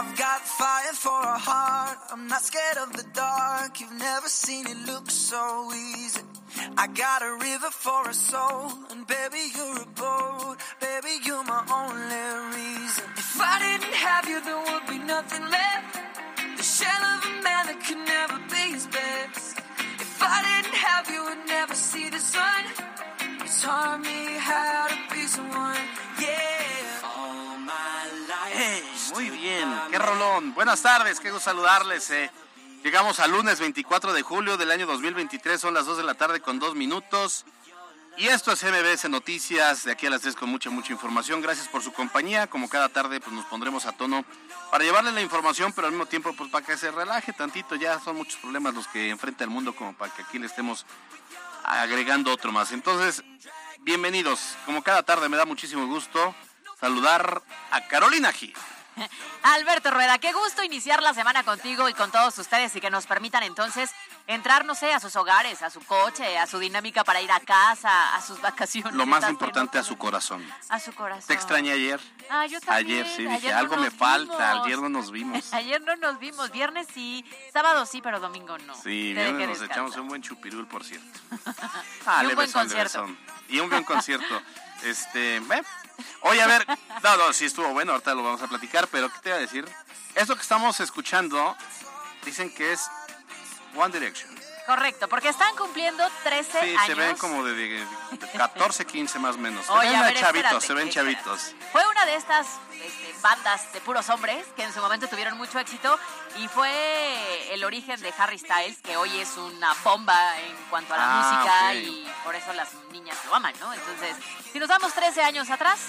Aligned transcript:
I've 0.00 0.16
got 0.16 0.40
fire 0.40 0.94
for 0.94 1.20
a 1.20 1.38
heart. 1.38 1.98
I'm 2.10 2.26
not 2.26 2.40
scared 2.40 2.78
of 2.78 2.90
the 2.96 3.04
dark. 3.12 3.80
You've 3.80 3.98
never 3.98 4.28
seen 4.28 4.66
it 4.66 4.78
look 4.86 5.10
so 5.10 5.70
easy. 5.74 6.22
I 6.78 6.86
got 6.86 7.20
a 7.20 7.32
river 7.36 7.70
for 7.70 8.08
a 8.08 8.14
soul. 8.14 8.72
And 8.90 9.06
baby, 9.06 9.42
you're 9.54 9.82
a 9.82 9.90
boat. 10.04 10.56
Baby, 10.80 11.12
you're 11.26 11.44
my 11.44 11.62
only 11.80 12.24
reason. 12.56 13.04
If 13.24 13.36
I 13.52 13.56
didn't 13.60 13.96
have 14.08 14.24
you, 14.26 14.38
there 14.40 14.62
would 14.68 14.86
be 14.88 14.98
nothing 15.04 15.44
left. 15.58 15.92
The 16.56 16.62
shell 16.62 17.02
of 17.12 17.20
a 17.30 17.34
man 17.44 17.64
that 17.68 17.80
could 17.84 18.02
never 18.16 18.38
be 18.48 18.64
his 18.72 18.86
best. 18.86 19.58
If 20.00 20.16
I 20.22 20.38
didn't 20.48 20.78
have 20.80 21.10
you, 21.12 21.20
I'd 21.28 21.44
never 21.46 21.74
see 21.74 22.08
the 22.08 22.22
sun. 22.34 22.62
You 23.36 23.48
taught 23.60 24.00
me 24.00 24.20
how 24.48 24.88
to 24.92 24.98
be 25.12 25.22
someone. 25.26 25.84
Yeah. 26.24 27.04
All 27.04 27.58
my 27.58 28.00
life. 28.32 28.56
Hey, 28.56 28.99
muy 29.12 29.30
bien, 29.30 29.68
qué 29.90 29.98
rolón. 29.98 30.54
Buenas 30.54 30.82
tardes, 30.82 31.20
qué 31.20 31.30
gusto 31.30 31.50
saludarles. 31.50 32.10
eh. 32.10 32.30
Llegamos 32.82 33.20
al 33.20 33.30
lunes 33.30 33.60
24 33.60 34.12
de 34.12 34.22
julio 34.22 34.56
del 34.56 34.70
año 34.70 34.86
2023, 34.86 35.60
son 35.60 35.74
las 35.74 35.86
2 35.86 35.98
de 35.98 36.04
la 36.04 36.14
tarde 36.14 36.40
con 36.40 36.58
2 36.58 36.74
minutos. 36.74 37.44
Y 38.16 38.28
esto 38.28 38.52
es 38.52 38.62
MBS 38.64 39.08
Noticias, 39.08 39.84
de 39.84 39.92
aquí 39.92 40.06
a 40.06 40.10
las 40.10 40.22
3 40.22 40.34
con 40.34 40.48
mucha, 40.48 40.70
mucha 40.70 40.92
información. 40.92 41.40
Gracias 41.40 41.68
por 41.68 41.82
su 41.82 41.92
compañía. 41.92 42.46
Como 42.48 42.68
cada 42.68 42.88
tarde, 42.88 43.20
pues 43.20 43.32
nos 43.32 43.44
pondremos 43.46 43.86
a 43.86 43.92
tono 43.92 44.24
para 44.70 44.84
llevarle 44.84 45.12
la 45.12 45.20
información, 45.22 45.72
pero 45.72 45.86
al 45.86 45.92
mismo 45.92 46.06
tiempo, 46.06 46.32
pues 46.34 46.50
para 46.50 46.64
que 46.64 46.76
se 46.76 46.90
relaje 46.90 47.32
tantito. 47.32 47.76
Ya 47.76 47.98
son 48.00 48.16
muchos 48.16 48.36
problemas 48.40 48.74
los 48.74 48.88
que 48.88 49.10
enfrenta 49.10 49.44
el 49.44 49.50
mundo, 49.50 49.74
como 49.74 49.94
para 49.94 50.12
que 50.12 50.22
aquí 50.22 50.38
le 50.38 50.46
estemos 50.46 50.84
agregando 51.64 52.32
otro 52.32 52.52
más. 52.52 52.72
Entonces, 52.72 53.22
bienvenidos. 53.80 54.56
Como 54.66 54.82
cada 54.82 55.02
tarde, 55.02 55.28
me 55.28 55.36
da 55.36 55.44
muchísimo 55.44 55.86
gusto 55.86 56.34
saludar 56.78 57.42
a 57.70 57.86
Carolina 57.86 58.32
Gil. 58.32 58.54
Alberto 59.42 59.90
Rueda, 59.90 60.18
qué 60.18 60.32
gusto 60.32 60.62
iniciar 60.62 61.02
la 61.02 61.14
semana 61.14 61.42
contigo 61.44 61.88
y 61.88 61.94
con 61.94 62.10
todos 62.10 62.38
ustedes 62.38 62.74
y 62.76 62.80
que 62.80 62.90
nos 62.90 63.06
permitan 63.06 63.42
entonces 63.42 63.90
entrar, 64.26 64.64
no 64.64 64.74
sé, 64.74 64.92
a 64.92 65.00
sus 65.00 65.16
hogares, 65.16 65.62
a 65.62 65.70
su 65.70 65.80
coche, 65.80 66.38
a 66.38 66.46
su 66.46 66.58
dinámica 66.58 67.04
para 67.04 67.20
ir 67.20 67.30
a 67.32 67.40
casa, 67.40 68.14
a 68.14 68.20
sus 68.22 68.40
vacaciones. 68.42 68.94
Lo 68.94 69.06
más 69.06 69.28
importante, 69.28 69.78
a 69.78 69.82
su 69.82 69.96
corazón. 69.96 70.46
A 70.68 70.78
su 70.78 70.92
corazón. 70.92 71.26
Te 71.26 71.34
extrañé 71.34 71.72
ayer. 71.72 72.00
Ah, 72.28 72.46
yo 72.46 72.60
también. 72.60 73.04
Ayer 73.04 73.16
sí, 73.16 73.26
dije, 73.26 73.50
no 73.50 73.58
algo 73.58 73.76
me 73.76 73.90
falta, 73.90 74.62
ayer 74.62 74.78
no 74.78 74.88
nos 74.88 75.10
vimos. 75.10 75.52
Ayer 75.60 75.80
no 75.82 75.96
nos 75.96 76.18
vimos, 76.18 76.50
viernes 76.50 76.86
sí, 76.92 77.24
sábado 77.52 77.84
sí, 77.86 78.00
pero 78.00 78.20
domingo 78.20 78.56
no. 78.58 78.74
Sí, 78.74 79.12
Te 79.14 79.32
viernes 79.32 79.60
nos 79.60 79.62
echamos 79.62 79.96
un 79.96 80.08
buen 80.08 80.22
chupirul, 80.22 80.66
por 80.66 80.84
cierto. 80.84 81.20
Y 82.22 82.26
un 82.26 82.34
buen 82.34 82.52
concierto. 82.52 83.06
Y 83.48 83.60
un 83.60 83.68
buen 83.68 83.84
concierto. 83.84 84.42
Este, 84.84 85.36
eh. 85.36 85.62
Oye, 86.22 86.42
a 86.42 86.46
ver, 86.46 86.66
no, 87.02 87.16
no, 87.16 87.32
sí 87.32 87.44
estuvo 87.44 87.68
bueno, 87.72 87.92
ahorita 87.92 88.14
lo 88.14 88.22
vamos 88.22 88.42
a 88.42 88.48
platicar, 88.48 88.88
pero 88.88 89.10
¿qué 89.12 89.18
te 89.22 89.28
iba 89.28 89.38
a 89.38 89.40
decir? 89.40 89.68
Esto 90.14 90.34
que 90.34 90.42
estamos 90.42 90.80
escuchando, 90.80 91.56
dicen 92.24 92.52
que 92.54 92.72
es 92.72 92.88
One 93.76 93.92
Direction. 93.92 94.39
Correcto, 94.70 95.08
porque 95.08 95.30
están 95.30 95.56
cumpliendo 95.56 96.08
13 96.22 96.52
Sí, 96.60 96.68
años. 96.76 96.86
se 96.86 96.94
ven 96.94 97.16
como 97.16 97.42
de, 97.42 97.54
de- 97.54 97.86
de 98.12 98.28
14, 98.38 98.86
15 98.86 99.18
más 99.18 99.34
o 99.34 99.38
menos. 99.38 99.66
Se 99.66 99.72
Oye, 99.72 99.90
ven 99.90 100.00
ver, 100.00 100.14
chavitos, 100.20 100.36
espérate, 100.36 100.60
se 100.66 100.74
ven 100.74 100.86
espérate. 100.88 101.14
chavitos. 101.24 101.54
Fue 101.72 101.84
una 101.88 102.06
de 102.06 102.14
estas 102.14 102.46
este, 102.72 103.14
bandas 103.20 103.72
de 103.72 103.80
puros 103.80 104.08
hombres 104.10 104.46
que 104.54 104.62
en 104.62 104.72
su 104.72 104.80
momento 104.80 105.08
tuvieron 105.08 105.36
mucho 105.36 105.58
éxito 105.58 105.98
y 106.38 106.46
fue 106.46 107.52
el 107.52 107.64
origen 107.64 108.00
de 108.00 108.14
Harry 108.16 108.38
Styles, 108.38 108.78
que 108.80 108.96
hoy 108.96 109.18
es 109.18 109.36
una 109.38 109.74
bomba 109.82 110.38
en 110.38 110.54
cuanto 110.70 110.94
a 110.94 110.98
la 110.98 111.04
Ah, 111.04 111.16
música 111.20 111.74
y 111.74 112.08
por 112.22 112.36
eso 112.36 112.52
las 112.52 112.72
niñas 112.92 113.18
lo 113.26 113.34
aman, 113.34 113.52
¿no? 113.58 113.74
Entonces, 113.74 114.14
si 114.52 114.60
nos 114.60 114.68
vamos 114.68 114.94
13 114.94 115.20
años 115.24 115.50
atrás, 115.50 115.80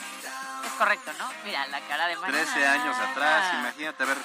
es 0.66 0.72
correcto, 0.74 1.12
¿no? 1.20 1.30
Mira 1.46 1.68
la 1.68 1.82
cara 1.82 2.08
de 2.08 2.16
Mariana. 2.16 2.46
13 2.52 2.68
años 2.68 2.98
atrás, 2.98 3.54
imagínate, 3.60 4.02
a 4.02 4.06
ver, 4.08 4.18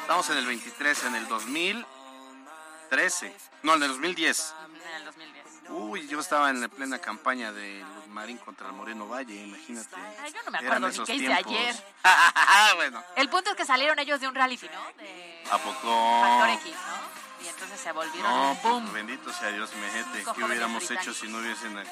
estamos 0.00 0.28
en 0.30 0.38
el 0.38 0.46
23, 0.46 1.04
en 1.04 1.14
el 1.14 1.28
2013, 1.28 3.32
no, 3.62 3.74
en 3.74 3.82
el 3.82 3.88
2010. 3.88 4.54
En 4.86 4.94
el 4.96 5.04
2010. 5.06 5.42
Uy, 5.70 6.06
yo 6.08 6.20
estaba 6.20 6.50
en 6.50 6.60
la 6.60 6.68
plena 6.68 6.98
campaña 6.98 7.50
de 7.52 7.82
Marín 8.08 8.36
contra 8.38 8.66
el 8.66 8.72
Moreno 8.74 9.08
Valle, 9.08 9.34
imagínate. 9.34 9.96
Ay, 10.20 10.32
yo 10.32 10.42
no 10.44 10.50
me 10.50 10.58
Eran 10.58 10.66
acuerdo 10.84 10.88
ni 10.88 10.92
esos 10.94 11.06
qué 11.06 11.14
hice 11.14 11.26
tiempos. 11.26 11.46
ayer. 11.52 11.76
bueno, 12.76 13.02
El 13.16 13.28
punto 13.30 13.50
es 13.50 13.56
que 13.56 13.64
salieron 13.64 13.98
ellos 13.98 14.20
de 14.20 14.28
un 14.28 14.34
reality, 14.34 14.66
¿no? 14.68 15.02
De 15.02 15.44
¿a 15.50 15.58
poco? 15.58 16.20
Factor 16.20 16.48
X, 16.50 16.74
¿no? 16.74 17.44
Y 17.44 17.48
entonces 17.48 17.80
se 17.80 17.90
volvieron 17.92 18.30
No, 18.30 18.50
un 18.52 18.58
pues, 18.58 18.92
bendito 18.92 19.32
sea 19.32 19.48
Dios, 19.48 19.70
mejete. 19.74 20.24
¿Qué 20.34 20.44
hubiéramos 20.44 20.90
hecho 20.90 21.12
si 21.14 21.26
no 21.28 21.38
hubiesen 21.38 21.76
este, 21.78 21.90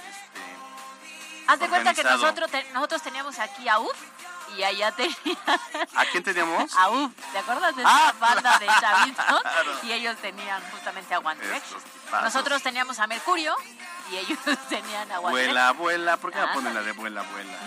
Haz 1.51 1.59
de 1.61 1.69
cuenta 1.69 1.95
que 1.95 2.05
nosotros, 2.05 2.51
te- 2.51 2.65
nosotros 2.73 3.03
teníamos 3.03 3.39
aquí 3.39 3.69
a 3.69 3.79
UF 3.81 3.97
y 4.57 4.63
allá 4.63 4.93
tenía 4.93 5.17
¿A 5.97 6.05
quién 6.07 6.23
teníamos? 6.23 6.75
a 6.77 6.91
UF. 6.91 7.13
¿Te 7.33 7.39
acuerdas 7.39 7.75
de 7.77 7.83
Ah, 7.85 8.09
esa 8.11 8.19
banda 8.19 8.59
de 8.59 8.67
chavitos? 8.67 9.25
claro. 9.43 9.73
Y 9.83 9.93
ellos 9.93 10.17
tenían 10.19 10.63
justamente 10.71 11.15
a 11.15 11.19
One 11.19 11.41
Direction. 11.41 11.81
Nosotros 12.23 12.63
teníamos 12.63 12.99
a 13.01 13.07
Mercurio 13.07 13.55
y 14.13 14.17
ellos 14.19 14.39
tenían 14.69 15.11
a 15.11 15.21
One 15.21 15.31
Vuela, 15.31 15.69
abuela, 15.69 16.17
¿por 16.19 16.33
qué 16.33 16.39
no 16.39 16.47
Ah. 16.47 16.53
ponen 16.53 16.73
la 16.75 16.83
de 16.83 16.91
abuela, 16.91 17.21
abuela? 17.23 17.59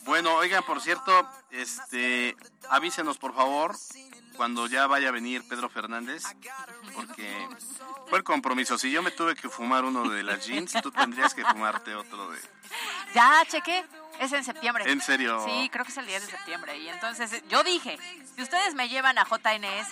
Bueno, 0.00 0.34
oigan, 0.34 0.62
por 0.64 0.80
cierto, 0.80 1.28
este, 1.50 2.36
avísenos 2.70 3.18
por 3.18 3.34
favor 3.34 3.74
cuando 4.36 4.66
ya 4.66 4.86
vaya 4.86 5.08
a 5.08 5.12
venir 5.12 5.42
Pedro 5.48 5.68
Fernández, 5.68 6.22
porque 6.94 7.48
fue 8.08 8.18
el 8.18 8.24
compromiso. 8.24 8.78
Si 8.78 8.90
yo 8.90 9.02
me 9.02 9.10
tuve 9.10 9.34
que 9.34 9.48
fumar 9.48 9.84
uno 9.84 10.08
de 10.08 10.22
las 10.22 10.46
jeans, 10.46 10.72
tú 10.82 10.90
tendrías 10.90 11.34
que 11.34 11.44
fumarte 11.44 11.94
otro 11.94 12.30
de... 12.30 12.38
Ya, 13.14 13.44
chequé. 13.46 13.84
Es 14.18 14.32
en 14.32 14.44
septiembre. 14.44 14.90
¿En 14.90 15.00
serio? 15.00 15.44
Sí, 15.46 15.68
creo 15.70 15.84
que 15.84 15.90
es 15.90 15.96
el 15.98 16.06
10 16.06 16.26
de 16.26 16.30
septiembre. 16.30 16.78
Y 16.78 16.88
entonces 16.88 17.32
eh, 17.34 17.44
yo 17.48 17.62
dije, 17.64 17.98
si 18.34 18.42
ustedes 18.42 18.74
me 18.74 18.88
llevan 18.88 19.18
a 19.18 19.24
JNS, 19.24 19.90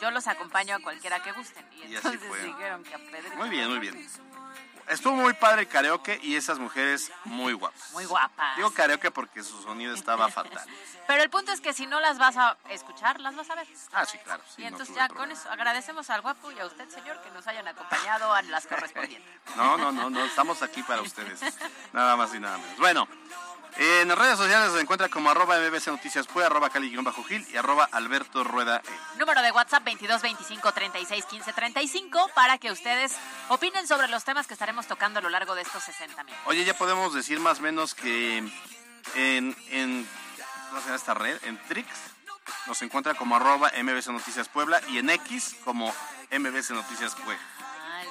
yo 0.00 0.10
los 0.12 0.28
acompaño 0.28 0.76
a 0.76 0.78
cualquiera 0.78 1.20
que 1.22 1.32
gusten. 1.32 1.64
Y 1.72 1.92
Y 1.92 1.96
así 1.96 2.06
entonces 2.08 2.28
fue. 2.28 2.44
dijeron 2.44 2.84
que 2.84 2.94
a 2.94 2.98
Pedro. 2.98 3.36
Muy 3.36 3.48
bien, 3.48 3.68
muy 3.68 3.80
bien. 3.80 4.08
Estuvo 4.90 5.14
muy 5.14 5.34
padre 5.34 5.66
karaoke 5.66 6.18
y 6.20 6.34
esas 6.34 6.58
mujeres 6.58 7.12
muy 7.24 7.52
guapas. 7.52 7.92
Muy 7.92 8.04
guapas. 8.06 8.56
Digo 8.56 8.72
karaoke 8.72 9.12
porque 9.12 9.44
su 9.44 9.62
sonido 9.62 9.94
estaba 9.94 10.28
fatal. 10.28 10.66
Pero 11.06 11.22
el 11.22 11.30
punto 11.30 11.52
es 11.52 11.60
que 11.60 11.72
si 11.72 11.86
no 11.86 12.00
las 12.00 12.18
vas 12.18 12.36
a 12.36 12.56
escuchar, 12.70 13.20
las 13.20 13.36
vas 13.36 13.48
a 13.50 13.54
ver. 13.54 13.68
Ah, 13.92 14.04
sí, 14.04 14.18
claro. 14.18 14.42
sí, 14.54 14.62
y 14.62 14.66
entonces 14.66 14.94
ya 14.94 15.08
con 15.08 15.30
eso 15.30 15.48
agradecemos 15.48 16.10
al 16.10 16.22
guapo 16.22 16.50
y 16.50 16.58
a 16.58 16.66
usted, 16.66 16.88
señor, 16.88 17.20
que 17.22 17.30
nos 17.30 17.46
hayan 17.46 17.68
acompañado 17.68 18.32
a 18.32 18.42
las 18.42 18.66
correspondientes. 18.66 19.30
No, 19.56 19.76
no, 19.76 19.90
no, 19.90 20.10
no, 20.10 20.24
estamos 20.24 20.62
aquí 20.62 20.82
para 20.82 21.02
ustedes. 21.02 21.40
Nada 21.92 22.16
más 22.16 22.32
y 22.34 22.40
nada 22.40 22.56
menos. 22.58 22.78
Bueno, 22.78 23.08
en 23.76 24.08
las 24.08 24.18
redes 24.18 24.36
sociales 24.36 24.72
se 24.72 24.80
encuentra 24.80 25.08
como 25.08 25.30
arroba 25.30 25.56
mbc 25.58 25.86
noticias 25.86 26.26
fue, 26.26 26.44
arroba 26.44 26.70
cali-gil 26.70 27.46
y 27.52 27.56
arroba 27.56 27.88
alberto 27.92 28.44
rueda 28.44 28.82
E. 28.84 29.18
Número 29.18 29.42
de 29.42 29.52
WhatsApp 29.52 29.84
22 29.84 30.22
25 30.22 30.72
36 30.72 31.24
15 31.24 31.52
35 31.52 32.30
para 32.34 32.58
que 32.58 32.72
ustedes 32.72 33.14
opinen 33.48 33.86
sobre 33.86 34.08
los 34.08 34.24
temas 34.24 34.46
que 34.46 34.54
estaremos 34.54 34.79
tocando 34.86 35.18
a 35.18 35.22
lo 35.22 35.28
largo 35.30 35.54
de 35.54 35.62
estos 35.62 35.82
60 35.84 36.24
minutos. 36.24 36.46
Oye, 36.46 36.64
ya 36.64 36.74
podemos 36.74 37.14
decir 37.14 37.40
más 37.40 37.58
o 37.58 37.62
menos 37.62 37.94
que 37.94 38.38
en, 39.14 39.56
en 39.70 40.08
¿cómo 40.68 40.80
se 40.80 40.86
llama 40.86 40.96
esta 40.96 41.14
red? 41.14 41.38
En 41.44 41.58
Trix 41.68 41.86
nos 42.66 42.80
encuentra 42.82 43.14
como 43.14 43.36
arroba 43.36 43.70
mbc 43.82 44.06
noticias 44.08 44.48
puebla 44.48 44.80
y 44.88 44.98
en 44.98 45.10
X 45.10 45.56
como 45.64 45.92
mbc 46.30 46.70
noticias 46.70 47.14
Pue. 47.14 47.36
Ay, 47.92 48.08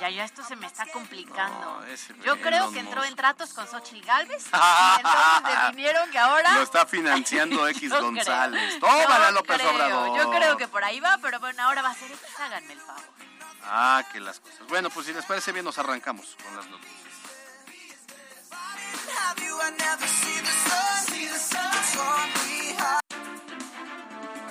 ya, 0.00 0.10
ya 0.10 0.24
esto 0.24 0.42
se 0.42 0.56
me 0.56 0.66
está 0.66 0.86
complicando. 0.86 1.80
No, 1.80 2.24
Yo 2.24 2.40
creo 2.40 2.72
que 2.72 2.80
entró 2.80 3.04
en 3.04 3.14
tratos 3.14 3.52
con 3.52 3.66
Xochitl 3.68 4.04
Galvez 4.06 4.44
y 4.46 4.56
entonces 4.96 5.60
definieron 5.66 6.10
que 6.10 6.18
ahora... 6.18 6.54
Lo 6.54 6.62
está 6.62 6.86
financiando 6.86 7.68
X 7.68 7.88
creo. 7.90 8.02
González. 8.02 8.74
Yo 8.74 8.80
Tómala, 8.80 9.30
López 9.30 9.58
creo, 9.58 9.70
Obrador. 9.70 10.18
Yo 10.18 10.30
creo 10.30 10.56
que 10.56 10.68
por 10.68 10.81
ahí 10.92 11.00
va, 11.00 11.18
pero 11.22 11.40
bueno, 11.40 11.62
ahora 11.62 11.82
va 11.82 11.90
a 11.90 11.94
ser 11.94 12.10
háganme 12.38 12.74
el 12.74 12.80
favor. 12.80 13.02
Ah, 13.64 14.04
que 14.12 14.20
las 14.20 14.40
cosas. 14.40 14.66
Bueno, 14.68 14.90
pues 14.90 15.06
si 15.06 15.12
les 15.12 15.24
parece 15.24 15.52
bien, 15.52 15.64
nos 15.64 15.78
arrancamos 15.78 16.36
con 16.42 16.54
las 16.56 16.66
noticias. 16.68 17.02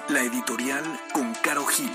La 0.10 0.22
editorial 0.22 1.00
con 1.14 1.34
Caro 1.36 1.66
Gil. 1.68 1.92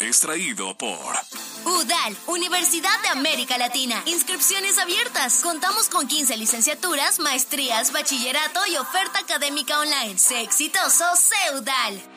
Extraído 0.00 0.76
por 0.76 1.16
UDAL, 1.64 2.16
Universidad 2.26 3.00
de 3.02 3.08
América 3.08 3.56
Latina. 3.58 4.02
Inscripciones 4.06 4.78
abiertas. 4.78 5.40
Contamos 5.42 5.88
con 5.88 6.06
15 6.06 6.36
licenciaturas, 6.36 7.18
maestrías, 7.18 7.92
bachillerato 7.92 8.66
y 8.66 8.76
oferta 8.76 9.20
académica 9.20 9.78
online. 9.78 10.18
Sé 10.18 10.42
exitoso, 10.42 11.04
sé 11.16 11.56
UDAL. 11.56 12.15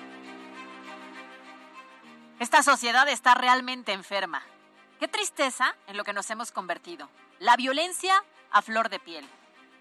Esta 2.40 2.64
sociedad 2.64 3.06
está 3.10 3.36
realmente 3.36 3.92
enferma. 3.92 4.42
Qué 4.98 5.10
tristeza 5.10 5.76
en 5.88 5.98
lo 5.98 6.06
que 6.06 6.14
nos 6.14 6.30
hemos 6.30 6.54
convertido. 6.54 7.10
La 7.38 7.58
violencia 7.58 8.24
a 8.52 8.62
flor 8.62 8.88
de 8.88 8.98
piel. 8.98 9.28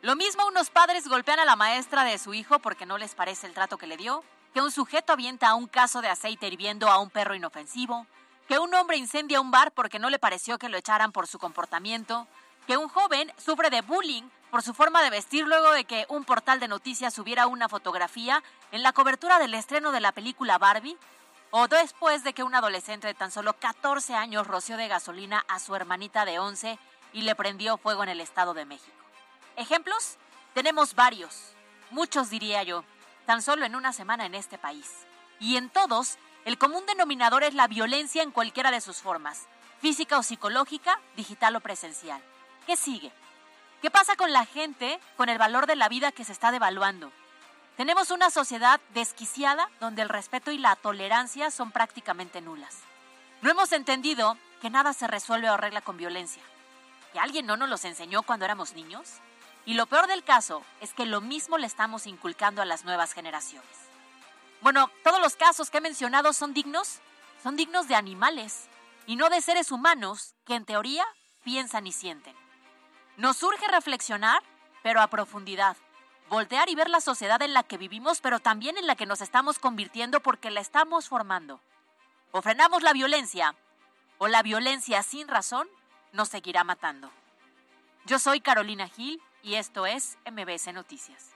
Lo 0.02 0.16
mismo 0.16 0.44
unos 0.44 0.68
padres 0.68 1.06
golpean 1.06 1.38
a 1.38 1.44
la 1.44 1.54
maestra 1.54 2.02
de 2.02 2.18
su 2.18 2.34
hijo 2.34 2.58
porque 2.58 2.84
no 2.84 2.98
les 2.98 3.14
parece 3.14 3.46
el 3.46 3.54
trato 3.54 3.78
que 3.78 3.86
le 3.86 3.96
dio, 3.96 4.24
que 4.52 4.60
un 4.60 4.72
sujeto 4.72 5.12
avienta 5.12 5.54
un 5.54 5.68
caso 5.68 6.02
de 6.02 6.08
aceite 6.08 6.48
hirviendo 6.48 6.88
a 6.88 6.98
un 6.98 7.10
perro 7.10 7.36
inofensivo, 7.36 8.08
que 8.48 8.58
un 8.58 8.74
hombre 8.74 8.96
incendia 8.96 9.40
un 9.40 9.52
bar 9.52 9.70
porque 9.70 10.00
no 10.00 10.10
le 10.10 10.18
pareció 10.18 10.58
que 10.58 10.68
lo 10.68 10.78
echaran 10.78 11.12
por 11.12 11.28
su 11.28 11.38
comportamiento, 11.38 12.26
que 12.66 12.76
un 12.76 12.88
joven 12.88 13.32
sufre 13.36 13.70
de 13.70 13.82
bullying 13.82 14.24
por 14.50 14.64
su 14.64 14.74
forma 14.74 15.02
de 15.02 15.10
vestir 15.10 15.46
luego 15.46 15.70
de 15.70 15.84
que 15.84 16.06
un 16.08 16.24
portal 16.24 16.58
de 16.58 16.66
noticias 16.66 17.14
subiera 17.14 17.46
una 17.46 17.68
fotografía 17.68 18.42
en 18.72 18.82
la 18.82 18.92
cobertura 18.92 19.38
del 19.38 19.54
estreno 19.54 19.92
de 19.92 20.00
la 20.00 20.10
película 20.10 20.58
Barbie, 20.58 20.98
o 21.50 21.68
después 21.68 22.24
de 22.24 22.32
que 22.32 22.42
un 22.42 22.54
adolescente 22.54 23.06
de 23.06 23.14
tan 23.14 23.30
solo 23.30 23.54
14 23.54 24.14
años 24.14 24.46
roció 24.46 24.76
de 24.76 24.88
gasolina 24.88 25.44
a 25.48 25.58
su 25.58 25.74
hermanita 25.74 26.24
de 26.24 26.38
11 26.38 26.78
y 27.12 27.22
le 27.22 27.34
prendió 27.34 27.78
fuego 27.78 28.02
en 28.02 28.10
el 28.10 28.20
Estado 28.20 28.54
de 28.54 28.64
México. 28.64 28.96
¿Ejemplos? 29.56 30.16
Tenemos 30.54 30.94
varios, 30.94 31.52
muchos 31.90 32.30
diría 32.30 32.62
yo, 32.62 32.84
tan 33.26 33.42
solo 33.42 33.64
en 33.64 33.74
una 33.74 33.92
semana 33.92 34.26
en 34.26 34.34
este 34.34 34.58
país. 34.58 35.06
Y 35.40 35.56
en 35.56 35.70
todos, 35.70 36.18
el 36.44 36.58
común 36.58 36.84
denominador 36.86 37.44
es 37.44 37.54
la 37.54 37.66
violencia 37.66 38.22
en 38.22 38.30
cualquiera 38.30 38.70
de 38.70 38.80
sus 38.80 38.98
formas, 38.98 39.46
física 39.80 40.18
o 40.18 40.22
psicológica, 40.22 41.00
digital 41.16 41.56
o 41.56 41.60
presencial. 41.60 42.22
¿Qué 42.66 42.76
sigue? 42.76 43.12
¿Qué 43.80 43.90
pasa 43.90 44.16
con 44.16 44.32
la 44.32 44.44
gente, 44.44 44.98
con 45.16 45.28
el 45.28 45.38
valor 45.38 45.66
de 45.66 45.76
la 45.76 45.88
vida 45.88 46.12
que 46.12 46.24
se 46.24 46.32
está 46.32 46.50
devaluando? 46.50 47.12
Tenemos 47.78 48.10
una 48.10 48.28
sociedad 48.30 48.80
desquiciada 48.92 49.70
donde 49.78 50.02
el 50.02 50.08
respeto 50.08 50.50
y 50.50 50.58
la 50.58 50.74
tolerancia 50.74 51.52
son 51.52 51.70
prácticamente 51.70 52.40
nulas. 52.40 52.78
No 53.40 53.52
hemos 53.52 53.70
entendido 53.70 54.36
que 54.60 54.68
nada 54.68 54.92
se 54.92 55.06
resuelve 55.06 55.48
o 55.48 55.52
arregla 55.52 55.80
con 55.80 55.96
violencia. 55.96 56.42
¿Que 57.12 57.20
alguien 57.20 57.46
no 57.46 57.56
nos 57.56 57.68
los 57.68 57.84
enseñó 57.84 58.24
cuando 58.24 58.44
éramos 58.44 58.74
niños? 58.74 59.08
Y 59.64 59.74
lo 59.74 59.86
peor 59.86 60.08
del 60.08 60.24
caso 60.24 60.64
es 60.80 60.92
que 60.92 61.06
lo 61.06 61.20
mismo 61.20 61.56
le 61.56 61.68
estamos 61.68 62.08
inculcando 62.08 62.60
a 62.60 62.64
las 62.64 62.84
nuevas 62.84 63.12
generaciones. 63.12 63.70
Bueno, 64.60 64.90
todos 65.04 65.20
los 65.20 65.36
casos 65.36 65.70
que 65.70 65.78
he 65.78 65.80
mencionado 65.80 66.32
son 66.32 66.54
dignos, 66.54 66.98
son 67.44 67.54
dignos 67.54 67.86
de 67.86 67.94
animales 67.94 68.66
y 69.06 69.14
no 69.14 69.30
de 69.30 69.40
seres 69.40 69.70
humanos 69.70 70.34
que 70.44 70.56
en 70.56 70.64
teoría 70.64 71.06
piensan 71.44 71.86
y 71.86 71.92
sienten. 71.92 72.34
Nos 73.18 73.40
urge 73.44 73.68
reflexionar, 73.68 74.42
pero 74.82 75.00
a 75.00 75.06
profundidad, 75.06 75.76
voltear 76.28 76.68
y 76.68 76.74
ver 76.74 76.90
la 76.90 77.00
sociedad 77.00 77.40
en 77.42 77.54
la 77.54 77.62
que 77.62 77.78
vivimos, 77.78 78.20
pero 78.20 78.40
también 78.40 78.78
en 78.78 78.86
la 78.86 78.96
que 78.96 79.06
nos 79.06 79.20
estamos 79.20 79.58
convirtiendo 79.58 80.20
porque 80.20 80.50
la 80.50 80.60
estamos 80.60 81.08
formando. 81.08 81.60
O 82.30 82.42
frenamos 82.42 82.82
la 82.82 82.92
violencia, 82.92 83.54
o 84.18 84.28
la 84.28 84.42
violencia 84.42 85.02
sin 85.02 85.28
razón 85.28 85.68
nos 86.12 86.28
seguirá 86.28 86.64
matando. 86.64 87.10
Yo 88.04 88.18
soy 88.18 88.40
Carolina 88.40 88.88
Gil 88.88 89.20
y 89.42 89.54
esto 89.54 89.86
es 89.86 90.18
MBS 90.30 90.72
Noticias. 90.72 91.34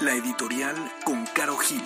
La 0.00 0.12
editorial 0.12 0.76
con 1.04 1.26
Caro 1.26 1.56
Gil. 1.56 1.82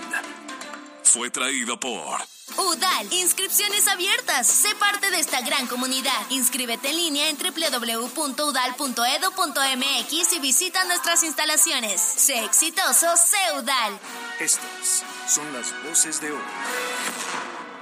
Fue 1.12 1.28
traído 1.28 1.78
por 1.78 2.22
UDAL, 2.56 3.12
inscripciones 3.12 3.86
abiertas. 3.86 4.46
Sé 4.46 4.74
parte 4.76 5.10
de 5.10 5.20
esta 5.20 5.42
gran 5.42 5.66
comunidad. 5.66 6.10
Inscríbete 6.30 6.88
en 6.88 6.96
línea 6.96 7.28
en 7.28 7.36
www.udal.edu.mx 7.36 10.32
y 10.32 10.38
visita 10.40 10.82
nuestras 10.86 11.22
instalaciones. 11.22 12.00
Sé 12.00 12.42
exitoso, 12.42 13.14
sé 13.18 13.36
UDAL. 13.58 14.00
Estas 14.40 15.04
son 15.28 15.52
las 15.52 15.74
voces 15.84 16.18
de 16.22 16.32
hoy 16.32 16.40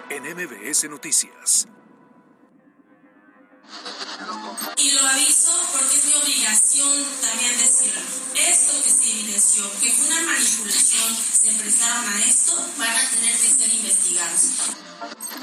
en 0.08 0.24
MBS 0.24 0.90
Noticias. 0.90 1.68
Y 4.82 4.92
lo 4.92 5.06
aviso 5.06 5.52
porque 5.72 5.94
es 5.94 6.04
mi 6.06 6.12
obligación 6.14 7.04
también 7.20 7.52
decirlo. 7.58 8.00
Esto 8.34 8.72
que 8.82 8.88
se 8.88 9.12
evidenció, 9.12 9.70
que 9.78 9.90
fue 9.90 10.06
una 10.06 10.32
manipulación, 10.32 11.16
se 11.38 11.52
prestaron 11.52 12.08
a 12.08 12.24
esto, 12.24 12.56
van 12.78 12.96
a 12.96 13.10
tener 13.10 13.32
que 13.32 13.48
ser 13.48 13.74
investigados. 13.74 14.50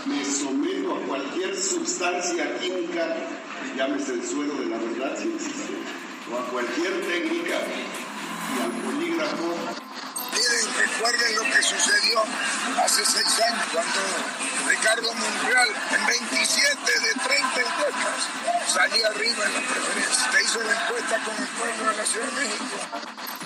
me 0.07 0.25
someto 0.25 0.95
a 0.95 1.01
cualquier 1.01 1.56
sustancia 1.56 2.57
química, 2.60 3.16
llámese 3.75 4.13
el 4.13 4.28
suelo 4.28 4.56
de 4.56 4.66
la 4.66 4.78
verdad 4.78 5.16
si 5.22 5.28
existe, 5.30 5.74
o 6.31 6.38
a 6.38 6.50
cualquier 6.50 7.06
técnica 7.06 7.62
y 8.56 8.62
al 8.63 8.72
polígrafo. 8.81 9.87
Recuerden 10.65 11.36
lo 11.36 11.44
que 11.44 11.62
sucedió 11.62 12.24
hace 12.83 13.06
seis 13.06 13.42
años 13.48 13.65
cuando 13.71 14.00
Ricardo 14.68 15.13
Monreal 15.13 15.69
en 15.92 16.06
27 16.07 17.00
de 17.00 17.13
30 17.13 17.62
encuestas 17.62 18.27
salía 18.68 19.07
arriba 19.07 19.45
en 19.45 19.54
la 19.54 19.59
preferencia. 19.59 20.31
Se 20.31 20.44
hizo 20.44 20.63
la 20.63 20.71
encuesta 20.71 21.24
con 21.24 21.36
el 21.36 21.48
pueblo 21.50 21.92
de 21.92 21.98
la 21.98 22.06
Ciudad 22.06 22.25
de 22.25 22.42
México. 22.42 22.77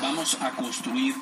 Vamos 0.02 0.38
a 0.42 0.52
construir 0.52 1.16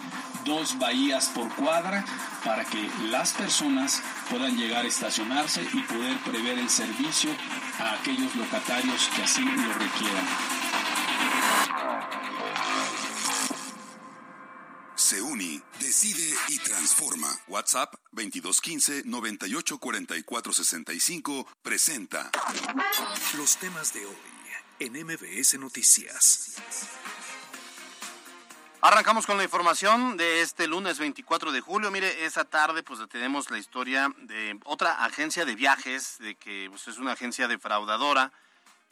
dos 0.45 0.77
bahías 0.77 1.27
por 1.27 1.49
cuadra 1.55 2.05
para 2.45 2.65
que 2.65 2.89
las 3.09 3.33
personas 3.33 4.01
puedan 4.29 4.55
llegar 4.57 4.85
a 4.85 4.87
estacionarse 4.87 5.63
y 5.73 5.81
poder 5.81 6.17
prever 6.19 6.59
el 6.59 6.69
servicio 6.69 7.31
a 7.79 7.93
aquellos 7.93 8.35
locatarios 8.35 9.09
que 9.15 9.23
así 9.23 9.41
lo 9.41 9.73
requieran. 9.73 10.58
WhatsApp 17.59 17.93
2215 18.13 19.03
984465 19.03 21.45
presenta 21.61 22.31
Los 23.35 23.57
temas 23.57 23.93
de 23.93 24.05
hoy 24.05 24.15
en 24.79 24.93
MBS 24.93 25.59
Noticias. 25.59 26.55
Arrancamos 28.79 29.25
con 29.25 29.35
la 29.35 29.43
información 29.43 30.15
de 30.15 30.39
este 30.39 30.67
lunes 30.67 30.99
24 30.99 31.51
de 31.51 31.59
julio. 31.59 31.91
Mire, 31.91 32.23
esa 32.23 32.45
tarde 32.45 32.81
pues 32.81 33.01
tenemos 33.09 33.51
la 33.51 33.57
historia 33.57 34.09
de 34.19 34.57
otra 34.63 35.03
agencia 35.03 35.43
de 35.43 35.55
viajes, 35.55 36.15
de 36.19 36.35
que 36.35 36.67
pues, 36.69 36.87
es 36.87 36.97
una 36.97 37.11
agencia 37.11 37.49
defraudadora. 37.49 38.31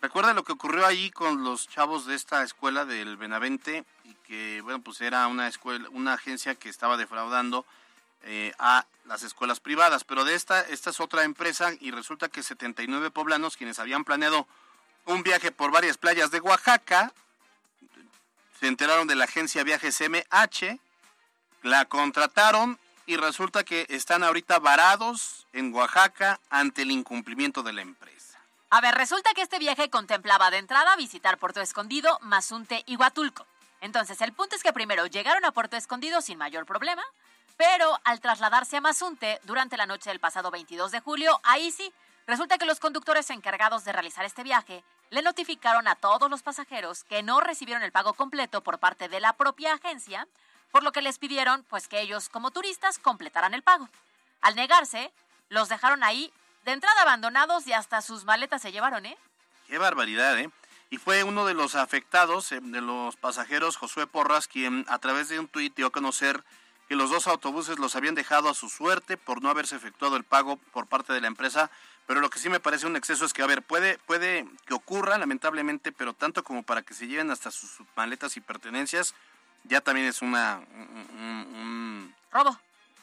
Recuerda 0.01 0.33
lo 0.33 0.43
que 0.43 0.51
ocurrió 0.51 0.85
allí 0.85 1.09
con 1.09 1.45
los 1.45 1.69
chavos 1.69 2.05
de 2.05 2.15
esta 2.15 2.43
escuela 2.43 2.83
del 2.83 3.15
Benavente 3.15 3.85
y 4.03 4.13
que 4.27 4.59
bueno 4.61 4.81
pues 4.81 4.99
era 4.99 5.25
una 5.27 5.47
escuela, 5.47 5.87
una 5.91 6.15
agencia 6.15 6.55
que 6.55 6.67
estaba 6.67 6.97
defraudando 6.97 7.65
eh, 8.23 8.53
a 8.59 8.85
las 9.05 9.23
escuelas 9.23 9.59
privadas. 9.59 10.03
Pero 10.03 10.25
de 10.25 10.35
esta, 10.35 10.61
esta 10.61 10.89
es 10.89 10.99
otra 10.99 11.23
empresa 11.23 11.71
y 11.79 11.91
resulta 11.91 12.29
que 12.29 12.43
79 12.43 13.11
poblanos 13.11 13.57
quienes 13.57 13.79
habían 13.79 14.03
planeado 14.03 14.47
un 15.05 15.23
viaje 15.23 15.51
por 15.51 15.71
varias 15.71 15.97
playas 15.97 16.31
de 16.31 16.39
Oaxaca 16.41 17.13
se 18.59 18.67
enteraron 18.67 19.07
de 19.07 19.15
la 19.15 19.25
agencia 19.25 19.63
Viajes 19.63 20.01
MH, 20.01 20.79
la 21.63 21.85
contrataron 21.85 22.79
y 23.05 23.15
resulta 23.15 23.63
que 23.63 23.85
están 23.89 24.23
ahorita 24.23 24.59
varados 24.59 25.45
en 25.53 25.73
Oaxaca 25.73 26.39
ante 26.49 26.81
el 26.81 26.91
incumplimiento 26.91 27.63
de 27.63 27.73
la 27.73 27.81
empresa. 27.81 28.39
A 28.69 28.81
ver, 28.81 28.95
resulta 28.95 29.33
que 29.33 29.41
este 29.41 29.59
viaje 29.59 29.89
contemplaba 29.89 30.51
de 30.51 30.57
entrada 30.57 30.95
visitar 30.97 31.37
Puerto 31.37 31.61
Escondido, 31.61 32.19
Mazunte 32.21 32.83
y 32.85 32.97
Huatulco. 32.97 33.45
Entonces, 33.79 34.19
el 34.21 34.33
punto 34.33 34.55
es 34.55 34.63
que 34.63 34.73
primero 34.73 35.05
llegaron 35.05 35.45
a 35.45 35.51
Puerto 35.51 35.77
Escondido 35.77 36.21
sin 36.21 36.37
mayor 36.37 36.65
problema, 36.65 37.03
pero 37.57 37.99
al 38.03 38.21
trasladarse 38.21 38.77
a 38.77 38.81
Mazunte 38.81 39.41
durante 39.43 39.77
la 39.77 39.87
noche 39.87 40.11
del 40.11 40.19
pasado 40.19 40.51
22 40.51 40.91
de 40.91 40.99
julio, 40.99 41.39
ahí 41.43 41.71
sí, 41.71 41.91
resulta 42.27 42.57
que 42.57 42.65
los 42.65 42.79
conductores 42.79 43.29
encargados 43.31 43.83
de 43.83 43.91
realizar 43.91 44.25
este 44.25 44.43
viaje 44.43 44.83
le 45.09 45.21
notificaron 45.21 45.87
a 45.87 45.95
todos 45.95 46.29
los 46.29 46.43
pasajeros 46.43 47.03
que 47.05 47.23
no 47.23 47.41
recibieron 47.41 47.83
el 47.83 47.91
pago 47.91 48.13
completo 48.13 48.61
por 48.61 48.77
parte 48.77 49.09
de 49.09 49.19
la 49.19 49.33
propia 49.33 49.73
agencia, 49.73 50.27
por 50.71 50.83
lo 50.83 50.91
que 50.91 51.01
les 51.01 51.17
pidieron 51.17 51.63
pues 51.63 51.87
que 51.87 52.01
ellos 52.01 52.29
como 52.29 52.51
turistas 52.51 52.99
completaran 52.99 53.53
el 53.53 53.63
pago. 53.63 53.89
Al 54.41 54.55
negarse, 54.55 55.11
los 55.49 55.69
dejaron 55.69 56.03
ahí 56.03 56.31
de 56.65 56.73
entrada 56.73 57.01
abandonados 57.01 57.65
y 57.65 57.73
hasta 57.73 58.01
sus 58.01 58.25
maletas 58.25 58.61
se 58.61 58.71
llevaron, 58.71 59.05
¿eh? 59.05 59.17
Qué 59.67 59.77
barbaridad, 59.77 60.37
¿eh? 60.37 60.49
Y 60.89 60.97
fue 60.97 61.23
uno 61.23 61.45
de 61.45 61.53
los 61.53 61.75
afectados, 61.75 62.51
eh, 62.51 62.59
de 62.61 62.81
los 62.81 63.15
pasajeros, 63.15 63.77
Josué 63.77 64.07
Porras, 64.07 64.47
quien 64.47 64.85
a 64.87 64.99
través 64.99 65.29
de 65.29 65.39
un 65.39 65.47
tuit 65.47 65.75
dio 65.75 65.87
a 65.87 65.91
conocer 65.91 66.43
que 66.87 66.95
los 66.95 67.09
dos 67.09 67.27
autobuses 67.27 67.79
los 67.79 67.95
habían 67.95 68.15
dejado 68.15 68.49
a 68.49 68.53
su 68.53 68.69
suerte 68.69 69.17
por 69.17 69.41
no 69.41 69.49
haberse 69.49 69.75
efectuado 69.75 70.15
el 70.15 70.23
pago 70.23 70.57
por 70.71 70.87
parte 70.87 71.13
de 71.13 71.21
la 71.21 71.27
empresa, 71.27 71.69
Pero 72.07 72.21
lo 72.21 72.29
que 72.29 72.39
sí 72.39 72.47
me 72.47 72.61
parece 72.61 72.87
un 72.87 72.95
exceso 72.95 73.25
es 73.25 73.33
que, 73.33 73.43
a 73.43 73.47
ver, 73.47 73.61
puede, 73.61 73.97
puede 74.05 74.47
que 74.65 74.73
ocurra, 74.73 75.17
lamentablemente, 75.17 75.91
pero 75.91 76.13
tanto 76.13 76.41
como 76.41 76.63
para 76.63 76.81
que 76.81 76.93
se 76.93 77.05
lleven 77.05 77.31
hasta 77.31 77.51
sus 77.51 77.81
maletas 77.97 78.37
y 78.37 78.41
pertenencias, 78.41 79.13
ya 79.65 79.81
también 79.81 80.07
es 80.07 80.21
una 80.21 80.61
un, 80.73 81.53
un 81.53 82.15
Robo. 82.31 82.57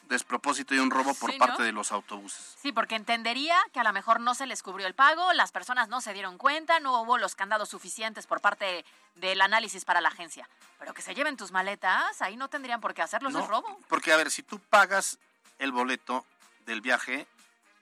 Despropósito 0.09 0.75
y 0.75 0.79
un 0.79 0.91
robo 0.91 1.13
por 1.15 1.31
Sí, 1.31 1.37
parte 1.37 1.59
¿no? 1.59 1.65
de 1.65 1.71
los 1.71 1.91
autobuses. 1.91 2.55
Sí, 2.61 2.71
porque 2.71 2.95
entendería 2.95 3.57
que 3.73 3.79
a 3.79 3.83
lo 3.83 3.93
mejor 3.93 4.19
no 4.19 4.35
se 4.35 4.45
les 4.45 4.61
cubrió 4.63 4.87
el 4.87 4.93
pago, 4.93 5.33
las 5.33 5.51
personas 5.51 5.89
no 5.89 6.01
se 6.01 6.13
dieron 6.13 6.37
cuenta, 6.37 6.79
no 6.79 7.01
hubo 7.01 7.17
los 7.17 7.35
candados 7.35 7.69
suficientes 7.69 8.27
por 8.27 8.41
parte 8.41 8.85
del 9.15 9.41
análisis 9.41 9.85
para 9.85 10.01
la 10.01 10.09
agencia. 10.09 10.47
Pero 10.79 10.93
que 10.93 11.01
se 11.01 11.15
lleven 11.15 11.37
tus 11.37 11.51
maletas, 11.51 12.21
ahí 12.21 12.37
no 12.37 12.47
tendrían 12.49 12.81
por 12.81 12.93
qué 12.93 13.01
hacerlo, 13.01 13.29
eso 13.29 13.39
No, 13.39 13.47
robo. 13.47 13.79
Porque, 13.87 14.11
a 14.13 14.17
ver, 14.17 14.29
si 14.31 14.43
tú 14.43 14.59
pagas 14.59 15.17
el 15.59 15.71
boleto 15.71 16.25
del 16.65 16.81
viaje 16.81 17.27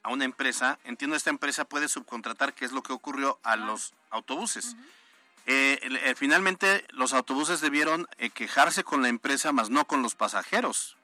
a 0.04 0.10
una 0.12 0.26
empresa, 0.26 0.78
entiendo 0.84 1.16
esta 1.16 1.30
empresa 1.30 1.66
puede 1.66 1.88
subcontratar, 1.88 2.54
que 2.54 2.66
es 2.66 2.72
lo 2.72 2.84
que 2.84 2.94
ocurrió 2.94 3.40
a 3.44 3.56
los 3.56 3.94
autobuses. 4.10 4.76
Eh, 5.46 5.80
eh, 5.82 6.14
finalmente, 6.16 6.86
los 6.92 7.14
autobuses 7.14 7.60
debieron 7.60 8.08
eh, 8.18 8.30
quejarse 8.30 8.84
con 8.84 9.02
la 9.02 9.10
empresa, 9.10 9.52
más 9.52 9.70
no 9.70 9.86
con 9.86 10.02
los 10.02 10.16
pasajeros. 10.16 10.96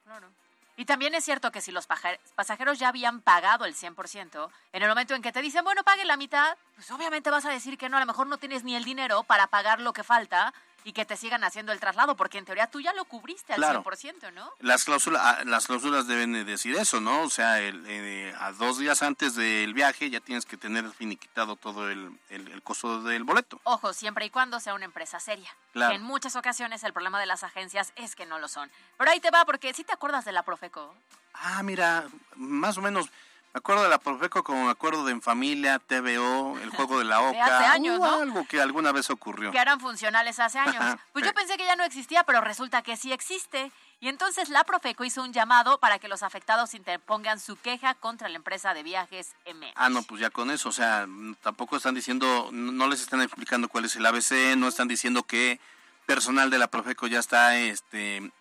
Y 0.79 0.85
también 0.85 1.13
es 1.13 1.25
cierto 1.25 1.51
que 1.51 1.59
si 1.59 1.73
los 1.73 1.87
pasajeros 2.35 2.79
ya 2.79 2.87
habían 2.87 3.19
pagado 3.19 3.65
el 3.65 3.75
100%, 3.75 4.49
en 4.71 4.81
el 4.81 4.87
momento 4.87 5.13
en 5.13 5.21
que 5.21 5.33
te 5.33 5.41
dicen, 5.41 5.65
bueno, 5.65 5.83
pague 5.83 6.05
la 6.05 6.15
mitad, 6.15 6.55
pues 6.75 6.89
obviamente 6.91 7.29
vas 7.29 7.43
a 7.43 7.49
decir 7.49 7.77
que 7.77 7.89
no, 7.89 7.97
a 7.97 7.99
lo 7.99 8.05
mejor 8.05 8.27
no 8.27 8.37
tienes 8.37 8.63
ni 8.63 8.77
el 8.77 8.85
dinero 8.85 9.23
para 9.23 9.47
pagar 9.47 9.81
lo 9.81 9.91
que 9.91 10.05
falta 10.05 10.53
y 10.83 10.93
que 10.93 11.05
te 11.05 11.17
sigan 11.17 11.43
haciendo 11.43 11.71
el 11.71 11.79
traslado, 11.79 12.15
porque 12.15 12.37
en 12.37 12.45
teoría 12.45 12.67
tú 12.67 12.79
ya 12.81 12.93
lo 12.93 13.05
cubriste 13.05 13.53
al 13.53 13.57
Claro. 13.57 13.83
100%, 13.83 14.31
¿no? 14.33 14.51
Las 14.59 14.85
cláusulas, 14.85 15.21
ah, 15.23 15.43
las 15.45 15.67
cláusulas 15.67 16.07
deben 16.07 16.33
de 16.33 16.43
decir 16.43 16.75
eso, 16.75 16.99
¿no? 17.01 17.21
O 17.23 17.29
sea, 17.29 17.59
el, 17.59 17.83
eh, 17.87 18.33
a 18.39 18.51
dos 18.53 18.77
días 18.77 19.01
antes 19.01 19.35
del 19.35 19.73
viaje 19.73 20.09
ya 20.09 20.19
tienes 20.19 20.45
que 20.45 20.57
tener 20.57 20.89
finiquitado 20.91 21.55
todo 21.55 21.89
el, 21.89 22.17
el- 22.29 22.47
el 22.51 22.61
costo 22.63 23.01
del 23.03 23.23
boleto. 23.23 23.59
Ojo, 23.63 23.93
siempre 23.93 24.25
y 24.25 24.29
cuando 24.29 24.59
sea 24.59 24.73
una 24.73 24.85
empresa 24.85 25.19
seria. 25.19 25.49
Claro. 25.73 25.91
Que 25.91 25.97
en 25.97 26.03
muchas 26.03 26.35
ocasiones 26.35 26.83
el 26.83 26.93
problema 26.93 27.19
de 27.19 27.25
las 27.25 27.43
agencias 27.43 27.93
es 27.95 28.15
que 28.15 28.25
no 28.25 28.39
lo 28.39 28.47
son. 28.47 28.71
Pero 28.97 29.11
ahí 29.11 29.19
te 29.19 29.31
va, 29.31 29.45
porque 29.45 29.73
si 29.73 29.83
te 29.83 29.93
acuerdas 29.93 30.25
de 30.25 30.31
la 30.31 30.43
Profeco, 30.43 30.95
Ah, 31.41 31.63
mira, 31.63 32.05
más 32.35 32.77
o 32.77 32.81
menos, 32.81 33.05
me 33.05 33.11
acuerdo 33.53 33.83
de 33.83 33.89
la 33.89 33.97
Profeco 33.99 34.43
como 34.43 34.69
acuerdo 34.69 35.05
de 35.05 35.11
En 35.11 35.21
Familia, 35.21 35.79
TVO, 35.79 36.57
el 36.59 36.69
juego 36.69 36.99
de 36.99 37.05
la 37.05 37.19
De 37.21 37.27
OCA. 37.29 37.45
hace 37.45 37.65
años, 37.65 37.99
¿no? 37.99 38.21
algo 38.21 38.45
que 38.47 38.61
alguna 38.61 38.91
vez 38.91 39.09
ocurrió. 39.09 39.51
que 39.51 39.57
eran 39.57 39.79
funcionales 39.79 40.39
hace 40.39 40.59
años. 40.59 40.75
Pues 41.13 41.23
sí. 41.23 41.29
yo 41.29 41.33
pensé 41.33 41.57
que 41.57 41.65
ya 41.65 41.75
no 41.75 41.83
existía, 41.83 42.23
pero 42.23 42.41
resulta 42.41 42.81
que 42.81 42.95
sí 42.97 43.11
existe. 43.11 43.71
Y 44.01 44.07
entonces 44.07 44.47
la 44.49 44.63
Profeco 44.63 45.03
hizo 45.03 45.21
un 45.21 45.33
llamado 45.33 45.77
para 45.79 45.99
que 45.99 46.07
los 46.07 46.23
afectados 46.23 46.73
interpongan 46.73 47.39
su 47.39 47.57
queja 47.57 47.95
contra 47.95 48.29
la 48.29 48.37
empresa 48.37 48.73
de 48.73 48.83
viajes 48.83 49.33
M. 49.45 49.73
Ah, 49.75 49.89
no, 49.89 50.03
pues 50.03 50.21
ya 50.21 50.29
con 50.29 50.51
eso, 50.51 50.69
o 50.69 50.71
sea, 50.71 51.05
tampoco 51.41 51.75
están 51.75 51.95
diciendo, 51.95 52.49
no 52.53 52.87
les 52.87 53.01
están 53.01 53.21
explicando 53.21 53.67
cuál 53.67 53.85
es 53.85 53.95
el 53.97 54.05
ABC, 54.05 54.55
no 54.55 54.67
están 54.69 54.87
diciendo 54.87 55.23
que 55.23 55.59
personal 56.05 56.49
de 56.49 56.57
la 56.59 56.67
Profeco 56.67 57.07
ya 57.07 57.19
está, 57.19 57.57
este, 57.57 58.17
eh, 58.17 58.31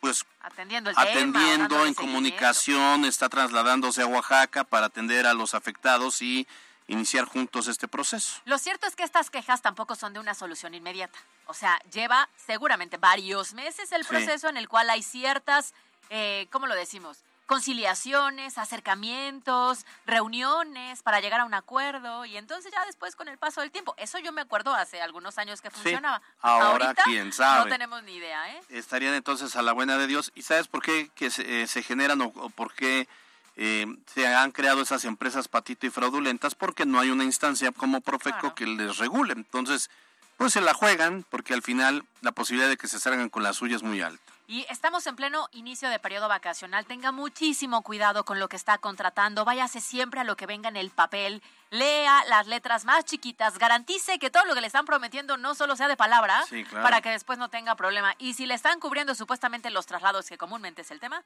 pues 0.00 0.24
Atendiendo 0.40 0.90
el 1.82 1.88
en 1.88 1.94
comunicación, 1.94 3.04
está 3.04 3.28
trasladándose 3.28 4.02
a 4.02 4.06
Oaxaca 4.06 4.64
para 4.64 4.86
atender 4.86 5.26
a 5.26 5.34
los 5.34 5.54
afectados 5.54 6.22
y 6.22 6.46
iniciar 6.86 7.26
juntos 7.26 7.68
este 7.68 7.86
proceso. 7.86 8.40
Lo 8.46 8.58
cierto 8.58 8.86
es 8.86 8.96
que 8.96 9.02
estas 9.02 9.28
quejas 9.30 9.60
tampoco 9.60 9.94
son 9.94 10.14
de 10.14 10.20
una 10.20 10.34
solución 10.34 10.74
inmediata. 10.74 11.18
O 11.46 11.54
sea, 11.54 11.78
lleva 11.92 12.28
seguramente 12.46 12.96
varios 12.96 13.52
meses 13.54 13.92
el 13.92 14.04
Sí. 14.04 14.08
proceso 14.08 14.48
en 14.48 14.56
el 14.56 14.68
cual 14.68 14.88
hay 14.88 15.02
ciertas, 15.02 15.74
eh, 16.10 16.46
¿cómo 16.50 16.66
lo 16.66 16.74
decimos? 16.74 17.18
Conciliaciones, 17.48 18.58
acercamientos, 18.58 19.86
reuniones 20.04 21.02
para 21.02 21.20
llegar 21.20 21.40
a 21.40 21.46
un 21.46 21.54
acuerdo 21.54 22.26
y 22.26 22.36
entonces 22.36 22.70
ya 22.70 22.84
después 22.84 23.16
con 23.16 23.26
el 23.26 23.38
paso 23.38 23.62
del 23.62 23.70
tiempo. 23.70 23.94
Eso 23.96 24.18
yo 24.18 24.32
me 24.32 24.42
acuerdo 24.42 24.74
hace 24.74 25.00
algunos 25.00 25.38
años 25.38 25.62
que 25.62 25.70
funcionaba. 25.70 26.20
ahora 26.42 26.66
Ahorita 26.66 27.04
quién 27.04 27.32
sabe. 27.32 27.64
No 27.64 27.70
tenemos 27.70 28.02
ni 28.02 28.16
idea, 28.16 28.54
¿eh? 28.54 28.60
estarían 28.68 29.14
entonces 29.14 29.56
a 29.56 29.62
la 29.62 29.72
buena 29.72 29.96
de 29.96 30.06
Dios. 30.06 30.30
¿Y 30.34 30.42
sabes 30.42 30.68
por 30.68 30.82
qué 30.82 31.10
que 31.14 31.30
se, 31.30 31.62
eh, 31.62 31.66
se 31.66 31.82
generan 31.82 32.20
o, 32.20 32.26
o 32.26 32.50
por 32.50 32.74
qué 32.74 33.08
eh, 33.56 33.86
se 34.14 34.26
han 34.26 34.50
creado 34.50 34.82
esas 34.82 35.06
empresas 35.06 35.48
patito 35.48 35.86
y 35.86 35.90
fraudulentas? 35.90 36.54
Porque 36.54 36.84
no 36.84 37.00
hay 37.00 37.08
una 37.08 37.24
instancia 37.24 37.72
como 37.72 38.02
Profeco 38.02 38.54
que 38.54 38.66
les 38.66 38.98
regule. 38.98 39.32
Entonces, 39.32 39.88
pues 40.36 40.52
se 40.52 40.60
la 40.60 40.74
juegan 40.74 41.24
porque 41.30 41.54
al 41.54 41.62
final 41.62 42.04
la 42.20 42.32
posibilidad 42.32 42.68
de 42.68 42.76
que 42.76 42.88
se 42.88 43.00
salgan 43.00 43.30
con 43.30 43.42
la 43.42 43.54
suya 43.54 43.76
es 43.76 43.82
muy 43.82 44.02
alta. 44.02 44.32
Y 44.50 44.64
estamos 44.70 45.06
en 45.06 45.14
pleno 45.14 45.46
inicio 45.52 45.90
de 45.90 45.98
periodo 45.98 46.26
vacacional. 46.26 46.86
Tenga 46.86 47.12
muchísimo 47.12 47.82
cuidado 47.82 48.24
con 48.24 48.40
lo 48.40 48.48
que 48.48 48.56
está 48.56 48.78
contratando. 48.78 49.44
Váyase 49.44 49.82
siempre 49.82 50.20
a 50.20 50.24
lo 50.24 50.36
que 50.38 50.46
venga 50.46 50.70
en 50.70 50.76
el 50.76 50.88
papel. 50.90 51.42
Lea 51.68 52.24
las 52.30 52.46
letras 52.46 52.86
más 52.86 53.04
chiquitas. 53.04 53.58
Garantice 53.58 54.18
que 54.18 54.30
todo 54.30 54.46
lo 54.46 54.54
que 54.54 54.62
le 54.62 54.66
están 54.66 54.86
prometiendo 54.86 55.36
no 55.36 55.54
solo 55.54 55.76
sea 55.76 55.86
de 55.86 55.98
palabra 55.98 56.42
Sí, 56.48 56.64
claro. 56.64 56.82
para 56.82 57.02
que 57.02 57.10
después 57.10 57.38
no 57.38 57.50
tenga 57.50 57.74
problema. 57.76 58.14
Y 58.18 58.32
si 58.32 58.46
le 58.46 58.54
están 58.54 58.80
cubriendo 58.80 59.14
supuestamente 59.14 59.68
los 59.68 59.84
traslados, 59.84 60.26
que 60.26 60.38
comúnmente 60.38 60.80
es 60.80 60.90
el 60.92 60.98
tema, 60.98 61.22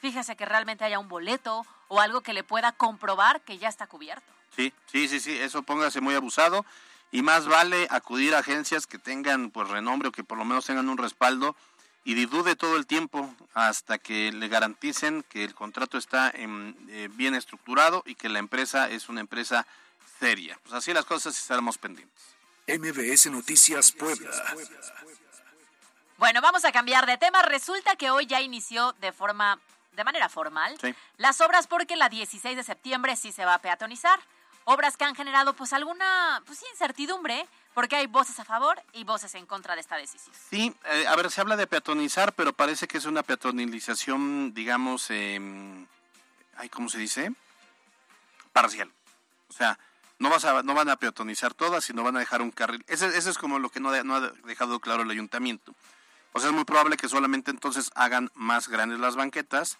fíjese 0.00 0.34
que 0.34 0.44
realmente 0.44 0.84
haya 0.84 0.98
un 0.98 1.06
boleto 1.06 1.64
o 1.86 2.00
algo 2.00 2.22
que 2.22 2.32
le 2.32 2.42
pueda 2.42 2.72
comprobar 2.72 3.42
que 3.42 3.58
ya 3.58 3.68
está 3.68 3.86
cubierto. 3.86 4.26
Sí, 4.56 4.72
sí, 4.90 5.06
sí, 5.06 5.20
sí, 5.20 5.38
eso 5.38 5.62
póngase 5.62 6.00
muy 6.00 6.16
abusado 6.16 6.66
y 7.12 7.22
más 7.22 7.46
vale 7.46 7.86
acudir 7.90 8.34
a 8.34 8.38
agencias 8.40 8.88
que 8.88 8.98
tengan 8.98 9.50
pues 9.52 9.68
renombre 9.68 10.08
o 10.08 10.12
que 10.12 10.24
por 10.24 10.36
lo 10.36 10.44
menos 10.44 10.66
tengan 10.66 10.88
un 10.88 10.98
respaldo 10.98 11.54
y 12.06 12.24
dude 12.26 12.54
todo 12.54 12.76
el 12.76 12.86
tiempo 12.86 13.34
hasta 13.52 13.98
que 13.98 14.30
le 14.30 14.46
garanticen 14.46 15.24
que 15.24 15.42
el 15.42 15.54
contrato 15.54 15.98
está 15.98 16.30
en, 16.32 16.76
eh, 16.88 17.08
bien 17.12 17.34
estructurado 17.34 18.02
y 18.06 18.14
que 18.14 18.28
la 18.28 18.38
empresa 18.38 18.88
es 18.88 19.08
una 19.08 19.20
empresa 19.20 19.66
seria. 20.20 20.56
Pues 20.62 20.72
así 20.74 20.92
las 20.94 21.04
cosas 21.04 21.36
estaremos 21.36 21.78
pendientes. 21.78 22.16
MBS 22.68 23.26
Noticias 23.30 23.90
Puebla. 23.90 24.30
Bueno, 26.18 26.40
vamos 26.40 26.64
a 26.64 26.72
cambiar 26.72 27.06
de 27.06 27.18
tema. 27.18 27.42
Resulta 27.42 27.96
que 27.96 28.10
hoy 28.10 28.26
ya 28.26 28.40
inició 28.40 28.92
de 29.00 29.12
forma, 29.12 29.58
de 29.92 30.04
manera 30.04 30.28
formal, 30.28 30.76
Sí. 30.80 30.94
las 31.18 31.40
obras 31.40 31.66
porque 31.66 31.96
la 31.96 32.08
16 32.08 32.56
de 32.56 32.62
septiembre 32.62 33.16
sí 33.16 33.32
se 33.32 33.44
va 33.44 33.54
a 33.54 33.58
peatonizar. 33.60 34.18
Obras 34.68 34.96
que 34.96 35.04
han 35.04 35.14
generado 35.14 35.54
pues 35.54 35.72
alguna 35.72 36.42
pues, 36.44 36.60
incertidumbre 36.72 37.46
porque 37.72 37.94
hay 37.94 38.08
voces 38.08 38.40
a 38.40 38.44
favor 38.44 38.82
y 38.92 39.04
voces 39.04 39.32
en 39.36 39.46
contra 39.46 39.76
de 39.76 39.80
esta 39.80 39.96
decisión. 39.96 40.34
Sí, 40.50 40.74
eh, 40.86 41.06
a 41.06 41.14
ver, 41.14 41.30
se 41.30 41.40
habla 41.40 41.56
de 41.56 41.68
peatonizar, 41.68 42.32
pero 42.32 42.52
parece 42.52 42.88
que 42.88 42.98
es 42.98 43.04
una 43.04 43.22
peatonalización, 43.22 44.52
digamos, 44.54 45.06
eh, 45.10 45.38
ay, 46.56 46.68
¿cómo 46.68 46.88
se 46.88 46.98
dice? 46.98 47.32
Parcial. 48.52 48.90
O 49.48 49.52
sea, 49.52 49.78
no, 50.18 50.30
vas 50.30 50.44
a, 50.44 50.64
no 50.64 50.74
van 50.74 50.88
a 50.88 50.96
peatonizar 50.96 51.54
todas, 51.54 51.84
sino 51.84 52.02
van 52.02 52.16
a 52.16 52.20
dejar 52.20 52.42
un 52.42 52.50
carril. 52.50 52.84
Ese, 52.88 53.06
ese 53.06 53.30
es 53.30 53.38
como 53.38 53.60
lo 53.60 53.70
que 53.70 53.78
no, 53.78 53.92
no 54.02 54.16
ha 54.16 54.20
dejado 54.46 54.80
claro 54.80 55.04
el 55.04 55.10
ayuntamiento. 55.10 55.76
O 56.32 56.40
sea, 56.40 56.48
es 56.50 56.54
muy 56.56 56.64
probable 56.64 56.96
que 56.96 57.08
solamente 57.08 57.52
entonces 57.52 57.92
hagan 57.94 58.32
más 58.34 58.66
grandes 58.66 58.98
las 58.98 59.14
banquetas 59.14 59.78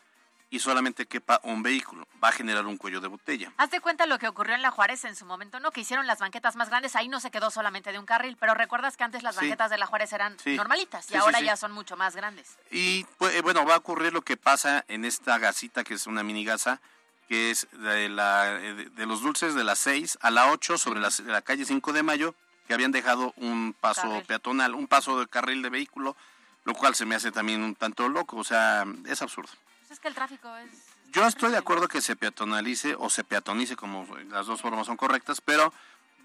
y 0.48 0.60
solamente 0.60 1.06
quepa 1.06 1.40
un 1.42 1.62
vehículo. 1.62 2.06
Va 2.22 2.28
a 2.28 2.32
generar 2.32 2.66
un 2.66 2.76
cuello 2.76 3.00
de 3.00 3.08
botella. 3.08 3.52
Haz 3.56 3.70
de 3.70 3.80
cuenta 3.80 4.06
lo 4.06 4.18
que 4.18 4.28
ocurrió 4.28 4.54
en 4.54 4.62
La 4.62 4.70
Juárez 4.70 5.04
en 5.04 5.16
su 5.16 5.24
momento, 5.26 5.58
¿no? 5.60 5.70
Que 5.72 5.80
hicieron 5.80 6.06
las 6.06 6.20
banquetas 6.20 6.54
más 6.56 6.68
grandes, 6.68 6.94
ahí 6.96 7.08
no 7.08 7.18
se 7.20 7.30
quedó 7.30 7.50
solamente 7.50 7.90
de 7.92 7.98
un 7.98 8.06
carril, 8.06 8.36
pero 8.38 8.54
recuerdas 8.54 8.96
que 8.96 9.04
antes 9.04 9.22
las 9.22 9.34
Sí. 9.34 9.40
banquetas 9.42 9.70
de 9.70 9.78
La 9.78 9.86
Juárez 9.86 10.12
eran 10.12 10.38
Sí. 10.38 10.56
normalitas 10.56 11.06
y 11.06 11.12
Sí, 11.12 11.16
ahora 11.16 11.40
ya 11.40 11.56
son 11.56 11.72
mucho 11.72 11.96
más 11.96 12.14
grandes. 12.14 12.56
Y 12.70 13.04
pues, 13.18 13.34
eh, 13.34 13.42
bueno, 13.42 13.64
va 13.66 13.74
a 13.74 13.78
ocurrir 13.78 14.12
lo 14.12 14.22
que 14.22 14.36
pasa 14.36 14.84
en 14.88 15.04
esta 15.04 15.38
gasita, 15.38 15.82
que 15.84 15.94
es 15.94 16.06
una 16.06 16.22
mini 16.22 16.44
gasa, 16.44 16.80
que 17.28 17.50
es 17.50 17.66
de, 17.72 18.08
la, 18.08 18.52
eh, 18.52 18.74
de- 18.74 18.90
de 18.90 19.06
los 19.06 19.22
dulces 19.22 19.54
de 19.56 19.64
las 19.64 19.80
6 19.80 20.16
a 20.20 20.30
la 20.30 20.50
8 20.52 20.78
sobre 20.78 21.00
la, 21.00 21.08
la 21.24 21.42
calle 21.42 21.64
5 21.64 21.92
de 21.92 22.04
Mayo, 22.04 22.36
que 22.68 22.74
habían 22.74 22.92
dejado 22.92 23.32
un 23.36 23.74
paso 23.80 24.02
Carril. 24.02 24.24
peatonal, 24.26 24.74
un 24.76 24.86
paso 24.86 25.18
de 25.18 25.26
carril 25.26 25.60
de 25.62 25.70
vehículo, 25.70 26.16
lo 26.64 26.74
cual 26.74 26.94
se 26.94 27.04
me 27.04 27.14
hace 27.16 27.32
también 27.32 27.62
un 27.62 27.74
tanto 27.74 28.08
loco, 28.08 28.36
o 28.36 28.44
sea, 28.44 28.84
es 29.06 29.22
absurdo. 29.22 29.50
Pues 29.86 29.98
es 29.98 30.00
que 30.00 30.08
el 30.08 30.14
tráfico 30.14 30.54
es... 30.56 30.70
Yo 31.12 31.24
estoy 31.26 31.52
de 31.52 31.58
acuerdo 31.58 31.86
que 31.86 32.00
se 32.00 32.16
peatonalice 32.16 32.96
o 32.98 33.08
se 33.08 33.22
peatonice, 33.22 33.76
como 33.76 34.04
las 34.28 34.46
dos 34.46 34.60
formas 34.60 34.86
son 34.86 34.96
correctas, 34.96 35.40
pero 35.40 35.72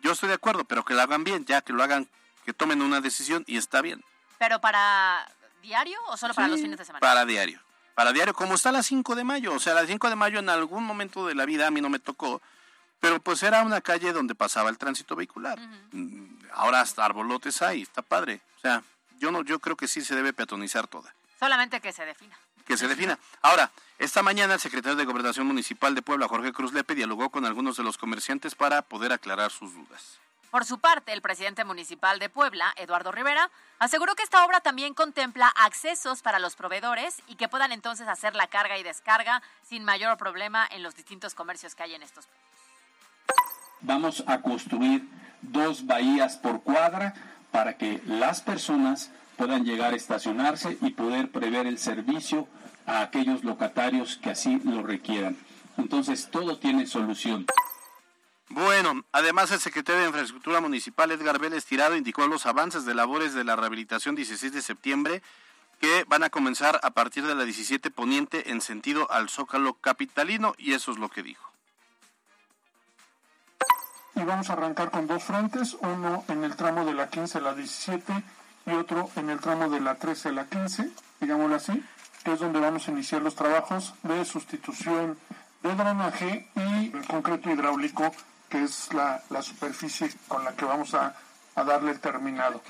yo 0.01 0.13
estoy 0.13 0.29
de 0.29 0.35
acuerdo, 0.35 0.65
pero 0.65 0.83
que 0.83 0.95
lo 0.95 1.01
hagan 1.01 1.23
bien, 1.23 1.45
ya 1.45 1.61
que 1.61 1.71
lo 1.71 1.83
hagan, 1.83 2.09
que 2.43 2.53
tomen 2.53 2.81
una 2.81 3.01
decisión 3.01 3.43
y 3.45 3.57
está 3.57 3.81
bien. 3.81 4.03
¿Pero 4.39 4.59
para 4.59 5.31
diario 5.61 5.99
o 6.07 6.17
solo 6.17 6.33
para 6.33 6.47
Sí, 6.47 6.51
los 6.53 6.61
fines 6.61 6.79
de 6.79 6.85
semana? 6.85 6.99
Para 6.99 7.25
diario. 7.25 7.61
Para 7.93 8.11
diario, 8.11 8.33
como 8.33 8.55
está 8.55 8.71
la 8.71 8.81
5 8.81 9.15
de 9.15 9.23
mayo. 9.23 9.53
O 9.53 9.59
sea, 9.59 9.75
la 9.75 9.85
5 9.85 10.09
de 10.09 10.15
mayo 10.15 10.39
en 10.39 10.49
algún 10.49 10.83
momento 10.83 11.27
de 11.27 11.35
la 11.35 11.45
vida 11.45 11.67
a 11.67 11.71
mí 11.71 11.81
no 11.81 11.89
me 11.89 11.99
tocó, 11.99 12.41
pero 12.99 13.21
pues 13.21 13.43
era 13.43 13.61
una 13.61 13.81
calle 13.81 14.11
donde 14.11 14.33
pasaba 14.33 14.71
el 14.71 14.79
tránsito 14.79 15.15
vehicular. 15.15 15.59
Mm, 15.91 16.39
Ahora 16.53 16.81
hasta 16.81 17.05
arbolotes 17.05 17.61
hay, 17.61 17.83
está 17.83 18.01
padre. 18.01 18.41
O 18.57 18.59
sea, 18.59 18.83
yo 19.19 19.31
no, 19.31 19.43
yo 19.43 19.59
creo 19.59 19.77
que 19.77 19.87
sí 19.87 20.01
se 20.01 20.15
debe 20.15 20.33
peatonizar 20.33 20.87
toda. 20.87 21.13
Solamente 21.39 21.79
que 21.79 21.93
se 21.93 22.05
defina. 22.05 22.37
Que 22.71 22.77
se 22.77 22.87
defina. 22.87 23.19
Ahora, 23.41 23.69
esta 23.99 24.23
mañana 24.23 24.53
el 24.53 24.59
secretario 24.61 24.95
de 24.95 25.03
Gobernación 25.03 25.45
Municipal 25.45 25.93
de 25.93 26.01
Puebla, 26.01 26.29
Jorge 26.29 26.53
Cruz 26.53 26.71
Lepe, 26.71 26.95
dialogó 26.95 27.29
con 27.29 27.43
algunos 27.43 27.75
de 27.75 27.83
los 27.83 27.97
comerciantes 27.97 28.55
para 28.55 28.81
poder 28.81 29.11
aclarar 29.11 29.51
sus 29.51 29.73
dudas. 29.73 30.21
Por 30.51 30.63
su 30.63 30.79
parte, 30.79 31.11
el 31.11 31.21
presidente 31.21 31.65
municipal 31.65 32.17
de 32.17 32.29
Puebla, 32.29 32.73
Eduardo 32.77 33.11
Rivera, 33.11 33.51
aseguró 33.79 34.15
que 34.15 34.23
esta 34.23 34.45
obra 34.45 34.61
también 34.61 34.93
contempla 34.93 35.49
accesos 35.49 36.21
para 36.21 36.39
los 36.39 36.55
proveedores 36.55 37.21
y 37.27 37.35
que 37.35 37.49
puedan 37.49 37.73
entonces 37.73 38.07
hacer 38.07 38.35
la 38.37 38.47
carga 38.47 38.77
y 38.77 38.83
descarga 38.83 39.41
sin 39.67 39.83
mayor 39.83 40.17
problema 40.17 40.65
en 40.71 40.81
los 40.81 40.95
distintos 40.95 41.35
comercios 41.35 41.75
que 41.75 41.83
hay 41.83 41.95
en 41.95 42.03
estos. 42.03 42.25
vamos 43.81 44.23
a 44.27 44.41
construir 44.41 45.09
dos 45.41 45.85
bahías 45.85 46.37
por 46.37 46.63
cuadra 46.63 47.15
para 47.51 47.75
que 47.75 48.01
las 48.05 48.39
personas 48.39 49.11
puedan 49.35 49.65
llegar 49.65 49.93
a 49.93 49.97
estacionarse 49.97 50.77
y 50.81 50.91
poder 50.91 51.31
prever 51.31 51.67
el 51.67 51.79
servicio 51.79 52.47
a 52.85 53.01
aquellos 53.01 53.43
locatarios 53.43 54.17
que 54.17 54.31
así 54.31 54.59
lo 54.63 54.83
requieran. 54.83 55.37
Entonces, 55.77 56.29
todo 56.31 56.57
tiene 56.57 56.87
solución. 56.87 57.45
Bueno, 58.49 59.05
además 59.13 59.49
el 59.51 59.59
secretario 59.59 60.01
de 60.01 60.07
Infraestructura 60.07 60.59
Municipal 60.59 61.09
Edgar 61.11 61.39
Vélez 61.39 61.65
Tirado 61.65 61.95
indicó 61.95 62.27
los 62.27 62.45
avances 62.45 62.83
de 62.85 62.93
labores 62.93 63.33
de 63.33 63.45
la 63.45 63.55
rehabilitación 63.55 64.13
16 64.13 64.51
de 64.51 64.61
septiembre 64.61 65.21
que 65.79 66.03
van 66.07 66.23
a 66.23 66.29
comenzar 66.29 66.79
a 66.83 66.91
partir 66.91 67.25
de 67.25 67.33
la 67.33 67.45
17 67.45 67.89
poniente 67.91 68.51
en 68.51 68.59
sentido 68.59 69.09
al 69.09 69.29
Zócalo 69.29 69.75
capitalino 69.75 70.53
y 70.57 70.73
eso 70.73 70.91
es 70.91 70.97
lo 70.97 71.09
que 71.09 71.23
dijo. 71.23 71.49
Y 74.15 74.23
vamos 74.23 74.49
a 74.49 74.53
arrancar 74.53 74.91
con 74.91 75.07
dos 75.07 75.23
frentes, 75.23 75.77
uno 75.79 76.25
en 76.27 76.43
el 76.43 76.55
tramo 76.57 76.83
de 76.83 76.93
la 76.93 77.09
15 77.09 77.37
a 77.37 77.41
la 77.41 77.53
17 77.55 78.13
y 78.65 78.71
otro 78.71 79.09
en 79.15 79.29
el 79.29 79.39
tramo 79.39 79.69
de 79.69 79.79
la 79.79 79.95
13 79.95 80.29
a 80.29 80.31
la 80.33 80.45
15, 80.47 80.91
digámoslo 81.21 81.55
así, 81.55 81.83
es 82.25 82.39
donde 82.39 82.59
vamos 82.59 82.87
a 82.87 82.91
iniciar 82.91 83.21
los 83.21 83.35
trabajos 83.35 83.93
de 84.03 84.23
sustitución 84.25 85.17
de 85.63 85.75
drenaje 85.75 86.47
y 86.55 86.95
el 86.95 87.05
concreto 87.07 87.49
hidráulico 87.49 88.11
que 88.49 88.63
es 88.63 88.93
la, 88.93 89.23
la 89.29 89.41
superficie 89.41 90.11
con 90.27 90.43
la 90.43 90.51
que 90.53 90.65
vamos 90.65 90.93
a, 90.93 91.15
a 91.55 91.63
darle 91.63 91.95
terminado. 91.95 92.61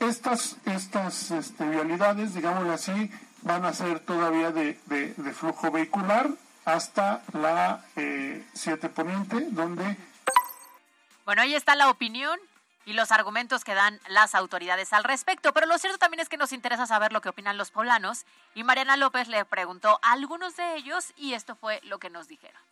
Estas, 0.00 0.56
estas 0.64 1.30
este, 1.30 1.68
vialidades, 1.68 2.34
digámoslo 2.34 2.72
así, 2.72 3.10
van 3.42 3.64
a 3.64 3.72
ser 3.72 4.00
todavía 4.00 4.50
de, 4.50 4.78
de, 4.86 5.14
de 5.14 5.32
flujo 5.32 5.70
vehicular 5.70 6.30
hasta 6.64 7.22
la 7.32 7.84
7 7.94 8.86
eh, 8.86 8.90
Poniente, 8.90 9.46
donde... 9.50 9.96
Bueno, 11.24 11.42
ahí 11.42 11.54
está 11.54 11.74
la 11.74 11.90
opinión 11.90 12.38
y 12.86 12.94
los 12.94 13.12
argumentos 13.12 13.64
que 13.64 13.74
dan 13.74 14.00
las 14.08 14.34
autoridades 14.34 14.94
al 14.94 15.04
respecto, 15.04 15.52
pero 15.52 15.66
lo 15.66 15.76
cierto 15.76 15.98
también 15.98 16.20
es 16.20 16.30
que 16.30 16.38
nos 16.38 16.52
interesa 16.52 16.86
saber 16.86 17.12
lo 17.12 17.20
que 17.20 17.28
opinan 17.28 17.58
los 17.58 17.70
poblanos 17.70 18.24
y 18.54 18.64
Mariana 18.64 18.96
López 18.96 19.28
le 19.28 19.44
preguntó 19.44 19.98
a 20.02 20.12
algunos 20.12 20.56
de 20.56 20.76
ellos 20.76 21.12
y 21.16 21.34
esto 21.34 21.56
fue 21.56 21.80
lo 21.82 21.98
que 21.98 22.08
nos 22.08 22.28
dijeron. 22.28 22.62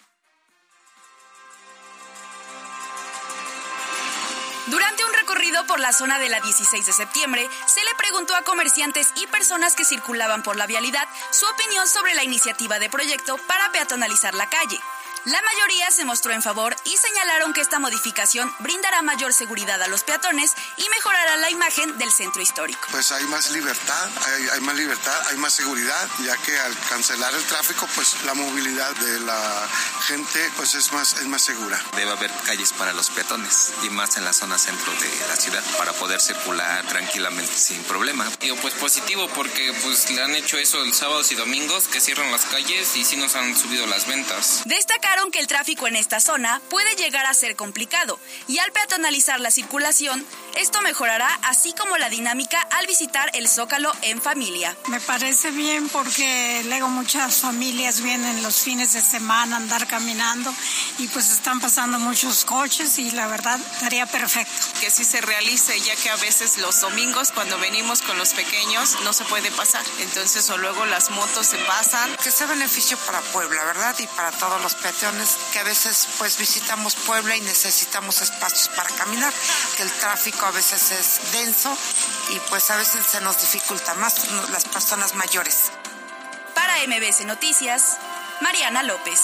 Durante 4.68 5.04
un 5.04 5.12
recorrido 5.12 5.66
por 5.66 5.78
la 5.78 5.92
zona 5.92 6.18
de 6.18 6.30
la 6.30 6.40
16 6.40 6.87
de 6.87 6.92
septiembre, 6.92 7.47
se 7.66 7.85
le 7.85 7.94
preguntó 7.97 8.35
a 8.35 8.42
comerciantes 8.42 9.12
y 9.16 9.26
personas 9.26 9.75
que 9.75 9.85
circulaban 9.85 10.42
por 10.42 10.56
la 10.56 10.66
vialidad 10.66 11.06
su 11.33 11.44
opinión 11.47 11.87
sobre 11.87 12.14
la 12.14 12.25
iniciativa 12.25 12.78
de 12.78 12.88
proyecto 12.88 13.37
para 13.47 13.71
peatonalizar 13.73 14.35
la 14.35 14.49
calle. 14.49 14.80
La 15.25 15.40
mayoría 15.40 15.90
se 15.90 16.04
mostró 16.04 16.35
en 16.35 16.43
favor 16.43 16.76
y 16.85 16.97
señalaron 16.99 17.54
que 17.54 17.62
esta 17.62 17.78
modificación 17.78 18.54
brindará 18.59 19.00
mayor 19.00 19.33
seguridad 19.33 19.81
a 19.83 19.88
los 19.88 20.04
peatones 20.04 20.52
y 20.76 20.87
mejorará 20.90 21.38
la 21.38 21.49
imagen 21.49 21.97
del 21.97 22.12
centro 22.12 22.43
histórico. 22.43 22.87
Pues 22.90 23.11
hay 23.11 23.25
más 23.25 23.50
libertad, 23.50 24.11
hay, 24.26 24.49
hay, 24.50 24.61
más 24.61 24.76
libertad, 24.76 25.26
hay 25.31 25.38
más 25.38 25.54
seguridad, 25.54 26.09
ya 26.26 26.37
que 26.37 26.59
al 26.59 26.78
cancelar 26.90 27.33
el 27.35 27.43
tráfico, 27.45 27.88
pues 27.95 28.23
la 28.25 28.35
movilidad 28.35 28.95
de 28.97 29.21
la 29.21 29.66
gente 30.07 30.50
pues 30.57 30.75
es 30.75 30.93
más, 30.93 31.14
es 31.14 31.26
más 31.26 31.40
segura. 31.40 31.81
Debe 31.97 32.11
haber 32.11 32.31
calles 32.45 32.75
para 32.75 32.93
los 32.93 33.09
peatones 33.09 33.73
y 33.83 33.88
más 33.88 34.19
en 34.19 34.25
la 34.25 34.35
zona 34.35 34.59
centro 34.59 34.93
de 34.93 35.28
la 35.28 35.37
ciudad 35.37 35.64
para 35.78 35.95
poder 35.95 36.21
circular 36.21 36.85
tranquilamente 36.87 37.57
sin 37.57 37.83
problema. 37.85 38.31
Digo, 38.40 38.57
pues 38.57 38.75
positivo 38.75 39.26
porque 39.35 39.73
pues 39.83 40.11
le 40.11 40.23
han 40.23 40.35
hecho 40.35 40.59
eso 40.59 40.83
el 40.83 40.93
sábados 40.93 41.33
y 41.33 41.35
domingos 41.35 41.88
que 41.88 42.00
cierran 42.00 42.31
las 42.31 42.45
calles 42.45 42.95
y 42.97 43.07
sí 43.07 43.16
nos 43.16 43.35
han 43.37 43.57
subido 43.57 43.87
las 43.87 44.07
ventas. 44.07 44.62
Destacaron 45.14 45.30
que 45.30 45.38
el 45.38 45.47
tráfico 45.47 45.87
en 45.87 45.94
esta 45.94 46.18
zona 46.18 46.61
puede 46.71 46.97
llegar 46.97 47.25
a 47.26 47.35
ser 47.35 47.54
complicado 47.54 48.18
y 48.49 48.59
al 48.59 48.73
peatonalizar 48.73 49.38
la 49.38 49.52
circulación, 49.52 50.26
esto 50.56 50.80
mejorará 50.83 51.28
así 51.44 51.72
como 51.72 51.96
la 51.98 52.09
dinámica 52.09 52.61
al 52.72 52.88
visitar 52.88 53.31
el 53.35 53.48
Zócalo 53.48 53.92
en 54.03 54.20
familia. 54.20 54.77
Me 54.88 54.98
parece 55.00 55.53
bien 55.53 55.88
porque 55.88 56.64
luego 56.66 56.88
muchas 56.88 57.37
familias 57.37 58.00
vienen 58.00 58.42
los 58.42 58.57
fines 58.57 58.94
de 58.94 59.03
semana 59.03 59.55
a 59.55 59.59
andar 59.61 59.87
caminando 59.87 60.53
y 60.98 61.07
pues 61.07 61.31
están 61.31 61.61
pasando 61.61 62.00
muchos 62.00 62.44
coches 62.44 62.98
y 62.98 63.12
la 63.12 63.29
verdad 63.29 63.61
estaría 63.61 64.07
perfecto. 64.07 64.53
Que 64.81 64.90
sí 64.90 65.05
se 65.05 65.20
realice 65.20 65.79
ya 65.81 65.94
que 65.94 66.11
a 66.11 66.16
veces 66.16 66.59
los 66.59 66.81
domingos 66.81 67.31
cuando 67.31 67.57
venimos 67.59 68.03
con 68.03 68.18
los 68.18 68.35
pequeños 68.35 68.96
no 69.05 69.12
se 69.12 69.24
puede 69.27 69.53
pasar. 69.53 69.85
Entonces 70.00 70.50
o 70.50 70.59
luego 70.59 70.87
las 70.87 71.11
motos 71.11 71.46
se 71.46 71.59
pasan. 71.59 72.16
Que 72.16 72.33
sea 72.33 72.48
beneficio 72.48 72.96
para 73.07 73.20
Puebla, 73.20 73.62
¿verdad? 73.64 73.94
Y 74.00 74.07
para 74.09 74.33
todos 74.33 74.61
los 74.61 74.74
peatones 74.74 75.04
que 75.53 75.59
a 75.59 75.64
veces 75.64 76.09
pues 76.19 76.38
visitamos 76.38 76.95
Puebla 76.95 77.37
y 77.37 77.40
necesitamos 77.43 78.23
espacios 78.23 78.69
para 78.71 78.88
caminar, 78.88 79.31
que 79.77 79.83
el 79.83 79.93
tráfico 79.93 80.47
a 80.47 80.51
veces 80.51 80.93
es 80.93 81.33
denso 81.33 81.77
y 82.31 82.38
pues 82.49 82.71
a 82.71 82.77
veces 82.77 83.05
se 83.05 83.21
nos 83.21 83.38
dificulta 83.38 83.93
más 83.97 84.31
las 84.51 84.64
personas 84.64 85.14
mayores. 85.14 85.73
Para 86.55 86.75
MBS 86.87 87.27
Noticias, 87.27 87.99
Mariana 88.40 88.83
López. 88.83 89.21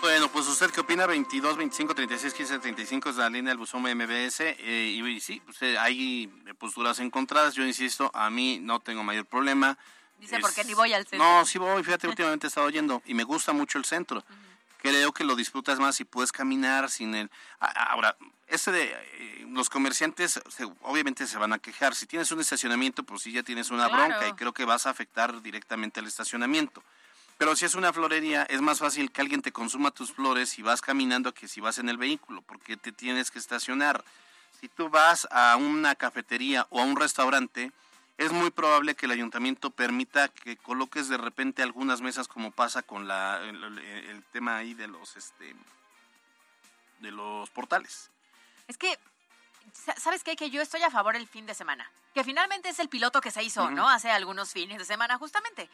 Bueno, 0.00 0.26
pues 0.32 0.48
usted 0.48 0.72
qué 0.72 0.80
opina, 0.80 1.06
22, 1.06 1.58
25, 1.58 1.94
36, 1.94 2.34
15, 2.34 2.58
35 2.58 3.10
es 3.10 3.16
la 3.16 3.30
línea 3.30 3.50
del 3.50 3.58
buzón 3.58 3.82
MBS 3.82 4.40
eh, 4.40 4.96
y, 4.98 5.20
sí, 5.20 5.40
pues, 5.44 5.62
eh, 5.62 5.78
hay 5.78 6.26
posturas 6.58 6.98
encontradas, 6.98 7.54
yo 7.54 7.64
insisto, 7.64 8.10
a 8.14 8.30
mí 8.30 8.58
no 8.60 8.80
tengo 8.80 9.04
mayor 9.04 9.26
problema. 9.26 9.78
Dice, 10.20 10.38
porque 10.38 10.64
ni 10.64 10.74
voy 10.74 10.92
al 10.92 11.06
centro. 11.06 11.26
No, 11.26 11.44
sí 11.46 11.58
voy, 11.58 11.82
fíjate, 11.82 12.06
últimamente 12.06 12.46
he 12.46 12.48
estado 12.48 12.68
yendo 12.70 13.02
y 13.06 13.14
me 13.14 13.24
gusta 13.24 13.52
mucho 13.52 13.78
el 13.78 13.84
centro. 13.84 14.22
Creo 14.82 15.12
que 15.12 15.24
lo 15.24 15.34
disfrutas 15.34 15.78
más 15.78 15.96
si 15.96 16.04
puedes 16.04 16.32
caminar 16.32 16.90
sin 16.90 17.14
el... 17.14 17.30
Ahora, 17.58 18.16
este 18.46 18.72
de 18.72 18.84
eh, 18.84 19.46
los 19.50 19.70
comerciantes 19.70 20.40
obviamente 20.82 21.26
se 21.26 21.38
van 21.38 21.52
a 21.52 21.58
quejar. 21.58 21.94
Si 21.94 22.06
tienes 22.06 22.30
un 22.32 22.40
estacionamiento, 22.40 23.02
pues 23.02 23.22
sí 23.22 23.32
ya 23.32 23.42
tienes 23.42 23.70
una 23.70 23.88
bronca 23.88 24.28
y 24.28 24.32
creo 24.32 24.52
que 24.52 24.64
vas 24.64 24.86
a 24.86 24.90
afectar 24.90 25.40
directamente 25.42 26.00
al 26.00 26.06
estacionamiento. 26.06 26.82
Pero 27.38 27.56
si 27.56 27.64
es 27.64 27.74
una 27.74 27.92
florería, 27.92 28.42
es 28.44 28.60
más 28.60 28.80
fácil 28.80 29.10
que 29.10 29.22
alguien 29.22 29.40
te 29.40 29.52
consuma 29.52 29.90
tus 29.90 30.12
flores 30.12 30.50
si 30.50 30.60
vas 30.60 30.82
caminando 30.82 31.32
que 31.32 31.48
si 31.48 31.60
vas 31.60 31.78
en 31.78 31.88
el 31.88 31.96
vehículo, 31.96 32.42
porque 32.42 32.76
te 32.76 32.92
tienes 32.92 33.30
que 33.30 33.38
estacionar. 33.38 34.04
Si 34.60 34.68
tú 34.68 34.90
vas 34.90 35.26
a 35.30 35.56
una 35.56 35.94
cafetería 35.94 36.66
o 36.68 36.80
a 36.80 36.84
un 36.84 36.96
restaurante, 36.96 37.72
es 38.20 38.32
muy 38.32 38.50
probable 38.50 38.94
que 38.94 39.06
el 39.06 39.12
ayuntamiento 39.12 39.70
permita 39.70 40.28
que 40.28 40.58
coloques 40.58 41.08
de 41.08 41.16
repente 41.16 41.62
algunas 41.62 42.02
mesas 42.02 42.28
como 42.28 42.50
pasa 42.50 42.82
con 42.82 43.08
la, 43.08 43.40
el, 43.42 44.22
tema 44.30 44.58
ahí 44.58 44.74
de 44.74 44.88
los 44.88 45.16
este 45.16 45.56
de 46.98 47.10
los 47.10 47.48
portales. 47.48 48.10
Es 48.68 48.76
que 48.76 48.98
¿sabes 49.96 50.22
qué? 50.22 50.36
Que 50.36 50.50
yo 50.50 50.60
estoy 50.60 50.82
a 50.82 50.90
favor 50.90 51.16
el 51.16 51.26
fin 51.26 51.46
de 51.46 51.54
semana. 51.54 51.90
Que 52.12 52.22
finalmente 52.22 52.68
es 52.68 52.78
el 52.78 52.90
piloto 52.90 53.22
que 53.22 53.30
se 53.30 53.42
hizo, 53.42 53.70
¿no? 53.70 53.88
Hace 53.88 54.10
algunos 54.10 54.52
fines 54.52 54.76
de 54.76 54.84
semana, 54.84 55.16
justamente. 55.16 55.70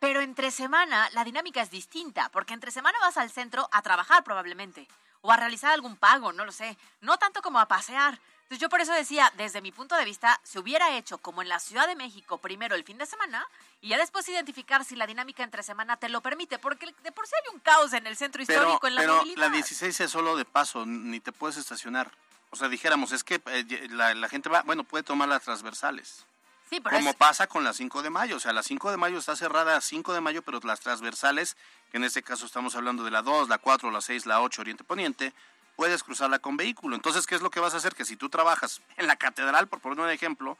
Pero 0.00 0.20
entre 0.20 0.50
semana 0.50 1.08
la 1.12 1.22
dinámica 1.22 1.62
es 1.62 1.70
distinta, 1.70 2.28
porque 2.30 2.54
entre 2.54 2.72
semana 2.72 2.98
vas 3.02 3.18
al 3.18 3.30
centro 3.30 3.68
a 3.70 3.82
trabajar 3.82 4.24
probablemente, 4.24 4.88
o 5.20 5.30
a 5.30 5.36
realizar 5.36 5.70
algún 5.70 5.96
pago, 5.96 6.32
no 6.32 6.44
lo 6.44 6.50
sé. 6.50 6.76
No 7.02 7.18
tanto 7.18 7.40
como 7.40 7.60
a 7.60 7.68
pasear. 7.68 8.18
Entonces 8.44 8.60
yo 8.60 8.68
por 8.68 8.82
eso 8.82 8.92
decía, 8.92 9.32
desde 9.38 9.62
mi 9.62 9.72
punto 9.72 9.96
de 9.96 10.04
vista, 10.04 10.38
se 10.42 10.58
hubiera 10.58 10.96
hecho 10.96 11.16
como 11.16 11.40
en 11.40 11.48
la 11.48 11.58
Ciudad 11.58 11.86
de 11.86 11.96
México 11.96 12.36
primero 12.38 12.74
el 12.74 12.84
fin 12.84 12.98
de 12.98 13.06
semana 13.06 13.46
y 13.80 13.88
ya 13.88 13.96
después 13.96 14.28
identificar 14.28 14.84
si 14.84 14.96
la 14.96 15.06
dinámica 15.06 15.42
entre 15.42 15.62
semana 15.62 15.96
te 15.96 16.10
lo 16.10 16.20
permite, 16.20 16.58
porque 16.58 16.94
de 17.02 17.12
por 17.12 17.26
sí 17.26 17.32
hay 17.42 17.54
un 17.54 17.60
caos 17.60 17.94
en 17.94 18.06
el 18.06 18.16
centro 18.16 18.42
histórico, 18.42 18.86
en 18.86 18.96
la 18.96 19.00
pero 19.00 19.24
la 19.36 19.48
16 19.48 19.98
es 19.98 20.10
solo 20.10 20.36
de 20.36 20.44
paso, 20.44 20.84
ni 20.84 21.20
te 21.20 21.32
puedes 21.32 21.56
estacionar. 21.56 22.10
O 22.50 22.56
sea, 22.56 22.68
dijéramos, 22.68 23.12
es 23.12 23.24
que 23.24 23.40
eh, 23.46 23.88
la, 23.90 24.28
gente 24.28 24.50
va, 24.50 24.62
bueno, 24.62 24.84
puede 24.84 25.02
tomar 25.02 25.28
las 25.28 25.42
transversales. 25.42 26.24
Sí, 26.70 26.80
pero 26.80 26.96
como 26.96 27.14
pasa 27.14 27.46
con 27.46 27.64
la 27.64 27.72
5 27.72 28.02
de 28.02 28.10
mayo, 28.10 28.36
o 28.36 28.40
sea, 28.40 28.52
la 28.52 28.62
5 28.62 28.90
de 28.90 28.96
mayo 28.96 29.18
está 29.18 29.36
cerrada 29.36 29.76
a 29.76 29.80
5 29.80 30.12
de 30.12 30.20
mayo, 30.20 30.42
pero 30.42 30.60
las 30.62 30.80
transversales, 30.80 31.56
que 31.90 31.96
en 31.96 32.04
este 32.04 32.22
caso 32.22 32.46
estamos 32.46 32.76
hablando 32.76 33.04
de 33.04 33.10
la 33.10 33.22
2, 33.22 33.48
la 33.48 33.58
4, 33.58 33.90
la 33.90 34.00
6, 34.00 34.26
la 34.26 34.40
8, 34.40 34.60
Oriente 34.60 34.84
Poniente, 34.84 35.32
puedes 35.76 36.02
cruzarla 36.02 36.38
con 36.38 36.56
vehículo. 36.56 36.96
Entonces, 36.96 37.26
¿qué 37.26 37.34
es 37.34 37.42
lo 37.42 37.50
que 37.50 37.60
vas 37.60 37.74
a 37.74 37.78
hacer? 37.78 37.94
Que 37.94 38.04
si 38.04 38.16
tú 38.16 38.28
trabajas 38.28 38.80
en 38.96 39.06
la 39.06 39.16
catedral, 39.16 39.68
por 39.68 39.80
poner 39.80 40.00
un 40.00 40.10
ejemplo, 40.10 40.58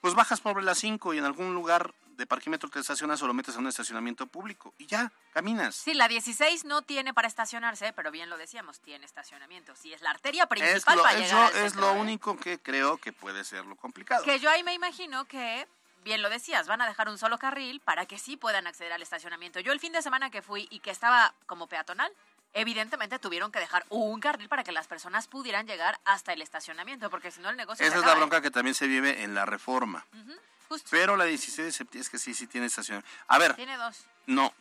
pues 0.00 0.14
bajas 0.14 0.40
por 0.40 0.62
la 0.62 0.74
5 0.74 1.14
y 1.14 1.18
en 1.18 1.24
algún 1.24 1.54
lugar 1.54 1.94
de 2.16 2.26
parquímetro 2.26 2.70
te 2.70 2.80
estacionas 2.80 3.20
o 3.22 3.26
lo 3.26 3.34
metes 3.34 3.56
a 3.56 3.58
un 3.58 3.66
estacionamiento 3.66 4.26
público 4.26 4.72
y 4.78 4.86
ya, 4.86 5.12
caminas. 5.32 5.74
Sí, 5.74 5.92
la 5.92 6.08
16 6.08 6.64
no 6.64 6.82
tiene 6.82 7.12
para 7.12 7.28
estacionarse, 7.28 7.92
pero 7.92 8.10
bien 8.10 8.30
lo 8.30 8.38
decíamos, 8.38 8.80
tiene 8.80 9.04
estacionamiento. 9.04 9.74
Sí, 9.76 9.92
es 9.92 10.00
la 10.00 10.10
arteria 10.10 10.46
principal 10.46 10.98
para 10.98 11.18
llegar 11.18 11.54
Es 11.56 11.76
lo 11.76 11.90
¿eh? 11.90 12.00
único 12.00 12.38
que 12.38 12.58
creo 12.58 12.96
que 12.96 13.12
puede 13.12 13.44
ser 13.44 13.66
lo 13.66 13.76
complicado. 13.76 14.24
Que 14.24 14.38
yo 14.38 14.48
ahí 14.50 14.62
me 14.62 14.72
imagino 14.72 15.26
que 15.26 15.66
bien 16.04 16.22
lo 16.22 16.30
decías, 16.30 16.68
van 16.68 16.80
a 16.80 16.86
dejar 16.86 17.08
un 17.08 17.18
solo 17.18 17.36
carril 17.36 17.80
para 17.80 18.06
que 18.06 18.16
sí 18.16 18.36
puedan 18.36 18.66
acceder 18.66 18.92
al 18.92 19.02
estacionamiento. 19.02 19.58
Yo 19.60 19.72
el 19.72 19.80
fin 19.80 19.92
de 19.92 20.02
semana 20.02 20.30
que 20.30 20.40
fui 20.40 20.68
y 20.70 20.78
que 20.78 20.92
estaba 20.92 21.34
como 21.46 21.66
peatonal, 21.66 22.12
evidentemente 22.56 23.18
tuvieron 23.18 23.52
que 23.52 23.60
dejar 23.60 23.84
un 23.90 24.18
carril 24.18 24.48
para 24.48 24.64
que 24.64 24.72
las 24.72 24.86
personas 24.86 25.28
pudieran 25.28 25.66
llegar 25.66 26.00
hasta 26.04 26.32
el 26.32 26.40
estacionamiento, 26.40 27.10
porque 27.10 27.30
si 27.30 27.40
no 27.40 27.50
el 27.50 27.56
negocio... 27.56 27.86
Esa 27.86 27.98
es 27.98 28.04
la 28.04 28.14
bronca 28.14 28.40
que 28.40 28.50
también 28.50 28.74
se 28.74 28.86
vive 28.86 29.22
en 29.22 29.34
la 29.34 29.44
reforma. 29.44 30.04
Pero 30.90 31.16
la 31.16 31.26
16 31.26 31.66
de 31.66 31.72
septiembre 31.72 32.00
es 32.00 32.10
que 32.10 32.18
sí, 32.18 32.34
sí 32.34 32.46
tiene 32.46 32.66
estacionamiento. 32.66 33.08
A 33.28 33.38
ver. 33.38 33.54
Tiene 33.54 33.76
dos. 33.76 34.06
No, 34.26 34.54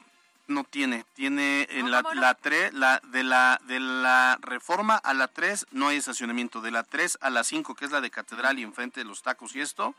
no 0.48 0.66
tiene. 0.66 1.06
Tiene 1.16 1.68
en 1.72 1.90
la, 1.90 2.04
la 2.14 2.34
3, 2.36 2.74
la, 2.74 3.00
de, 3.06 3.24
la, 3.24 3.60
de 3.64 3.80
la 3.80 4.38
reforma 4.42 4.98
a 4.98 5.14
la 5.14 5.30
3 5.30 5.68
no 5.72 5.88
hay 5.88 5.98
estacionamiento. 5.98 6.60
De 6.60 6.72
la 6.72 6.84
3 6.84 7.20
a 7.22 7.30
la 7.30 7.46
5, 7.46 7.76
que 7.76 7.86
es 7.86 7.92
la 7.92 8.02
de 8.02 8.12
Catedral 8.12 8.60
y 8.60 8.64
enfrente 8.64 9.00
de 9.00 9.06
los 9.06 9.24
tacos 9.24 9.56
y 9.56 9.62
esto, 9.62 9.96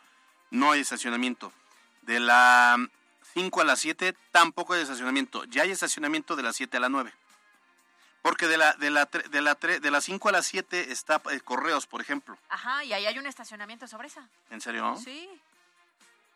no 0.51 0.71
hay 0.71 0.81
estacionamiento. 0.81 1.51
De 2.03 2.21
la 2.21 2.77
5 3.33 3.63
a 3.63 3.65
la 3.65 3.75
7 3.75 4.15
tampoco 4.33 4.75
hay 4.75 4.83
estacionamiento. 4.83 5.45
Ya 5.47 5.63
hay 5.63 5.71
estacionamiento 5.71 6.37
de 6.37 6.43
la 6.43 6.53
7 6.53 6.77
a 6.77 6.81
la 6.81 6.91
9. 6.91 7.13
Porque 8.27 8.49
de 8.49 8.57
la, 8.57 8.73
de 8.73 8.91
la, 8.91 9.09
tre- 9.09 9.29
de 9.29 9.41
la, 9.41 9.57
tre- 9.57 9.79
de 9.79 9.89
la 9.89 10.01
5 10.01 10.29
a 10.29 10.33
la 10.33 10.43
7 10.43 10.91
está 10.91 11.23
eh, 11.31 11.39
Correos, 11.39 11.87
por 11.87 12.01
ejemplo. 12.01 12.37
Ajá, 12.49 12.83
y 12.83 12.93
ahí 12.93 13.07
hay 13.07 13.17
un 13.21 13.27
estacionamiento 13.29 13.87
sobre 13.87 14.09
esa. 14.09 14.27
¿En 14.51 14.61
serio? 14.61 14.97
Sí. 14.97 15.31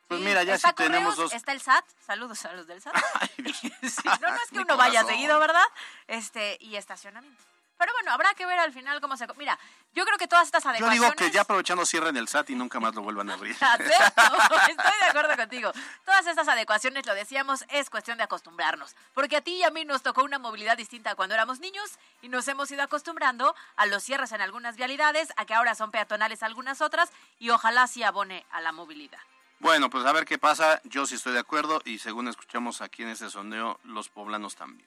Pues 0.06 0.20
mira, 0.20 0.44
ya 0.44 0.54
Está 0.54 0.68
si 0.68 0.74
tenemos 0.76 1.16
dos. 1.16 1.32
Está 1.32 1.50
el 1.50 1.60
SAT. 1.60 1.84
Saludos 2.06 2.44
a 2.44 2.52
los 2.52 2.68
del 2.68 2.80
SAT. 2.80 2.94
Sí, 3.82 4.02
no, 4.04 4.28
no 4.30 4.36
es 4.36 4.50
que 4.52 4.58
uno 4.66 4.76
vaya 4.76 5.02
seguido, 5.04 5.40
¿verdad? 5.40 5.64
Este, 6.06 6.58
y 6.60 6.76
estacionamiento. 6.76 7.42
Pero 7.80 7.94
bueno, 7.94 8.12
habrá 8.12 8.34
que 8.34 8.44
ver 8.44 8.58
al 8.58 8.74
final 8.74 9.00
cómo 9.00 9.16
se... 9.16 9.26
Mira, 9.38 9.58
yo 9.94 10.04
creo 10.04 10.18
que 10.18 10.28
todas 10.28 10.44
estas 10.44 10.62
Yo 10.64 10.68
adecuaciones... 10.68 11.00
digo 11.00 11.14
que 11.14 11.30
ya 11.30 11.40
aprovechando 11.40 11.86
cierren 11.86 12.14
el 12.18 12.28
SAT 12.28 12.50
y 12.50 12.54
nunca 12.54 12.78
más 12.78 12.94
lo 12.94 13.00
vuelvan 13.00 13.30
a 13.30 13.32
abrir. 13.32 13.52
Estoy 13.58 14.98
de 15.00 15.06
acuerdo 15.08 15.34
contigo. 15.34 15.72
Todas 16.04 16.26
estas 16.26 16.46
adecuaciones, 16.46 17.06
lo 17.06 17.14
decíamos, 17.14 17.64
es 17.70 17.88
cuestión 17.88 18.18
de 18.18 18.24
acostumbrarnos. 18.24 18.94
Porque 19.14 19.38
a 19.38 19.40
ti 19.40 19.52
y 19.52 19.62
a 19.62 19.70
mí 19.70 19.86
nos 19.86 20.02
tocó 20.02 20.22
una 20.22 20.38
movilidad 20.38 20.76
distinta 20.76 21.14
cuando 21.14 21.34
éramos 21.34 21.60
niños 21.60 21.98
y 22.20 22.28
nos 22.28 22.46
hemos 22.48 22.70
ido 22.70 22.82
acostumbrando 22.82 23.54
a 23.76 23.86
los 23.86 24.02
cierres 24.02 24.32
en 24.32 24.42
algunas 24.42 24.76
vialidades, 24.76 25.32
a 25.38 25.46
que 25.46 25.54
ahora 25.54 25.74
son 25.74 25.90
peatonales 25.90 26.42
algunas 26.42 26.82
otras 26.82 27.08
y 27.38 27.48
ojalá 27.48 27.86
sí 27.86 28.02
abone 28.02 28.44
a 28.50 28.60
la 28.60 28.72
movilidad. 28.72 29.20
Bueno, 29.58 29.88
pues 29.88 30.04
a 30.04 30.12
ver 30.12 30.26
qué 30.26 30.36
pasa. 30.36 30.82
Yo 30.84 31.06
sí 31.06 31.14
estoy 31.14 31.32
de 31.32 31.38
acuerdo 31.38 31.80
y 31.86 31.98
según 31.98 32.28
escuchamos 32.28 32.82
aquí 32.82 33.04
en 33.04 33.08
ese 33.08 33.30
sondeo, 33.30 33.80
los 33.84 34.10
poblanos 34.10 34.54
también. 34.54 34.86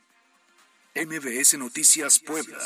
MBS 0.96 1.58
Noticias 1.58 2.20
Puebla. 2.20 2.60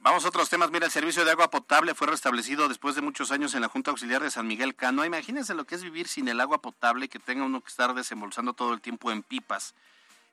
Vamos 0.00 0.24
a 0.24 0.28
otros 0.28 0.48
temas. 0.48 0.70
Mira, 0.70 0.86
el 0.86 0.92
servicio 0.92 1.22
de 1.22 1.32
agua 1.32 1.50
potable 1.50 1.94
fue 1.94 2.06
restablecido 2.06 2.66
después 2.66 2.94
de 2.94 3.02
muchos 3.02 3.30
años 3.30 3.54
en 3.54 3.60
la 3.60 3.68
Junta 3.68 3.90
Auxiliar 3.90 4.22
de 4.22 4.30
San 4.30 4.46
Miguel 4.46 4.74
Cano. 4.74 5.04
Imagínense 5.04 5.54
lo 5.54 5.66
que 5.66 5.74
es 5.74 5.82
vivir 5.82 6.08
sin 6.08 6.28
el 6.28 6.40
agua 6.40 6.62
potable 6.62 7.08
que 7.08 7.18
tenga 7.18 7.44
uno 7.44 7.60
que 7.60 7.68
estar 7.68 7.92
desembolsando 7.94 8.54
todo 8.54 8.72
el 8.72 8.80
tiempo 8.80 9.12
en 9.12 9.22
pipas. 9.22 9.74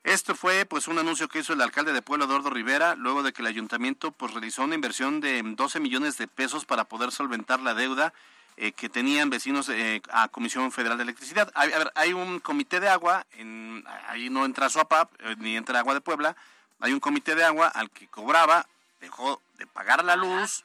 Esto 0.02 0.34
fue 0.34 0.64
pues 0.64 0.88
un 0.88 0.98
anuncio 0.98 1.28
que 1.28 1.40
hizo 1.40 1.52
el 1.52 1.60
alcalde 1.60 1.92
de 1.92 2.00
Puebla, 2.00 2.24
Eduardo 2.24 2.48
Rivera, 2.48 2.94
luego 2.94 3.22
de 3.22 3.34
que 3.34 3.42
el 3.42 3.48
ayuntamiento 3.48 4.12
pues 4.12 4.32
realizó 4.32 4.62
una 4.62 4.76
inversión 4.76 5.20
de 5.20 5.42
12 5.44 5.80
millones 5.80 6.16
de 6.16 6.26
pesos 6.26 6.64
para 6.64 6.84
poder 6.84 7.12
solventar 7.12 7.60
la 7.60 7.74
deuda 7.74 8.14
eh, 8.56 8.72
que 8.72 8.88
tenían 8.88 9.28
vecinos 9.30 9.68
eh, 9.68 10.00
a 10.10 10.28
Comisión 10.28 10.72
Federal 10.72 10.96
de 10.96 11.04
Electricidad. 11.04 11.52
Hay, 11.54 11.72
a 11.72 11.78
ver, 11.78 11.92
hay 11.94 12.12
un 12.12 12.40
comité 12.40 12.80
de 12.80 12.88
agua, 12.88 13.26
en, 13.32 13.84
ahí 14.08 14.30
no 14.30 14.44
entra 14.44 14.70
SOAPAP, 14.70 15.12
eh, 15.20 15.36
ni 15.38 15.56
entra 15.56 15.78
Agua 15.78 15.94
de 15.94 16.00
Puebla, 16.00 16.36
hay 16.80 16.92
un 16.92 17.00
comité 17.00 17.34
de 17.34 17.44
agua 17.44 17.68
al 17.68 17.90
que 17.90 18.08
cobraba, 18.08 18.66
dejó 19.00 19.42
de 19.58 19.66
pagar 19.66 20.04
la 20.04 20.16
luz, 20.16 20.64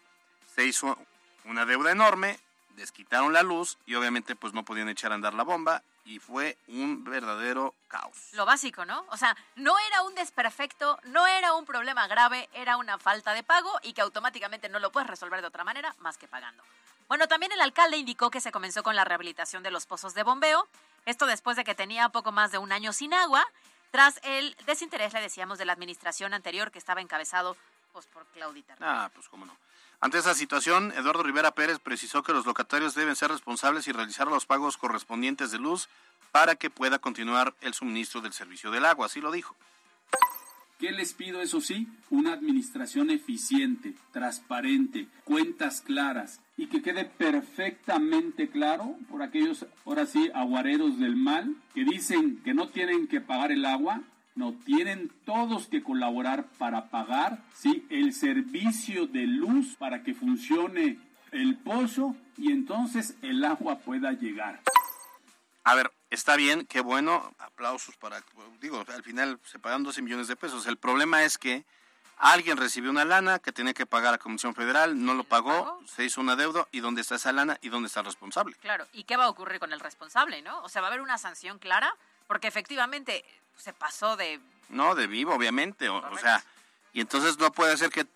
se 0.55 0.65
hizo 0.65 0.97
una 1.45 1.65
deuda 1.65 1.91
enorme, 1.91 2.39
desquitaron 2.75 3.33
la 3.33 3.43
luz 3.43 3.77
y 3.85 3.95
obviamente 3.95 4.35
pues 4.35 4.53
no 4.53 4.63
podían 4.63 4.89
echar 4.89 5.11
a 5.11 5.15
andar 5.15 5.33
la 5.33 5.43
bomba 5.43 5.83
y 6.05 6.19
fue 6.19 6.57
un 6.67 7.03
verdadero 7.03 7.73
caos. 7.87 8.29
Lo 8.33 8.45
básico, 8.45 8.85
¿no? 8.85 9.05
O 9.09 9.17
sea, 9.17 9.35
no 9.55 9.77
era 9.87 10.03
un 10.03 10.15
desperfecto, 10.15 10.99
no 11.03 11.27
era 11.27 11.53
un 11.53 11.65
problema 11.65 12.07
grave, 12.07 12.49
era 12.53 12.77
una 12.77 12.97
falta 12.97 13.33
de 13.33 13.43
pago 13.43 13.71
y 13.83 13.93
que 13.93 14.01
automáticamente 14.01 14.69
no 14.69 14.79
lo 14.79 14.91
puedes 14.91 15.09
resolver 15.09 15.41
de 15.41 15.47
otra 15.47 15.63
manera 15.63 15.95
más 15.99 16.17
que 16.17 16.27
pagando. 16.27 16.63
Bueno, 17.07 17.27
también 17.27 17.51
el 17.51 17.61
alcalde 17.61 17.97
indicó 17.97 18.31
que 18.31 18.39
se 18.39 18.51
comenzó 18.51 18.83
con 18.83 18.95
la 18.95 19.03
rehabilitación 19.03 19.63
de 19.63 19.71
los 19.71 19.85
pozos 19.85 20.13
de 20.13 20.23
bombeo, 20.23 20.67
esto 21.05 21.25
después 21.25 21.57
de 21.57 21.63
que 21.63 21.75
tenía 21.75 22.09
poco 22.09 22.31
más 22.31 22.51
de 22.51 22.57
un 22.57 22.71
año 22.71 22.93
sin 22.93 23.13
agua, 23.13 23.45
tras 23.91 24.19
el 24.23 24.55
desinterés, 24.65 25.11
le 25.11 25.21
decíamos, 25.21 25.57
de 25.57 25.65
la 25.65 25.73
administración 25.73 26.33
anterior 26.33 26.71
que 26.71 26.79
estaba 26.79 27.01
encabezado 27.01 27.57
pues, 27.91 28.05
por 28.07 28.25
Claudita. 28.27 28.77
Ah, 28.79 29.09
pues 29.13 29.27
cómo 29.27 29.45
no. 29.45 29.55
Ante 30.03 30.17
esa 30.17 30.33
situación, 30.33 30.91
Eduardo 30.97 31.21
Rivera 31.21 31.51
Pérez 31.51 31.77
precisó 31.77 32.23
que 32.23 32.33
los 32.33 32.47
locatarios 32.47 32.95
deben 32.95 33.15
ser 33.15 33.29
responsables 33.29 33.87
y 33.87 33.91
realizar 33.91 34.27
los 34.27 34.47
pagos 34.47 34.75
correspondientes 34.75 35.51
de 35.51 35.59
luz 35.59 35.89
para 36.31 36.55
que 36.55 36.71
pueda 36.71 36.97
continuar 36.97 37.53
el 37.61 37.75
suministro 37.75 38.19
del 38.19 38.33
servicio 38.33 38.71
del 38.71 38.85
agua, 38.85 39.05
así 39.05 39.21
lo 39.21 39.31
dijo. 39.31 39.55
¿Qué 40.79 40.91
les 40.91 41.13
pido, 41.13 41.39
eso 41.43 41.61
sí? 41.61 41.87
Una 42.09 42.33
administración 42.33 43.11
eficiente, 43.11 43.93
transparente, 44.11 45.07
cuentas 45.23 45.81
claras 45.81 46.39
y 46.57 46.65
que 46.65 46.81
quede 46.81 47.05
perfectamente 47.05 48.49
claro 48.49 48.95
por 49.07 49.21
aquellos, 49.21 49.67
ahora 49.85 50.07
sí, 50.07 50.31
aguareros 50.33 50.97
del 50.97 51.15
mal 51.15 51.55
que 51.75 51.83
dicen 51.83 52.41
que 52.43 52.55
no 52.55 52.69
tienen 52.69 53.07
que 53.07 53.21
pagar 53.21 53.51
el 53.51 53.65
agua. 53.65 54.01
No 54.35 54.53
tienen 54.65 55.11
todos 55.25 55.67
que 55.67 55.83
colaborar 55.83 56.45
para 56.57 56.89
pagar 56.89 57.43
sí, 57.53 57.85
el 57.89 58.13
servicio 58.13 59.07
de 59.07 59.27
luz 59.27 59.75
para 59.77 60.03
que 60.03 60.13
funcione 60.13 60.99
el 61.31 61.57
pozo 61.57 62.15
y 62.37 62.51
entonces 62.51 63.15
el 63.21 63.43
agua 63.43 63.79
pueda 63.79 64.11
llegar. 64.13 64.61
A 65.63 65.75
ver, 65.75 65.91
está 66.09 66.35
bien, 66.35 66.65
qué 66.65 66.81
bueno, 66.81 67.33
aplausos 67.37 67.95
para, 67.97 68.23
digo, 68.59 68.83
al 68.87 69.03
final 69.03 69.39
se 69.43 69.59
pagan 69.59 69.83
12 69.83 70.01
millones 70.01 70.27
de 70.27 70.35
pesos. 70.35 70.65
El 70.65 70.77
problema 70.77 71.23
es 71.23 71.37
que 71.37 71.65
alguien 72.17 72.57
recibió 72.57 72.89
una 72.89 73.05
lana 73.05 73.39
que 73.39 73.51
tenía 73.51 73.73
que 73.73 73.85
pagar 73.85 74.13
a 74.13 74.17
Comisión 74.17 74.55
Federal, 74.55 75.03
no 75.03 75.13
lo 75.13 75.23
pagó, 75.23 75.79
se 75.85 76.03
hizo 76.03 76.19
una 76.19 76.35
deuda, 76.35 76.67
¿y 76.71 76.79
dónde 76.79 77.01
está 77.01 77.15
esa 77.15 77.31
lana 77.31 77.57
y 77.61 77.69
dónde 77.69 77.87
está 77.87 77.99
el 77.99 78.07
responsable? 78.07 78.55
Claro, 78.55 78.87
¿y 78.91 79.03
qué 79.03 79.17
va 79.17 79.25
a 79.25 79.29
ocurrir 79.29 79.59
con 79.59 79.71
el 79.71 79.79
responsable, 79.79 80.41
no? 80.41 80.61
O 80.63 80.69
sea, 80.69 80.81
va 80.81 80.87
a 80.87 80.89
haber 80.89 81.01
una 81.01 81.17
sanción 81.17 81.59
clara 81.59 81.95
porque 82.27 82.47
efectivamente 82.47 83.25
se 83.57 83.73
pasó 83.73 84.17
de... 84.17 84.39
No, 84.69 84.95
de 84.95 85.07
vivo, 85.07 85.33
obviamente, 85.35 85.89
o, 85.89 85.97
o 85.97 86.17
sea, 86.17 86.43
y 86.93 87.01
entonces 87.01 87.37
no 87.37 87.51
puede 87.51 87.75
ser 87.77 87.89
que 87.89 88.07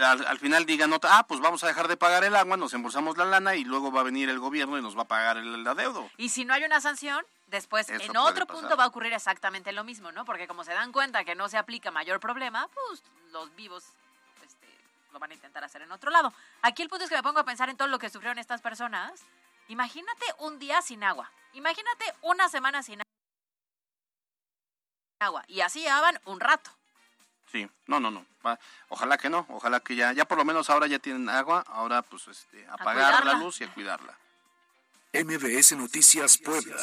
al, 0.00 0.26
al 0.26 0.38
final 0.38 0.66
digan, 0.66 0.90
no, 0.90 0.98
ah, 1.02 1.24
pues 1.26 1.40
vamos 1.40 1.64
a 1.64 1.68
dejar 1.68 1.88
de 1.88 1.96
pagar 1.96 2.24
el 2.24 2.36
agua, 2.36 2.56
nos 2.56 2.74
embolsamos 2.74 3.16
la 3.16 3.24
lana 3.24 3.56
y 3.56 3.64
luego 3.64 3.90
va 3.90 4.00
a 4.00 4.04
venir 4.04 4.28
el 4.28 4.38
gobierno 4.38 4.78
y 4.78 4.82
nos 4.82 4.96
va 4.96 5.02
a 5.02 5.08
pagar 5.08 5.36
el, 5.36 5.54
el 5.54 5.66
adeudo. 5.66 6.08
Y 6.16 6.28
si 6.28 6.44
no 6.44 6.54
hay 6.54 6.64
una 6.64 6.80
sanción, 6.80 7.24
después 7.46 7.88
Eso 7.88 8.02
en 8.04 8.16
otro 8.16 8.46
pasar. 8.46 8.60
punto 8.62 8.76
va 8.76 8.84
a 8.84 8.86
ocurrir 8.88 9.12
exactamente 9.12 9.72
lo 9.72 9.84
mismo, 9.84 10.12
¿no? 10.12 10.24
Porque 10.24 10.46
como 10.46 10.64
se 10.64 10.72
dan 10.72 10.92
cuenta 10.92 11.24
que 11.24 11.34
no 11.34 11.48
se 11.48 11.56
aplica 11.58 11.90
mayor 11.90 12.20
problema, 12.20 12.68
pues 12.68 13.02
los 13.32 13.54
vivos 13.56 13.84
este, 14.44 14.66
lo 15.12 15.18
van 15.18 15.30
a 15.30 15.34
intentar 15.34 15.64
hacer 15.64 15.82
en 15.82 15.92
otro 15.92 16.10
lado. 16.10 16.32
Aquí 16.62 16.82
el 16.82 16.88
punto 16.88 17.04
es 17.04 17.10
que 17.10 17.16
me 17.16 17.22
pongo 17.22 17.40
a 17.40 17.44
pensar 17.44 17.70
en 17.70 17.76
todo 17.76 17.88
lo 17.88 17.98
que 17.98 18.10
sufrieron 18.10 18.38
estas 18.38 18.60
personas. 18.60 19.22
Imagínate 19.68 20.24
un 20.38 20.58
día 20.58 20.82
sin 20.82 21.02
agua. 21.04 21.30
Imagínate 21.54 22.04
una 22.22 22.48
semana 22.48 22.82
sin 22.82 23.00
agua. 23.00 23.05
Y 25.48 25.60
así 25.60 25.80
llevaban 25.80 26.20
un 26.26 26.40
rato. 26.40 26.70
Sí, 27.50 27.68
no, 27.86 28.00
no, 28.00 28.10
no. 28.10 28.26
Ojalá 28.88 29.16
que 29.18 29.30
no, 29.30 29.46
ojalá 29.50 29.80
que 29.80 29.96
ya, 29.96 30.12
ya 30.12 30.24
por 30.24 30.36
lo 30.38 30.44
menos 30.44 30.68
ahora 30.70 30.86
ya 30.86 30.98
tienen 30.98 31.28
agua, 31.28 31.64
ahora 31.68 32.02
pues 32.02 32.28
este, 32.28 32.66
apagar 32.68 33.24
la 33.24 33.32
luz 33.34 33.60
y 33.60 33.64
a 33.64 33.72
cuidarla. 33.72 34.14
MBS 35.12 35.72
Noticias 35.76 36.36
Puebla. 36.38 36.76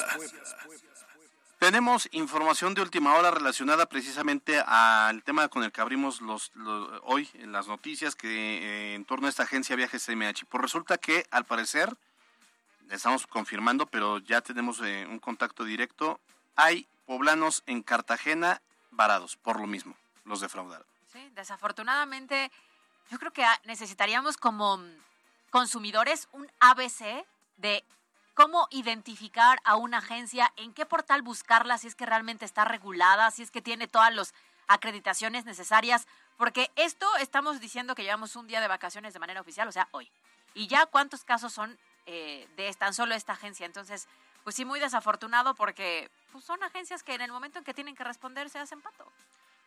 Tenemos 1.60 2.10
información 2.12 2.74
de 2.74 2.82
última 2.82 3.16
hora 3.16 3.32
relacionada 3.32 3.86
precisamente 3.86 4.60
al 4.66 5.24
tema 5.24 5.48
con 5.48 5.64
el 5.64 5.72
que 5.72 5.80
abrimos 5.80 6.20
los, 6.20 6.52
los- 6.56 7.00
hoy 7.04 7.30
en 7.36 7.52
las 7.54 7.68
noticias 7.68 8.16
que 8.16 8.28
eh, 8.28 8.96
en 8.96 9.06
torno 9.06 9.28
a 9.28 9.30
esta 9.30 9.44
agencia 9.44 9.76
Viajes 9.78 10.04
CMH. 10.06 10.46
Pues 10.50 10.62
resulta 10.62 10.98
que 10.98 11.26
al 11.32 11.46
parecer, 11.46 11.96
estamos 12.90 13.28
confirmando, 13.28 13.86
pero 13.86 14.18
ya 14.20 14.42
tenemos 14.42 14.82
eh, 14.84 15.06
un 15.10 15.20
contacto 15.20 15.64
directo, 15.64 16.20
hay 16.58 16.86
poblanos 17.06 17.64
en 17.66 17.84
Cartagena 17.84 18.62
varados 18.92 19.38
por 19.38 19.60
lo 19.60 19.68
mismo, 19.68 19.96
los 20.26 20.42
defraudaron. 20.42 20.86
Sí, 21.12 21.30
desafortunadamente, 21.36 22.52
yo 23.10 23.20
creo 23.20 23.32
que 23.32 23.44
ah, 23.44 23.60
necesitaríamos 23.66 24.38
como 24.38 24.78
mm, 24.78 24.92
consumidores 25.52 26.28
un 26.32 26.50
ABC 26.60 27.26
de 27.58 27.84
cómo 28.34 28.68
identificar 28.72 29.60
a 29.64 29.76
una 29.76 30.00
agencia, 30.00 30.52
en 30.56 30.74
qué 30.74 30.86
portal 30.86 31.22
buscarla, 31.22 31.78
si 31.78 31.88
es 31.88 31.96
que 31.96 32.06
realmente 32.06 32.46
está 32.46 32.66
regulada, 32.66 33.30
si 33.32 33.44
es 33.44 33.52
que 33.52 33.62
tiene 33.62 33.88
todas 33.88 34.14
las 34.14 34.34
acreditaciones 34.68 35.46
necesarias, 35.46 36.08
porque 36.38 36.72
esto 36.76 37.08
estamos 37.18 37.60
diciendo 37.60 37.96
que 37.96 38.04
llevamos 38.04 38.36
un 38.36 38.48
día 38.48 38.62
de 38.62 38.68
vacaciones 38.68 39.14
de 39.14 39.20
manera 39.20 39.42
oficial, 39.42 39.68
o 39.68 39.72
sea, 39.72 39.88
hoy. 39.92 40.10
Y 40.56 40.68
ya 40.68 40.86
cuántos 40.88 41.24
casos 41.24 41.54
son 41.54 41.78
eh, 42.06 42.48
de 42.58 42.74
tan 42.74 42.94
solo 42.94 43.16
esta 43.16 43.34
agencia. 43.34 43.66
Entonces, 43.66 44.08
pues 44.44 44.56
sí, 44.56 44.66
muy 44.66 44.80
desafortunado 44.80 45.56
porque 45.56 46.10
pues, 46.32 46.44
son 46.44 46.62
agencias 46.64 47.04
que 47.04 47.16
en 47.16 47.22
el 47.22 47.32
momento 47.32 47.60
en 47.60 47.66
que 47.66 47.74
tienen 47.74 47.96
que 47.96 48.04
responder 48.04 48.50
se 48.50 48.60
hacen 48.60 48.82
pato. 48.82 49.06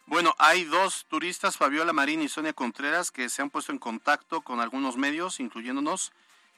Bueno, 0.07 0.35
hay 0.39 0.65
dos 0.65 1.05
turistas, 1.09 1.57
Fabiola 1.57 1.93
Marín 1.93 2.23
y 2.23 2.29
Sonia 2.29 2.53
Contreras, 2.53 3.11
que 3.11 3.29
se 3.29 3.43
han 3.43 3.51
puesto 3.51 3.73
en 3.73 3.79
contacto 3.79 4.41
con 4.41 4.61
algunos 4.61 4.97
medios, 4.97 5.41
incluyéndonos, 5.41 6.13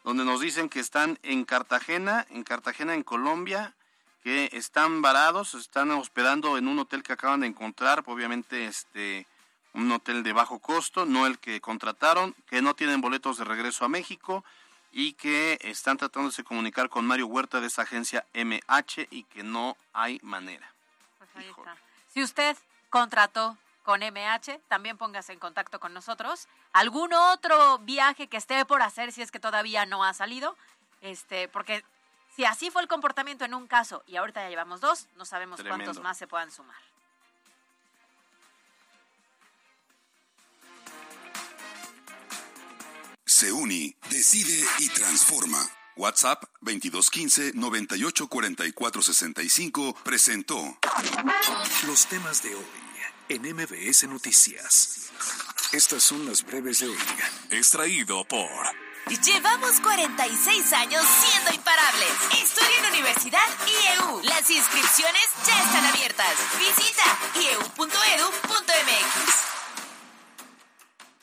donde 0.04 0.24
nos 0.24 0.40
dicen 0.40 0.68
que 0.68 0.80
están 0.80 1.18
en 1.22 1.44
Cartagena, 1.44 2.26
en 2.28 2.44
Cartagena, 2.44 2.94
en 2.94 3.02
Colombia, 3.02 3.74
que 4.22 4.50
están 4.52 5.00
varados, 5.00 5.54
están 5.54 5.90
hospedando 5.92 6.58
en 6.58 6.68
un 6.68 6.78
hotel 6.78 7.02
que 7.02 7.14
acaban 7.14 7.40
de 7.40 7.46
encontrar, 7.46 8.02
obviamente 8.06 8.66
este 8.66 9.26
un 9.74 9.92
hotel 9.92 10.22
de 10.22 10.32
bajo 10.32 10.58
costo, 10.58 11.06
no 11.06 11.26
el 11.26 11.38
que 11.38 11.60
contrataron, 11.60 12.34
que 12.48 12.62
no 12.62 12.74
tienen 12.74 13.00
boletos 13.00 13.38
de 13.38 13.44
regreso 13.44 13.84
a 13.84 13.88
México 13.88 14.44
y 14.92 15.12
que 15.14 15.58
están 15.62 15.96
tratando 15.96 16.30
de 16.30 16.44
comunicar 16.44 16.88
con 16.88 17.06
Mario 17.06 17.26
Huerta 17.26 17.60
de 17.60 17.66
esa 17.66 17.82
agencia 17.82 18.24
MH 18.34 19.08
y 19.10 19.24
que 19.24 19.42
no 19.42 19.76
hay 19.92 20.18
manera. 20.22 20.72
Pues 21.18 21.30
ahí 21.36 21.50
está. 21.50 21.76
Si 22.08 22.22
usted 22.22 22.56
contrató 22.90 23.56
con 23.84 24.00
MH, 24.00 24.60
también 24.68 24.98
póngase 24.98 25.32
en 25.32 25.38
contacto 25.38 25.80
con 25.80 25.94
nosotros. 25.94 26.48
¿Algún 26.72 27.12
otro 27.12 27.78
viaje 27.78 28.28
que 28.28 28.36
esté 28.36 28.64
por 28.66 28.82
hacer 28.82 29.12
si 29.12 29.22
es 29.22 29.30
que 29.30 29.40
todavía 29.40 29.86
no 29.86 30.04
ha 30.04 30.12
salido? 30.12 30.56
Este, 31.00 31.48
porque 31.48 31.84
si 32.34 32.44
así 32.44 32.70
fue 32.70 32.82
el 32.82 32.88
comportamiento 32.88 33.44
en 33.44 33.54
un 33.54 33.66
caso 33.66 34.02
y 34.06 34.16
ahorita 34.16 34.42
ya 34.42 34.50
llevamos 34.50 34.80
dos, 34.80 35.08
no 35.16 35.24
sabemos 35.24 35.62
cuántos 35.62 36.00
más 36.00 36.18
se 36.18 36.26
puedan 36.26 36.50
sumar. 36.50 36.76
Se 43.38 43.52
uni, 43.52 43.94
decide 44.10 44.66
y 44.80 44.88
transforma. 44.88 45.64
WhatsApp 45.94 46.42
2215 46.60 47.52
984465 47.54 49.94
presentó 50.02 50.76
los 51.86 52.06
temas 52.06 52.42
de 52.42 52.56
hoy 52.56 52.64
en 53.28 53.42
MBS 53.54 54.08
Noticias. 54.08 55.12
Estas 55.70 56.02
son 56.02 56.26
las 56.26 56.44
breves 56.44 56.80
de 56.80 56.88
hoy. 56.88 56.98
Extraído 57.50 58.24
por 58.24 58.50
Llevamos 59.24 59.80
46 59.82 60.72
años 60.72 61.06
siendo 61.22 61.54
imparables. 61.54 62.10
Estudia 62.42 62.76
en 62.80 62.86
Universidad 62.86 63.46
IEU. 63.68 64.20
Las 64.24 64.50
inscripciones 64.50 65.22
ya 65.46 65.62
están 65.62 65.84
abiertas. 65.84 66.34
Visita 66.58 67.04
ieu.edu.mx. 67.40 69.47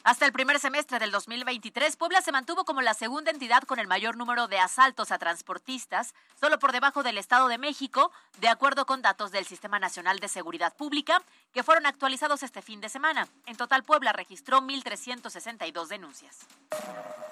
Hasta 0.05 0.27
el 0.27 0.33
primer 0.33 0.59
semestre 0.59 0.99
del 0.99 1.09
2023, 1.09 1.95
Puebla 1.95 2.21
se 2.21 2.31
mantuvo 2.31 2.63
como 2.63 2.83
la 2.83 2.93
segunda 2.93 3.31
entidad 3.31 3.63
con 3.63 3.79
el 3.79 3.87
mayor 3.87 4.17
número 4.17 4.47
de 4.47 4.59
asaltos 4.59 5.11
a 5.11 5.17
transportistas, 5.17 6.13
solo 6.39 6.59
por 6.59 6.71
debajo 6.71 7.01
del 7.01 7.17
Estado 7.17 7.47
de 7.47 7.57
México, 7.57 8.11
de 8.39 8.47
acuerdo 8.47 8.85
con 8.85 9.01
datos 9.01 9.31
del 9.31 9.47
Sistema 9.47 9.79
Nacional 9.79 10.19
de 10.19 10.27
Seguridad 10.27 10.75
Pública, 10.75 11.23
que 11.55 11.63
fueron 11.63 11.87
actualizados 11.87 12.43
este 12.43 12.61
fin 12.61 12.81
de 12.81 12.89
semana. 12.89 13.27
En 13.47 13.57
total, 13.57 13.83
Puebla 13.83 14.13
registró 14.13 14.61
1.362 14.61 15.87
denuncias. 15.87 16.37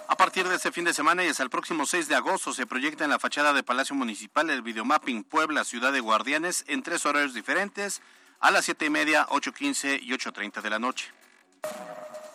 A 0.08 0.18
partir 0.18 0.50
de 0.50 0.56
este 0.56 0.72
fin 0.72 0.86
de 0.86 0.96
semana 0.96 1.24
y 1.24 1.28
hasta 1.28 1.44
el 1.44 1.52
próximo 1.52 1.86
6 1.86 2.08
de 2.08 2.16
agosto 2.16 2.54
se 2.54 2.66
proyecta 2.66 3.04
en 3.04 3.12
la 3.12 3.20
fachada 3.20 3.54
de 3.54 3.62
Palacio 3.62 3.96
Municipal 3.96 4.50
el 4.50 4.64
videomapping 4.64 5.26
Puebla 5.26 5.64
Ciudad 5.64 5.94
de 5.94 6.00
Guardianes 6.00 6.66
en 6.68 6.82
tres 6.82 7.06
horarios 7.06 7.36
diferentes, 7.36 8.02
a 8.40 8.50
las 8.50 8.66
7 8.66 8.88
y 8.88 8.90
media, 8.90 9.28
8.15 9.28 10.00
y 10.02 10.10
8.30 10.10 10.62
de 10.62 10.70
la 10.72 10.80
noche. 10.80 11.14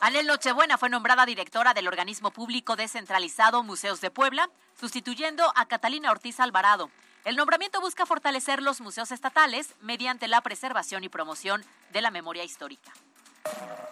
Anel 0.00 0.28
Nochebuena 0.28 0.78
fue 0.78 0.88
nombrada 0.88 1.26
directora 1.26 1.74
del 1.74 1.88
organismo 1.88 2.30
público 2.30 2.76
descentralizado 2.76 3.64
Museos 3.64 4.00
de 4.00 4.12
Puebla, 4.12 4.48
sustituyendo 4.78 5.52
a 5.56 5.66
Catalina 5.66 6.12
Ortiz 6.12 6.38
Alvarado. 6.38 6.90
El 7.24 7.34
nombramiento 7.34 7.80
busca 7.80 8.06
fortalecer 8.06 8.62
los 8.62 8.80
museos 8.80 9.10
estatales 9.10 9.74
mediante 9.80 10.28
la 10.28 10.40
preservación 10.40 11.02
y 11.02 11.08
promoción 11.08 11.64
de 11.92 12.00
la 12.00 12.12
memoria 12.12 12.44
histórica. 12.44 12.92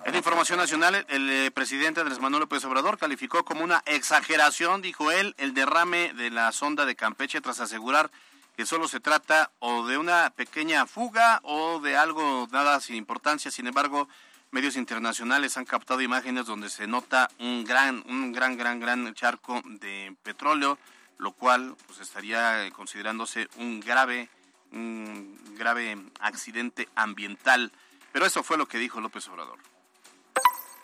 En 0.04 0.14
información 0.14 0.58
nacional, 0.58 1.04
el 1.08 1.28
eh, 1.28 1.50
presidente 1.50 2.00
Andrés 2.00 2.20
Manuel 2.20 2.42
López 2.42 2.64
Obrador 2.64 2.98
calificó 2.98 3.44
como 3.44 3.64
una 3.64 3.82
exageración, 3.86 4.82
dijo 4.82 5.10
él, 5.10 5.34
el 5.38 5.54
derrame 5.54 6.12
de 6.12 6.30
la 6.30 6.52
sonda 6.52 6.86
de 6.86 6.94
Campeche 6.94 7.40
tras 7.40 7.58
asegurar 7.58 8.12
que 8.56 8.64
solo 8.64 8.86
se 8.86 9.00
trata 9.00 9.50
o 9.58 9.86
de 9.86 9.98
una 9.98 10.30
pequeña 10.30 10.86
fuga 10.86 11.40
o 11.42 11.80
de 11.80 11.96
algo 11.96 12.48
nada 12.52 12.80
sin 12.80 12.96
importancia. 12.96 13.50
Sin 13.50 13.66
embargo, 13.66 14.08
medios 14.56 14.76
internacionales 14.76 15.58
han 15.58 15.66
captado 15.66 16.00
imágenes 16.00 16.46
donde 16.46 16.70
se 16.70 16.86
nota 16.86 17.28
un 17.38 17.62
gran, 17.62 18.02
un 18.08 18.32
gran, 18.32 18.56
gran, 18.56 18.80
gran 18.80 19.12
charco 19.12 19.60
de 19.66 20.16
petróleo, 20.22 20.78
lo 21.18 21.32
cual 21.32 21.76
pues, 21.86 22.00
estaría 22.00 22.70
considerándose 22.70 23.48
un 23.58 23.80
grave, 23.80 24.30
un 24.72 25.38
grave 25.58 25.98
accidente 26.20 26.88
ambiental. 26.94 27.70
Pero 28.12 28.24
eso 28.24 28.42
fue 28.42 28.56
lo 28.56 28.66
que 28.66 28.78
dijo 28.78 28.98
López 28.98 29.28
Obrador. 29.28 29.58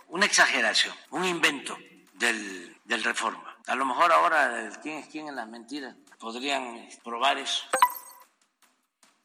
Una 0.09 0.27
exageración, 0.27 0.95
un 1.09 1.25
invento 1.25 1.79
del, 2.13 2.77
del 2.85 3.03
reforma. 3.03 3.57
A 3.69 3.75
lo 3.75 3.87
mejor 3.87 4.13
ahora, 4.13 4.69
¿quién 4.83 4.99
es 4.99 5.07
quién 5.07 5.29
en 5.29 5.37
las 5.37 5.49
mentiras? 5.49 5.97
Podrían 6.19 6.91
probar 7.03 7.39
eso. 7.39 7.65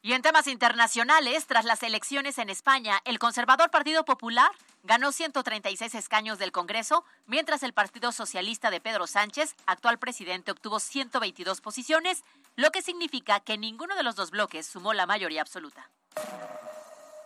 Y 0.00 0.12
en 0.12 0.22
temas 0.22 0.46
internacionales, 0.46 1.46
tras 1.46 1.64
las 1.64 1.82
elecciones 1.82 2.38
en 2.38 2.50
España, 2.50 3.00
el 3.04 3.18
conservador 3.18 3.70
Partido 3.70 4.04
Popular 4.04 4.50
ganó 4.84 5.10
136 5.10 5.92
escaños 5.96 6.38
del 6.38 6.52
Congreso, 6.52 7.04
mientras 7.26 7.64
el 7.64 7.72
Partido 7.72 8.12
Socialista 8.12 8.70
de 8.70 8.80
Pedro 8.80 9.08
Sánchez, 9.08 9.56
actual 9.66 9.98
presidente, 9.98 10.52
obtuvo 10.52 10.78
122 10.78 11.60
posiciones, 11.60 12.22
lo 12.54 12.70
que 12.70 12.80
significa 12.80 13.40
que 13.40 13.58
ninguno 13.58 13.96
de 13.96 14.04
los 14.04 14.14
dos 14.14 14.30
bloques 14.30 14.66
sumó 14.66 14.94
la 14.94 15.06
mayoría 15.06 15.42
absoluta. 15.42 15.90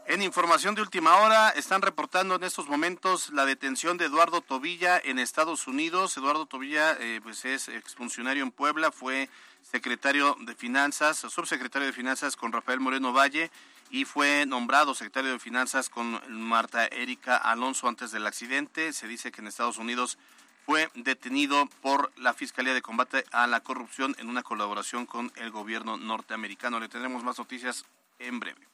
En 0.06 0.20
información 0.20 0.74
de 0.74 0.82
última 0.82 1.16
hora, 1.18 1.50
están 1.50 1.80
reportando 1.80 2.34
en 2.34 2.42
estos 2.42 2.68
momentos 2.68 3.30
la 3.30 3.46
detención 3.46 3.96
de 3.96 4.06
Eduardo 4.06 4.40
Tobilla 4.40 5.00
en 5.02 5.20
Estados 5.20 5.68
Unidos. 5.68 6.16
Eduardo 6.16 6.44
Tobilla 6.44 6.96
eh, 6.98 7.20
pues 7.22 7.44
es 7.44 7.68
exfuncionario 7.68 8.42
en 8.42 8.50
Puebla, 8.50 8.90
fue 8.90 9.30
secretario 9.62 10.36
de 10.40 10.56
Finanzas, 10.56 11.18
subsecretario 11.18 11.86
de 11.86 11.92
Finanzas 11.92 12.36
con 12.36 12.52
Rafael 12.52 12.80
Moreno 12.80 13.12
Valle 13.12 13.50
y 13.90 14.04
fue 14.04 14.44
nombrado 14.44 14.92
secretario 14.94 15.30
de 15.30 15.38
Finanzas 15.38 15.88
con 15.88 16.20
Marta 16.28 16.86
Erika 16.88 17.36
Alonso 17.36 17.86
antes 17.86 18.10
del 18.10 18.26
accidente. 18.26 18.92
Se 18.92 19.06
dice 19.06 19.30
que 19.30 19.40
en 19.40 19.46
Estados 19.46 19.78
Unidos 19.78 20.18
fue 20.66 20.90
detenido 20.94 21.66
por 21.80 22.12
la 22.16 22.34
Fiscalía 22.34 22.74
de 22.74 22.82
Combate 22.82 23.24
a 23.30 23.46
la 23.46 23.60
Corrupción 23.60 24.16
en 24.18 24.28
una 24.28 24.42
colaboración 24.42 25.06
con 25.06 25.32
el 25.36 25.52
gobierno 25.52 25.96
norteamericano. 25.96 26.80
Le 26.80 26.88
tendremos 26.88 27.22
más 27.22 27.38
noticias 27.38 27.84
en 28.18 28.40
breve. 28.40 28.71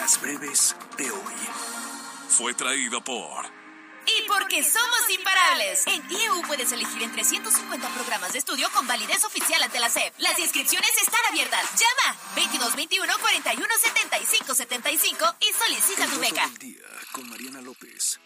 Las 0.00 0.18
breves 0.18 0.74
de 0.96 1.10
hoy. 1.10 1.34
Fue 2.30 2.54
traído 2.54 3.04
por... 3.04 3.44
Y 4.06 4.26
porque 4.26 4.64
somos 4.64 5.10
imparables. 5.10 5.86
En 5.86 6.02
IEU 6.10 6.40
puedes 6.46 6.72
elegir 6.72 7.02
entre 7.02 7.22
150 7.22 7.86
programas 7.90 8.32
de 8.32 8.38
estudio 8.38 8.70
con 8.72 8.86
validez 8.86 9.22
oficial 9.24 9.62
ante 9.62 9.78
la 9.78 9.90
SEP. 9.90 10.14
Las 10.16 10.38
inscripciones 10.38 10.90
están 10.96 11.20
abiertas. 11.28 11.60
Llama 11.78 12.18
2221 12.34 13.12
41 13.20 13.66
75 13.78 14.54
75 14.54 15.36
y 15.40 15.52
solicita 15.52 16.06
tu 16.06 16.18
beca. 16.18 16.48
día 16.58 16.86
con 17.12 17.28
Mariana 17.28 17.60
López. 17.60 18.18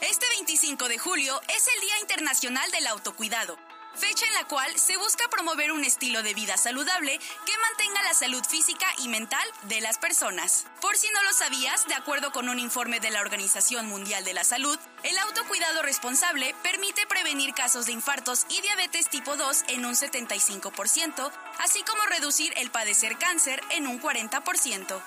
Este 0.00 0.26
25 0.26 0.88
de 0.88 0.98
julio 0.98 1.40
es 1.46 1.68
el 1.76 1.80
Día 1.80 2.00
Internacional 2.00 2.68
del 2.72 2.88
Autocuidado 2.88 3.56
fecha 3.94 4.26
en 4.26 4.34
la 4.34 4.44
cual 4.44 4.78
se 4.78 4.96
busca 4.96 5.28
promover 5.28 5.72
un 5.72 5.84
estilo 5.84 6.22
de 6.22 6.34
vida 6.34 6.56
saludable 6.56 7.18
que 7.18 7.58
mantenga 7.58 8.02
la 8.02 8.14
salud 8.14 8.42
física 8.44 8.86
y 8.98 9.08
mental 9.08 9.46
de 9.64 9.80
las 9.80 9.98
personas. 9.98 10.66
Por 10.80 10.96
si 10.96 11.08
no 11.10 11.22
lo 11.22 11.32
sabías, 11.32 11.86
de 11.86 11.94
acuerdo 11.94 12.32
con 12.32 12.48
un 12.48 12.58
informe 12.58 13.00
de 13.00 13.10
la 13.10 13.20
Organización 13.20 13.86
Mundial 13.86 14.24
de 14.24 14.34
la 14.34 14.44
Salud, 14.44 14.78
el 15.02 15.18
autocuidado 15.18 15.82
responsable 15.82 16.54
permite 16.62 17.06
prevenir 17.06 17.54
casos 17.54 17.86
de 17.86 17.92
infartos 17.92 18.46
y 18.48 18.60
diabetes 18.60 19.08
tipo 19.08 19.36
2 19.36 19.64
en 19.68 19.84
un 19.84 19.94
75%, 19.94 21.30
así 21.58 21.82
como 21.82 22.02
reducir 22.06 22.52
el 22.56 22.70
padecer 22.70 23.18
cáncer 23.18 23.62
en 23.70 23.86
un 23.86 24.00
40%. 24.00 25.00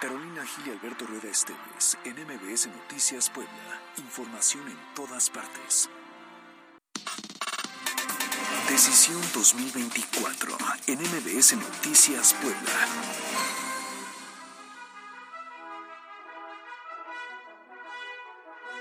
Carolina 0.00 0.44
Gil 0.44 0.66
y 0.66 0.70
Alberto 0.70 1.06
Rueda 1.06 1.30
Esteves, 1.30 1.96
en 2.04 2.14
MBS 2.22 2.66
Noticias 2.66 3.30
Puebla. 3.30 3.80
Información 3.96 4.68
en 4.68 4.94
todas 4.94 5.30
partes. 5.30 5.88
Decisión 8.68 9.20
2024 9.32 10.58
en 10.88 10.98
MBS 10.98 11.56
Noticias 11.56 12.34
Puebla. 12.34 12.72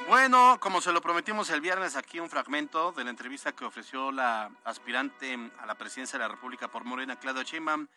Bueno, 0.08 0.58
como 0.60 0.82
se 0.82 0.91
lo 0.91 1.02
prometimos 1.02 1.52
el 1.52 1.62
viernes, 1.62 1.95
aquí 1.95 2.19
un 2.19 2.32
fragmento 2.32 2.93
de 2.93 3.04
la 3.04 3.12
entrevista 3.12 3.52
que 3.52 3.63
ofreció 3.63 4.12
la 4.12 4.50
aspirante 4.63 5.52
a 5.60 5.67
la 5.67 5.76
presidencia 5.76 6.17
de 6.17 6.26
la 6.26 6.32
República 6.34 6.67
por 6.67 6.84
Morena, 6.84 7.19
Claudia 7.19 7.43
Sheinbaum, 7.43 7.88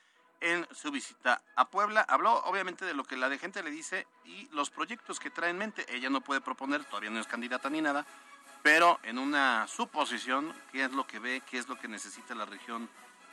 en 0.41 0.67
su 0.73 0.91
visita 0.91 1.41
a 1.57 1.71
Puebla. 1.71 2.03
Habló 2.03 2.35
obviamente 2.45 2.85
de 2.85 2.93
lo 2.93 3.05
que 3.05 3.17
la 3.17 3.31
de 3.31 3.39
gente 3.39 3.63
le 3.63 3.71
dice 3.71 4.07
y 4.25 4.47
los 4.53 4.69
proyectos 4.69 5.19
que 5.19 5.31
trae 5.31 5.51
en 5.51 5.59
mente. 5.59 5.87
Ella 5.89 6.11
no 6.11 6.21
puede 6.21 6.43
proponer, 6.43 6.85
todavía 6.85 7.11
no 7.11 7.19
es 7.19 7.27
candidata 7.27 7.71
ni 7.71 7.81
nada, 7.81 8.07
pero 8.69 9.01
en 9.03 9.19
una 9.19 9.67
suposición, 9.67 10.53
qué 10.73 10.85
es 10.85 10.93
lo 10.93 11.07
que 11.07 11.19
ve, 11.19 11.41
qué 11.51 11.57
es 11.57 11.69
lo 11.69 11.79
que 11.79 11.89
necesita 11.89 12.35
la 12.35 12.45
región 12.45 12.91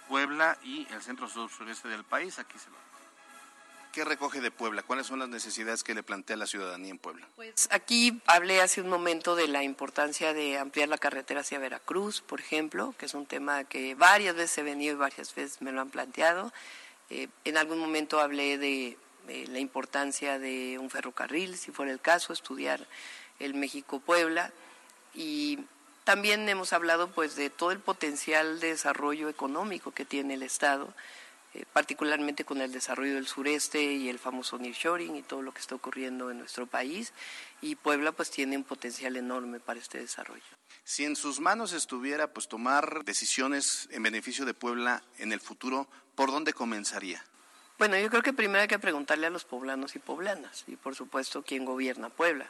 Puebla 0.08 0.58
y 0.64 0.88
el 0.94 1.02
centro 1.02 1.28
sur 1.28 1.50
sureste 1.50 1.90
del 1.90 2.06
país. 2.06 2.40
Aquí 2.40 2.58
se 2.58 2.70
lo 2.70 2.78
¿Qué 3.92 4.06
recoge 4.06 4.40
de 4.40 4.50
Puebla? 4.50 4.82
¿Cuáles 4.84 5.08
son 5.08 5.20
las 5.20 5.28
necesidades 5.28 5.84
que 5.84 5.94
le 5.94 6.04
plantea 6.04 6.38
la 6.38 6.46
ciudadanía 6.46 6.92
en 6.92 7.00
Puebla? 7.00 7.28
Pues 7.36 7.68
aquí 7.70 8.22
hablé 8.28 8.62
hace 8.62 8.80
un 8.80 8.88
momento 8.88 9.36
de 9.36 9.50
la 9.50 9.62
importancia 9.62 10.34
de 10.34 10.58
ampliar 10.58 10.88
la 10.88 10.98
carretera 10.98 11.42
hacia 11.42 11.60
Veracruz, 11.60 12.22
por 12.22 12.40
ejemplo, 12.40 12.96
que 12.98 13.06
es 13.06 13.14
un 13.14 13.26
tema 13.26 13.66
que 13.66 13.94
varias 13.94 14.36
veces 14.36 14.60
he 14.60 14.64
venido 14.64 14.94
y 14.94 14.98
varias 14.98 15.36
veces 15.36 15.62
me 15.62 15.74
lo 15.74 15.82
han 15.82 15.90
planteado. 15.90 16.54
Eh, 17.10 17.28
en 17.44 17.58
algún 17.58 17.80
momento 17.80 18.22
hablé 18.22 18.58
de, 18.58 18.98
de 19.28 19.48
la 19.48 19.60
importancia 19.60 20.40
de 20.40 20.80
un 20.80 20.90
ferrocarril, 20.90 21.58
si 21.58 21.74
fuera 21.74 21.92
el 21.92 22.00
caso, 22.00 22.32
estudiar 22.32 22.88
el 23.40 23.54
México-Puebla 23.54 24.54
y 25.16 25.60
también 26.04 26.48
hemos 26.50 26.74
hablado 26.74 27.10
pues 27.10 27.36
de 27.36 27.50
todo 27.50 27.72
el 27.72 27.80
potencial 27.80 28.60
de 28.60 28.68
desarrollo 28.68 29.30
económico 29.30 29.92
que 29.92 30.06
tiene 30.06 30.36
el 30.36 30.44
Estado. 30.44 30.94
eh, 31.56 31.64
particularmente 31.72 32.44
con 32.44 32.60
el 32.60 32.74
desarrollo 32.74 33.16
del 33.16 33.28
sureste 33.28 33.82
y 33.82 34.10
el 34.10 34.20
famoso 34.20 34.58
nearshoring 34.58 35.16
y 35.16 35.22
todo 35.24 35.42
lo 35.42 35.54
que 35.54 35.62
está 35.62 35.74
ocurriendo 35.74 36.30
en 36.30 36.40
nuestro 36.40 36.68
país. 36.68 37.14
Y 37.62 37.76
Puebla 37.76 38.12
pues 38.12 38.30
tiene 38.30 38.58
un 38.58 38.66
potencial 38.66 39.16
enorme 39.16 39.62
para 39.62 39.80
este 39.80 40.00
desarrollo. 40.00 40.44
Si 40.84 41.06
en 41.06 41.16
sus 41.16 41.40
manos 41.40 41.72
estuviera 41.72 42.28
pues 42.28 42.50
tomar 42.50 43.06
decisiones 43.06 43.88
en 43.92 44.04
beneficio 44.04 44.44
de 44.44 44.54
Puebla 44.54 45.02
en 45.18 45.32
el 45.32 45.40
futuro, 45.40 45.88
¿por 46.16 46.30
dónde 46.30 46.52
comenzaría? 46.52 47.24
Bueno, 47.80 47.98
yo 47.98 48.10
creo 48.10 48.22
que 48.22 48.34
primero 48.34 48.62
hay 48.62 48.68
que 48.68 48.80
preguntarle 48.80 49.28
a 49.28 49.30
los 49.30 49.46
poblanos 49.46 49.96
y 49.96 50.00
poblanas 50.00 50.66
y 50.68 50.76
por 50.76 50.94
supuesto 50.94 51.42
quién 51.42 51.64
gobierna 51.64 52.10
Puebla. 52.10 52.50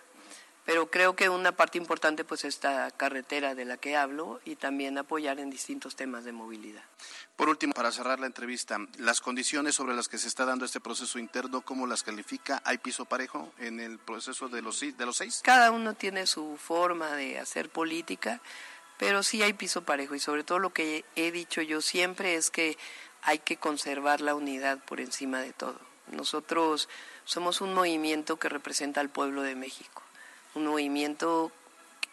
Pero 0.65 0.89
creo 0.89 1.15
que 1.15 1.29
una 1.29 1.51
parte 1.51 1.77
importante 1.77 2.25
pues 2.25 2.43
esta 2.43 2.89
carretera 2.89 3.53
de 3.53 3.65
la 3.65 3.77
que 3.77 3.95
hablo 3.95 4.41
y 4.45 4.55
también 4.55 4.97
apoyar 4.97 5.39
en 5.39 5.51
distintos 5.51 5.95
temas 5.95 6.25
de 6.25 6.31
movilidad. 6.31 6.83
Por 7.35 7.49
último, 7.49 7.73
para 7.73 7.91
cerrar 7.91 8.19
la 8.19 8.25
entrevista, 8.25 8.79
las 8.97 9.21
condiciones 9.21 9.75
sobre 9.75 9.95
las 9.95 10.07
que 10.07 10.17
se 10.17 10.27
está 10.27 10.43
dando 10.43 10.65
este 10.65 10.79
proceso 10.79 11.19
interno, 11.19 11.61
¿cómo 11.61 11.85
las 11.85 12.01
califica? 12.01 12.63
¿Hay 12.65 12.79
piso 12.79 13.05
parejo 13.05 13.53
en 13.59 13.79
el 13.79 13.99
proceso 13.99 14.49
de 14.49 14.63
los, 14.63 14.79
de 14.79 15.05
los 15.05 15.17
seis? 15.17 15.41
Cada 15.43 15.69
uno 15.69 15.93
tiene 15.93 16.25
su 16.25 16.57
forma 16.57 17.11
de 17.11 17.37
hacer 17.37 17.69
política, 17.69 18.41
pero 18.97 19.21
sí 19.21 19.43
hay 19.43 19.53
piso 19.53 19.83
parejo 19.83 20.15
y 20.15 20.19
sobre 20.19 20.43
todo 20.43 20.57
lo 20.57 20.73
que 20.73 21.05
he 21.15 21.31
dicho 21.31 21.61
yo 21.61 21.81
siempre 21.81 22.35
es 22.35 22.49
que 22.49 22.75
hay 23.21 23.37
que 23.37 23.57
conservar 23.57 24.21
la 24.21 24.33
unidad 24.33 24.79
por 24.79 24.99
encima 24.99 25.41
de 25.41 25.53
todo. 25.53 25.79
Nosotros 26.11 26.89
somos 27.23 27.61
un 27.61 27.73
movimiento 27.73 28.37
que 28.37 28.49
representa 28.49 29.01
al 29.01 29.09
pueblo 29.09 29.43
de 29.43 29.55
México 29.55 30.04
un 30.55 30.65
movimiento 30.65 31.51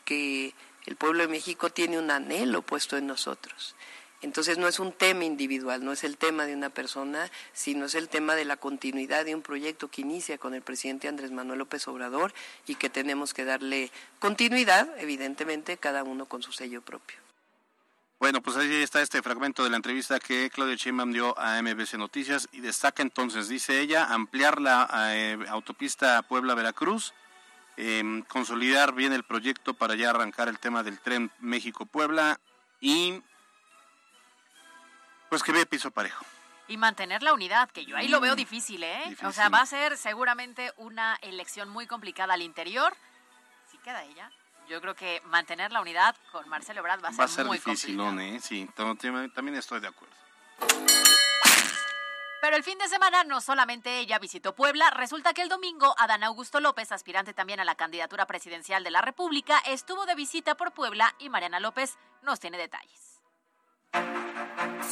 que 0.05 0.55
el 0.87 0.97
pueblo 0.97 1.23
de 1.23 1.29
México 1.29 1.71
tiene 1.71 1.99
un 1.99 2.11
anhelo 2.11 2.63
puesto 2.63 2.97
en 2.97 3.07
nosotros. 3.07 3.75
Entonces 4.23 4.57
no 4.57 4.69
es 4.69 4.79
un 4.79 4.93
tema 4.93 5.25
individual, 5.25 5.85
no 5.85 5.91
es 5.91 6.05
el 6.05 6.17
tema 6.17 6.47
de 6.47 6.55
una 6.55 6.71
persona, 6.71 7.29
sino 7.53 7.87
es 7.87 7.97
el 7.97 8.09
tema 8.09 8.37
de 8.37 8.45
la 8.45 8.57
continuidad 8.57 9.25
de 9.25 9.35
un 9.35 9.43
proyecto 9.43 9.89
que 9.89 10.03
inicia 10.03 10.39
con 10.39 10.55
el 10.55 10.63
presidente 10.63 11.09
Andrés 11.09 11.33
Manuel 11.33 11.59
López 11.59 11.89
Obrador 11.89 12.33
y 12.67 12.77
que 12.77 12.89
tenemos 12.89 13.35
que 13.35 13.45
darle 13.45 13.91
continuidad, 14.21 14.89
evidentemente, 14.99 15.77
cada 15.77 16.05
uno 16.05 16.27
con 16.27 16.43
su 16.43 16.53
sello 16.53 16.83
propio. 16.83 17.17
Bueno, 18.21 18.41
pues 18.41 18.57
ahí 18.57 18.73
está 18.77 19.03
este 19.03 19.21
fragmento 19.21 19.65
de 19.65 19.71
la 19.71 19.77
entrevista 19.77 20.21
que 20.21 20.49
Claudia 20.51 20.77
Sheinbaum 20.77 21.13
dio 21.13 21.37
a 21.37 21.61
MBC 21.61 21.95
Noticias 21.95 22.49
y 22.53 22.61
destaca 22.61 23.03
entonces, 23.03 23.49
dice 23.49 23.81
ella, 23.81 24.05
ampliar 24.05 24.61
la 24.61 24.89
eh, 25.13 25.37
autopista 25.49 26.23
Puebla-Veracruz 26.23 27.13
Em, 27.77 28.23
consolidar 28.23 28.93
bien 28.93 29.13
el 29.13 29.25
proyecto 29.25 29.73
para 29.75 29.95
ya 29.95 30.11
arrancar 30.11 30.49
el 30.49 30.59
tema 30.59 30.83
del 30.83 31.01
tren 31.01 31.31
México-Puebla 31.41 32.39
y 32.81 33.23
pues 35.31 35.43
que 35.43 35.53
vea 35.53 35.65
piso 35.65 35.91
parejo. 35.91 36.25
Y 36.69 36.77
mantener 36.77 37.23
la 37.23 37.33
unidad, 37.33 37.71
que 37.71 37.87
yo 37.87 37.97
ahí 37.97 38.09
lo 38.09 38.21
veo 38.21 38.35
mm, 38.35 38.37
difícil, 38.37 38.83
¿eh? 38.85 39.17
O 39.25 39.33
sea, 39.33 39.49
va 39.49 39.63
a 39.63 39.67
ser 39.67 39.97
seguramente 39.97 40.73
una 40.77 41.19
elección 41.23 41.71
muy 41.71 41.87
complicada 41.87 42.35
al 42.35 42.43
interior. 42.43 42.95
Si 43.71 43.79
queda 43.79 44.05
ella, 44.05 44.31
yo 44.69 44.81
creo 44.81 44.95
que 44.95 45.23
mantener 45.27 45.73
la 45.73 45.81
unidad 45.81 46.15
con 46.31 46.49
Marcelo 46.49 46.81
Ebrard 46.81 47.03
va 47.03 47.09
a 47.09 47.13
ser, 47.13 47.21
va 47.21 47.25
a 47.25 47.29
ser 47.29 47.47
muy 47.47 47.57
difícil, 47.57 47.99
¿eh? 48.21 48.39
Sí, 48.41 48.69
también 48.75 49.55
estoy 49.57 49.81
de 49.81 49.89
acuerdo. 49.89 50.15
Pero 52.43 52.57
el 52.57 52.65
fin 52.65 52.77
de 52.77 52.89
semana 52.89 53.23
no 53.23 53.41
solamente 53.41 54.01
ella 54.01 54.19
visitó 54.19 54.53
Puebla, 54.53 54.91
resulta 54.91 55.33
que 55.33 55.43
el 55.43 55.49
domingo 55.49 55.95
Adán 55.97 56.25
Augusto 56.25 56.59
López, 56.59 56.91
aspirante 56.91 57.33
también 57.33 57.61
a 57.61 57.65
la 57.65 57.77
candidatura 57.77 58.27
presidencial 58.27 58.83
de 58.83 58.91
la 58.91 59.01
República, 59.01 59.61
estuvo 59.65 60.07
de 60.07 60.17
visita 60.17 60.57
por 60.57 60.73
Puebla 60.73 61.15
y 61.21 61.29
Mariana 61.29 61.61
López 61.61 61.99
nos 62.23 62.41
tiene 62.41 62.59
detalles. 62.59 63.12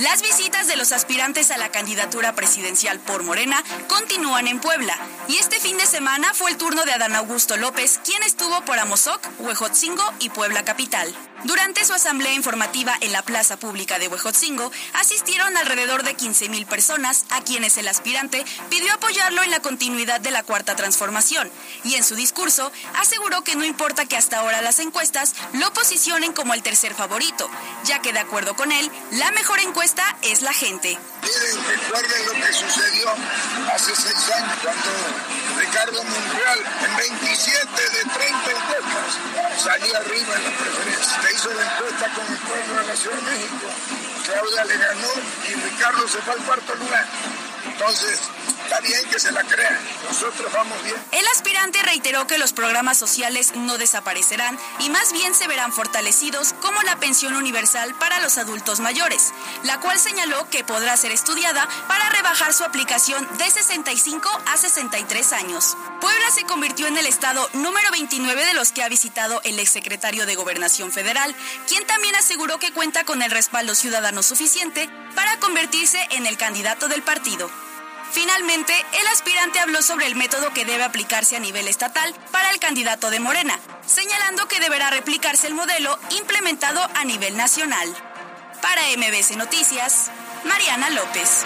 Las 0.00 0.22
visitas 0.22 0.66
de 0.66 0.76
los 0.76 0.92
aspirantes 0.92 1.50
a 1.50 1.58
la 1.58 1.68
candidatura 1.70 2.34
presidencial 2.34 2.98
por 3.00 3.22
Morena 3.22 3.62
continúan 3.86 4.48
en 4.48 4.58
Puebla 4.58 4.96
y 5.28 5.36
este 5.36 5.60
fin 5.60 5.76
de 5.76 5.84
semana 5.84 6.32
fue 6.32 6.50
el 6.50 6.56
turno 6.56 6.86
de 6.86 6.92
Adán 6.92 7.14
Augusto 7.16 7.58
López, 7.58 8.00
quien 8.02 8.22
estuvo 8.22 8.62
por 8.62 8.78
Amozoc, 8.78 9.20
Huejotzingo 9.40 10.02
y 10.18 10.30
Puebla 10.30 10.64
Capital. 10.64 11.14
Durante 11.44 11.84
su 11.84 11.92
asamblea 11.92 12.34
informativa 12.34 12.94
en 13.00 13.12
la 13.12 13.22
plaza 13.22 13.58
pública 13.58 13.98
de 13.98 14.08
Huejotzingo, 14.08 14.70
asistieron 14.94 15.56
alrededor 15.56 16.02
de 16.02 16.16
15.000 16.16 16.66
personas 16.66 17.24
a 17.30 17.42
quienes 17.42 17.78
el 17.78 17.88
aspirante 17.88 18.44
pidió 18.68 18.92
apoyarlo 18.92 19.42
en 19.42 19.50
la 19.50 19.60
continuidad 19.60 20.20
de 20.20 20.30
la 20.30 20.42
cuarta 20.42 20.76
transformación 20.76 21.50
y 21.84 21.94
en 21.94 22.04
su 22.04 22.14
discurso 22.14 22.72
aseguró 22.98 23.42
que 23.42 23.56
no 23.56 23.64
importa 23.64 24.06
que 24.06 24.16
hasta 24.16 24.38
ahora 24.38 24.60
las 24.60 24.80
encuestas 24.80 25.34
lo 25.52 25.72
posicionen 25.72 26.32
como 26.32 26.54
el 26.54 26.62
tercer 26.62 26.94
favorito, 26.94 27.48
ya 27.84 28.00
que 28.00 28.12
de 28.12 28.20
acuerdo 28.20 28.54
con 28.54 28.72
él, 28.72 28.89
la 29.12 29.30
mejor 29.32 29.60
encuesta 29.60 30.04
es 30.22 30.42
la 30.42 30.52
gente. 30.52 30.98
Miren, 31.22 31.66
recuerden 31.66 32.26
lo 32.26 32.32
que 32.32 32.52
sucedió 32.52 33.10
hace 33.72 33.94
seis 33.94 34.30
años 34.36 34.58
cuando 34.62 34.90
Ricardo 35.58 36.02
Monreal 36.04 36.58
en 36.86 36.96
27 36.96 37.66
de 37.70 38.04
30 38.04 38.50
encuestas 38.50 39.62
salía 39.62 39.98
arriba 39.98 40.34
en 40.36 40.44
la 40.44 40.50
preferencia 40.50 40.90
hizo 41.34 41.54
la 41.54 41.62
encuesta 41.62 42.08
con 42.14 42.26
el 42.26 42.38
pueblo 42.38 42.80
de 42.80 42.86
la 42.86 42.96
Ciudad 42.96 43.16
de 43.16 43.22
México. 43.22 43.66
Claudia 44.24 44.64
le 44.64 44.76
ganó 44.76 45.08
y 45.48 45.54
Ricardo 45.54 46.08
se 46.08 46.18
fue 46.18 46.34
al 46.34 46.40
cuarto 46.44 46.74
lugar. 46.74 47.06
Entonces, 47.66 48.20
bien 48.80 49.00
que 49.10 49.18
se 49.18 49.32
la 49.32 49.42
crean. 49.44 49.78
Nosotros 50.04 50.52
vamos 50.52 50.82
bien. 50.84 50.96
El 51.12 51.26
aspirante 51.28 51.82
reiteró 51.82 52.26
que 52.26 52.38
los 52.38 52.52
programas 52.52 52.98
sociales 52.98 53.52
no 53.54 53.78
desaparecerán 53.78 54.58
y 54.80 54.90
más 54.90 55.12
bien 55.12 55.34
se 55.34 55.46
verán 55.46 55.72
fortalecidos 55.72 56.54
como 56.60 56.82
la 56.82 56.96
pensión 56.96 57.34
universal 57.34 57.94
para 57.94 58.20
los 58.20 58.38
adultos 58.38 58.80
mayores, 58.80 59.32
la 59.64 59.80
cual 59.80 59.98
señaló 59.98 60.48
que 60.50 60.64
podrá 60.64 60.96
ser 60.96 61.12
estudiada 61.12 61.68
para 61.88 62.08
rebajar 62.10 62.52
su 62.52 62.64
aplicación 62.64 63.26
de 63.38 63.50
65 63.50 64.28
a 64.46 64.56
63 64.56 65.32
años. 65.32 65.76
Puebla 66.00 66.30
se 66.30 66.44
convirtió 66.44 66.86
en 66.86 66.98
el 66.98 67.06
estado 67.06 67.48
número 67.54 67.90
29 67.90 68.46
de 68.46 68.54
los 68.54 68.72
que 68.72 68.82
ha 68.82 68.88
visitado 68.88 69.40
el 69.44 69.58
exsecretario 69.58 70.26
de 70.26 70.34
Gobernación 70.34 70.92
Federal, 70.92 71.34
quien 71.68 71.86
también 71.86 72.14
aseguró 72.16 72.58
que 72.58 72.72
cuenta 72.72 73.04
con 73.04 73.22
el 73.22 73.30
respaldo 73.30 73.74
ciudadano 73.74 74.22
suficiente 74.22 74.88
para 75.14 75.38
convertirse 75.38 76.06
en 76.10 76.26
el 76.26 76.36
candidato 76.36 76.88
del 76.88 77.02
partido. 77.02 77.50
Finalmente, 78.12 78.74
el 79.00 79.06
aspirante 79.06 79.60
habló 79.60 79.82
sobre 79.82 80.06
el 80.06 80.16
método 80.16 80.52
que 80.52 80.64
debe 80.64 80.82
aplicarse 80.82 81.36
a 81.36 81.40
nivel 81.40 81.68
estatal 81.68 82.12
para 82.32 82.50
el 82.50 82.58
candidato 82.58 83.08
de 83.08 83.20
Morena, 83.20 83.58
señalando 83.86 84.48
que 84.48 84.58
deberá 84.58 84.90
replicarse 84.90 85.46
el 85.46 85.54
modelo 85.54 85.96
implementado 86.10 86.80
a 86.96 87.04
nivel 87.04 87.36
nacional. 87.36 87.88
Para 88.60 88.82
MBC 88.96 89.36
Noticias, 89.36 90.10
Mariana 90.44 90.90
López. 90.90 91.44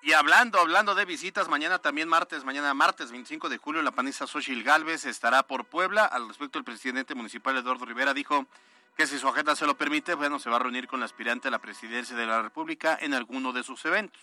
Y 0.00 0.12
hablando, 0.12 0.60
hablando 0.60 0.94
de 0.94 1.04
visitas, 1.04 1.48
mañana 1.48 1.78
también 1.78 2.08
martes, 2.08 2.44
mañana 2.44 2.74
martes 2.74 3.10
25 3.10 3.48
de 3.48 3.58
julio, 3.58 3.82
la 3.82 3.90
panista 3.90 4.26
Xochil 4.26 4.62
Galvez 4.62 5.04
estará 5.04 5.42
por 5.42 5.64
Puebla. 5.64 6.04
Al 6.04 6.28
respecto, 6.28 6.58
el 6.58 6.64
presidente 6.64 7.14
municipal 7.14 7.56
Eduardo 7.56 7.84
Rivera 7.84 8.12
dijo 8.12 8.46
que 8.96 9.06
si 9.06 9.18
su 9.18 9.28
agenda 9.28 9.56
se 9.56 9.66
lo 9.66 9.76
permite, 9.76 10.14
bueno, 10.14 10.38
se 10.38 10.50
va 10.50 10.56
a 10.56 10.60
reunir 10.60 10.86
con 10.86 11.00
la 11.00 11.06
aspirante 11.06 11.48
a 11.48 11.50
la 11.50 11.58
presidencia 11.58 12.16
de 12.16 12.26
la 12.26 12.42
República 12.42 12.98
en 13.00 13.14
alguno 13.14 13.52
de 13.52 13.62
sus 13.62 13.84
eventos. 13.84 14.20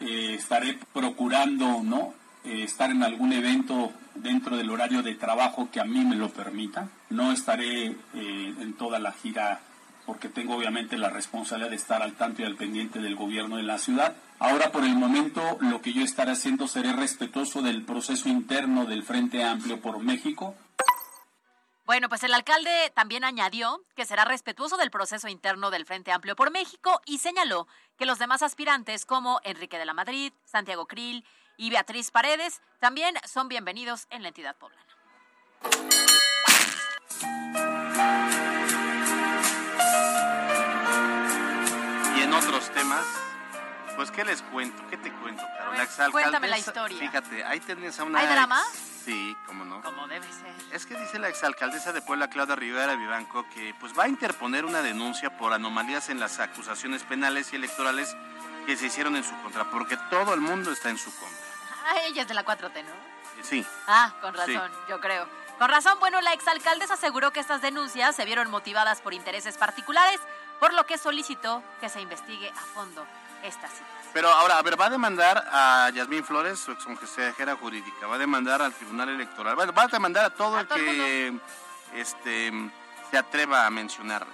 Eh, 0.00 0.34
estaré 0.34 0.78
procurando, 0.92 1.82
¿no? 1.82 2.14
Eh, 2.42 2.62
estar 2.62 2.90
en 2.90 3.02
algún 3.02 3.32
evento 3.32 3.92
dentro 4.14 4.56
del 4.56 4.70
horario 4.70 5.02
de 5.02 5.14
trabajo 5.14 5.68
que 5.70 5.80
a 5.80 5.84
mí 5.84 6.04
me 6.04 6.16
lo 6.16 6.30
permita. 6.30 6.88
No 7.10 7.32
estaré 7.32 7.86
eh, 7.86 7.96
en 8.14 8.72
toda 8.74 8.98
la 8.98 9.12
gira 9.12 9.60
porque 10.06 10.28
tengo 10.28 10.56
obviamente 10.56 10.96
la 10.96 11.10
responsabilidad 11.10 11.70
de 11.70 11.76
estar 11.76 12.02
al 12.02 12.14
tanto 12.14 12.42
y 12.42 12.44
al 12.44 12.56
pendiente 12.56 12.98
del 13.00 13.14
gobierno 13.14 13.58
de 13.58 13.62
la 13.62 13.78
ciudad. 13.78 14.16
Ahora 14.38 14.72
por 14.72 14.84
el 14.84 14.96
momento 14.96 15.58
lo 15.60 15.82
que 15.82 15.92
yo 15.92 16.02
estaré 16.02 16.32
haciendo 16.32 16.66
seré 16.66 16.92
respetuoso 16.94 17.62
del 17.62 17.82
proceso 17.82 18.28
interno 18.28 18.86
del 18.86 19.02
Frente 19.02 19.44
Amplio 19.44 19.80
por 19.80 20.02
México. 20.02 20.54
Bueno, 21.90 22.08
pues 22.08 22.22
el 22.22 22.32
alcalde 22.32 22.92
también 22.94 23.24
añadió 23.24 23.84
que 23.96 24.06
será 24.06 24.24
respetuoso 24.24 24.76
del 24.76 24.92
proceso 24.92 25.26
interno 25.26 25.72
del 25.72 25.84
Frente 25.84 26.12
Amplio 26.12 26.36
por 26.36 26.52
México 26.52 27.00
y 27.04 27.18
señaló 27.18 27.66
que 27.98 28.06
los 28.06 28.20
demás 28.20 28.42
aspirantes 28.42 29.04
como 29.04 29.40
Enrique 29.42 29.76
de 29.76 29.84
la 29.84 29.92
Madrid, 29.92 30.32
Santiago 30.44 30.86
Krill 30.86 31.26
y 31.56 31.68
Beatriz 31.70 32.12
Paredes 32.12 32.60
también 32.78 33.16
son 33.26 33.48
bienvenidos 33.48 34.06
en 34.10 34.22
la 34.22 34.28
entidad 34.28 34.54
poblana. 34.54 34.86
Y 42.16 42.20
en 42.22 42.32
otros 42.32 42.70
temas, 42.70 43.04
pues 43.96 44.12
¿qué 44.12 44.24
les 44.24 44.42
cuento? 44.42 44.80
¿Qué 44.90 44.96
te 44.96 45.12
cuento, 45.12 45.42
Carol? 45.58 46.12
Cuéntame 46.12 46.46
la 46.46 46.58
historia. 46.58 47.00
Fíjate, 47.00 47.42
ahí 47.42 47.58
tenés 47.58 47.98
a 47.98 48.04
una... 48.04 48.20
¿Hay 48.20 48.28
drama? 48.28 48.62
Sí, 49.04 49.36
cómo 49.46 49.64
no. 49.64 49.80
Como 49.82 50.06
debe 50.08 50.26
ser. 50.26 50.54
Es 50.72 50.86
que 50.86 50.94
dice 50.94 51.18
la 51.18 51.28
exalcaldesa 51.28 51.92
de 51.92 52.02
Puebla, 52.02 52.28
Claudia 52.28 52.56
Rivera 52.56 52.94
Vivanco, 52.96 53.46
que 53.48 53.74
pues 53.80 53.98
va 53.98 54.04
a 54.04 54.08
interponer 54.08 54.64
una 54.64 54.82
denuncia 54.82 55.36
por 55.36 55.52
anomalías 55.52 56.10
en 56.10 56.20
las 56.20 56.38
acusaciones 56.38 57.02
penales 57.02 57.52
y 57.52 57.56
electorales 57.56 58.16
que 58.66 58.76
se 58.76 58.86
hicieron 58.86 59.16
en 59.16 59.24
su 59.24 59.34
contra, 59.42 59.70
porque 59.70 59.96
todo 60.10 60.34
el 60.34 60.40
mundo 60.40 60.70
está 60.70 60.90
en 60.90 60.98
su 60.98 61.10
contra. 61.18 61.38
Ah, 61.86 62.00
ella 62.06 62.22
es 62.22 62.28
de 62.28 62.34
la 62.34 62.44
4T, 62.44 62.84
¿no? 62.84 63.42
Sí. 63.42 63.64
Ah, 63.86 64.12
con 64.20 64.34
razón, 64.34 64.70
yo 64.88 65.00
creo. 65.00 65.26
Con 65.58 65.68
razón, 65.68 65.98
bueno, 65.98 66.20
la 66.20 66.32
exalcaldesa 66.32 66.94
aseguró 66.94 67.32
que 67.32 67.40
estas 67.40 67.62
denuncias 67.62 68.14
se 68.16 68.24
vieron 68.24 68.50
motivadas 68.50 69.00
por 69.00 69.14
intereses 69.14 69.56
particulares, 69.56 70.20
por 70.58 70.74
lo 70.74 70.84
que 70.84 70.98
solicitó 70.98 71.62
que 71.80 71.88
se 71.88 72.00
investigue 72.00 72.50
a 72.50 72.60
fondo 72.74 73.06
esta 73.42 73.68
situación. 73.68 73.86
Pero 74.12 74.28
ahora, 74.28 74.58
a 74.58 74.62
ver, 74.62 74.80
va 74.80 74.86
a 74.86 74.90
demandar 74.90 75.48
a 75.52 75.90
Yasmín 75.94 76.24
Flores, 76.24 76.58
su 76.58 76.76
consejera 76.76 77.54
jurídica, 77.56 78.06
va 78.08 78.16
a 78.16 78.18
demandar 78.18 78.60
al 78.60 78.72
Tribunal 78.72 79.08
Electoral, 79.08 79.58
va 79.58 79.66
va 79.66 79.82
a 79.84 79.86
demandar 79.86 80.24
a 80.24 80.30
todo 80.30 80.58
el 80.58 80.66
todo 80.66 80.78
el 80.78 80.84
que 80.84 81.38
este, 81.94 82.52
se 83.10 83.18
atreva 83.18 83.66
a 83.66 83.70
mencionarla. 83.70 84.32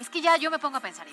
Es 0.00 0.08
que 0.08 0.20
ya 0.20 0.36
yo 0.36 0.50
me 0.50 0.58
pongo 0.58 0.78
a 0.78 0.80
pensar, 0.80 1.06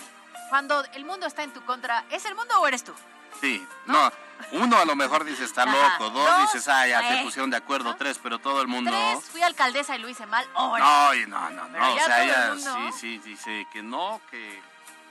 cuando 0.49 0.83
el 0.93 1.05
mundo 1.05 1.25
está 1.25 1.43
en 1.43 1.51
tu 1.51 1.63
contra, 1.65 2.05
¿es 2.09 2.25
el 2.25 2.35
mundo 2.35 2.59
o 2.59 2.67
eres 2.67 2.83
tú? 2.83 2.93
Sí, 3.41 3.65
no, 3.85 4.11
uno 4.51 4.77
a 4.77 4.85
lo 4.85 4.95
mejor 4.95 5.25
dice 5.25 5.43
está 5.43 5.65
loco, 5.65 6.09
dos, 6.09 6.25
Dos, 6.25 6.41
dices, 6.43 6.67
ah, 6.67 6.87
ya 6.87 7.01
se 7.01 7.19
eh. 7.19 7.23
pusieron 7.23 7.49
de 7.49 7.57
acuerdo, 7.57 7.95
tres, 7.95 8.19
pero 8.21 8.39
todo 8.39 8.61
el 8.61 8.67
mundo... 8.67 8.91
Tres, 8.91 9.29
fui 9.29 9.41
alcaldesa 9.41 9.95
y 9.95 9.99
lo 9.99 10.07
hice 10.07 10.25
mal, 10.25 10.47
ahora. 10.53 10.83
No, 10.83 11.27
no, 11.27 11.49
no, 11.49 11.67
no, 11.67 11.93
o 11.93 11.99
sea, 11.99 12.23
el 12.23 12.29
ella 12.29 12.53
mundo- 12.53 12.91
sí, 12.91 12.99
sí, 12.99 13.17
dice 13.19 13.67
que 13.73 13.81
no, 13.81 14.21
que 14.29 14.61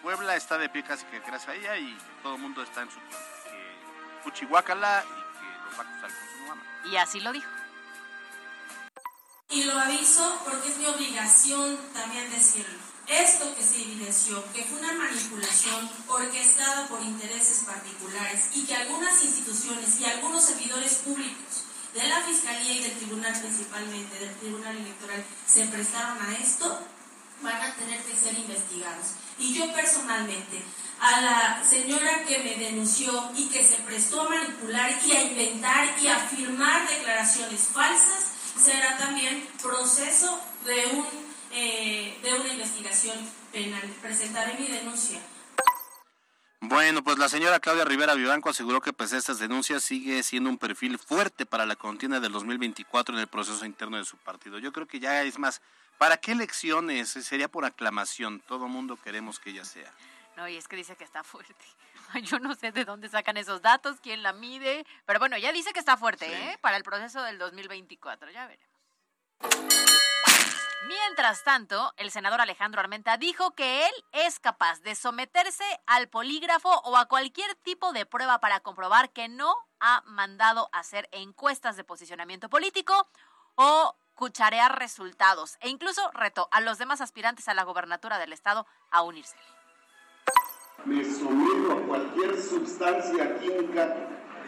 Puebla 0.02 0.34
está 0.34 0.58
de 0.58 0.68
pie 0.68 0.82
casi 0.82 1.04
que 1.06 1.20
gracias 1.20 1.48
a 1.48 1.54
ella 1.54 1.76
y 1.76 1.96
todo 2.24 2.34
el 2.34 2.40
mundo 2.40 2.62
está 2.62 2.82
en 2.82 2.90
su 2.90 2.96
que 2.96 4.24
Cuchihuacala 4.24 5.04
y 5.04 5.38
que 5.38 5.64
los 5.64 5.78
va 5.78 5.84
a 5.84 5.88
acusar 5.88 6.10
con 6.10 6.28
su 6.28 6.48
mamá. 6.48 6.62
Y 6.84 6.96
así 6.96 7.20
lo 7.20 7.32
dijo. 7.32 7.48
Y 9.50 9.64
lo 9.64 9.78
aviso 9.78 10.42
porque 10.44 10.68
es 10.68 10.78
mi 10.78 10.86
obligación 10.86 11.78
también 11.94 12.28
decirlo. 12.30 12.78
Esto 13.06 13.54
que 13.54 13.62
se 13.62 13.82
evidenció, 13.82 14.42
que 14.52 14.64
fue 14.64 14.78
una 14.78 14.92
manipulación 14.92 15.88
orquestada 16.08 16.88
por 16.88 17.00
intereses 17.02 17.64
particulares 17.64 18.50
y 18.54 18.64
que 18.64 18.74
algunas 18.74 19.22
instituciones 19.22 20.00
y 20.00 20.04
algunos 20.04 20.42
servidores 20.42 20.94
públicos 20.96 21.64
de 21.94 22.08
la 22.08 22.22
Fiscalía 22.22 22.72
y 22.72 22.82
del 22.82 22.98
Tribunal 22.98 23.38
principalmente, 23.38 24.18
del 24.18 24.34
Tribunal 24.36 24.76
Electoral, 24.76 25.24
se 25.46 25.66
prestaron 25.66 26.22
a 26.22 26.32
esto, 26.38 26.80
van 27.42 27.60
a 27.60 27.74
tener 27.74 28.02
que 28.02 28.16
ser 28.16 28.34
investigados. 28.34 29.21
Y 29.38 29.54
yo 29.54 29.72
personalmente, 29.72 30.62
a 31.00 31.20
la 31.20 31.64
señora 31.64 32.24
que 32.24 32.38
me 32.38 32.54
denunció 32.56 33.30
y 33.36 33.48
que 33.48 33.64
se 33.64 33.76
prestó 33.82 34.22
a 34.22 34.28
manipular 34.28 34.90
y 35.04 35.12
a 35.12 35.22
inventar 35.22 35.94
y 36.00 36.08
a 36.08 36.18
firmar 36.18 36.88
declaraciones 36.88 37.68
falsas, 37.72 38.32
será 38.56 38.96
también 38.98 39.46
proceso 39.62 40.40
de, 40.64 40.86
un, 40.96 41.06
eh, 41.52 42.18
de 42.22 42.34
una 42.34 42.52
investigación 42.52 43.16
penal. 43.52 43.82
Presentaré 44.00 44.58
mi 44.58 44.68
denuncia. 44.68 45.20
Bueno, 46.64 47.02
pues 47.02 47.18
la 47.18 47.28
señora 47.28 47.58
Claudia 47.58 47.84
Rivera 47.84 48.14
Vivanco 48.14 48.48
aseguró 48.48 48.80
que 48.80 48.90
a 48.96 49.04
estas 49.04 49.40
denuncias 49.40 49.82
sigue 49.82 50.22
siendo 50.22 50.48
un 50.48 50.58
perfil 50.58 50.96
fuerte 50.96 51.44
para 51.44 51.66
la 51.66 51.74
contienda 51.74 52.20
del 52.20 52.30
2024 52.30 53.16
en 53.16 53.20
el 53.20 53.26
proceso 53.26 53.66
interno 53.66 53.96
de 53.96 54.04
su 54.04 54.16
partido. 54.16 54.60
Yo 54.60 54.72
creo 54.72 54.86
que 54.86 55.00
ya 55.00 55.24
es 55.24 55.40
más, 55.40 55.60
¿para 55.98 56.16
qué 56.16 56.32
elecciones? 56.32 57.10
Sería 57.10 57.48
por 57.48 57.64
aclamación, 57.64 58.40
todo 58.40 58.68
mundo 58.68 58.96
queremos 58.96 59.38
que 59.38 59.50
ella 59.50 59.64
sea. 59.64 59.92
No, 60.36 60.48
y 60.48 60.56
es 60.56 60.68
que 60.68 60.76
dice 60.76 60.96
que 60.96 61.04
está 61.04 61.22
fuerte. 61.22 61.54
Yo 62.22 62.38
no 62.38 62.54
sé 62.54 62.72
de 62.72 62.84
dónde 62.84 63.08
sacan 63.08 63.36
esos 63.36 63.62
datos, 63.62 64.00
quién 64.00 64.22
la 64.22 64.32
mide, 64.32 64.86
pero 65.06 65.18
bueno, 65.18 65.36
ya 65.38 65.52
dice 65.52 65.72
que 65.72 65.78
está 65.78 65.96
fuerte, 65.96 66.26
¿eh? 66.26 66.58
Para 66.60 66.76
el 66.76 66.84
proceso 66.84 67.22
del 67.22 67.38
2024, 67.38 68.30
ya 68.30 68.46
veremos. 68.46 68.72
Mientras 70.86 71.44
tanto, 71.44 71.94
el 71.96 72.10
senador 72.10 72.40
Alejandro 72.40 72.80
Armenta 72.80 73.16
dijo 73.16 73.52
que 73.52 73.86
él 73.86 73.92
es 74.12 74.40
capaz 74.40 74.80
de 74.80 74.96
someterse 74.96 75.64
al 75.86 76.08
polígrafo 76.08 76.70
o 76.84 76.96
a 76.96 77.06
cualquier 77.06 77.54
tipo 77.56 77.92
de 77.92 78.04
prueba 78.04 78.40
para 78.40 78.60
comprobar 78.60 79.10
que 79.10 79.28
no 79.28 79.54
ha 79.78 80.02
mandado 80.06 80.68
hacer 80.72 81.08
encuestas 81.12 81.76
de 81.76 81.84
posicionamiento 81.84 82.48
político 82.48 83.08
o 83.54 83.96
cucharear 84.22 84.78
resultados 84.78 85.56
e 85.60 85.68
incluso 85.68 86.00
retó 86.14 86.46
a 86.52 86.60
los 86.60 86.78
demás 86.78 87.00
aspirantes 87.00 87.48
a 87.48 87.54
la 87.54 87.64
gobernatura 87.64 88.20
del 88.20 88.32
estado 88.32 88.68
a 88.92 89.02
unirse. 89.02 89.34
Me 90.84 91.04
someto 91.04 91.72
a 91.72 91.82
cualquier 91.88 92.40
sustancia 92.40 93.36
química, 93.40 93.96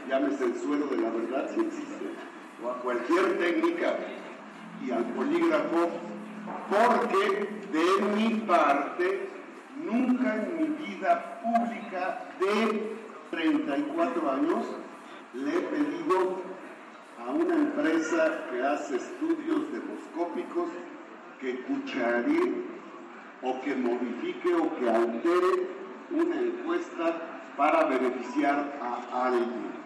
llámese 0.08 0.44
el 0.44 0.60
suero 0.60 0.86
de 0.86 0.98
la 0.98 1.10
verdad 1.10 1.50
si 1.52 1.60
existe, 1.62 2.14
o 2.62 2.70
a 2.70 2.78
cualquier 2.82 3.36
técnica 3.36 3.98
y 4.80 4.92
al 4.92 5.06
polígrafo, 5.06 5.90
porque 6.70 7.66
de 7.72 8.06
mi 8.14 8.42
parte 8.46 9.28
nunca 9.74 10.36
en 10.36 10.56
mi 10.56 10.86
vida 10.86 11.40
pública 11.42 12.28
de 12.38 12.96
34 13.32 14.30
años 14.30 14.66
le 15.32 15.58
he 15.58 15.60
pedido 15.62 16.53
a 17.26 17.30
una 17.30 17.54
empresa 17.54 18.46
que 18.50 18.62
hace 18.62 18.96
estudios 18.96 19.72
demoscópicos 19.72 20.68
que 21.40 21.60
cucharee 21.62 22.52
o 23.42 23.60
que 23.62 23.74
modifique 23.74 24.54
o 24.54 24.76
que 24.76 24.90
altere 24.90 25.68
una 26.10 26.40
encuesta 26.40 27.52
para 27.56 27.84
beneficiar 27.84 28.78
a 28.80 29.26
alguien. 29.26 29.83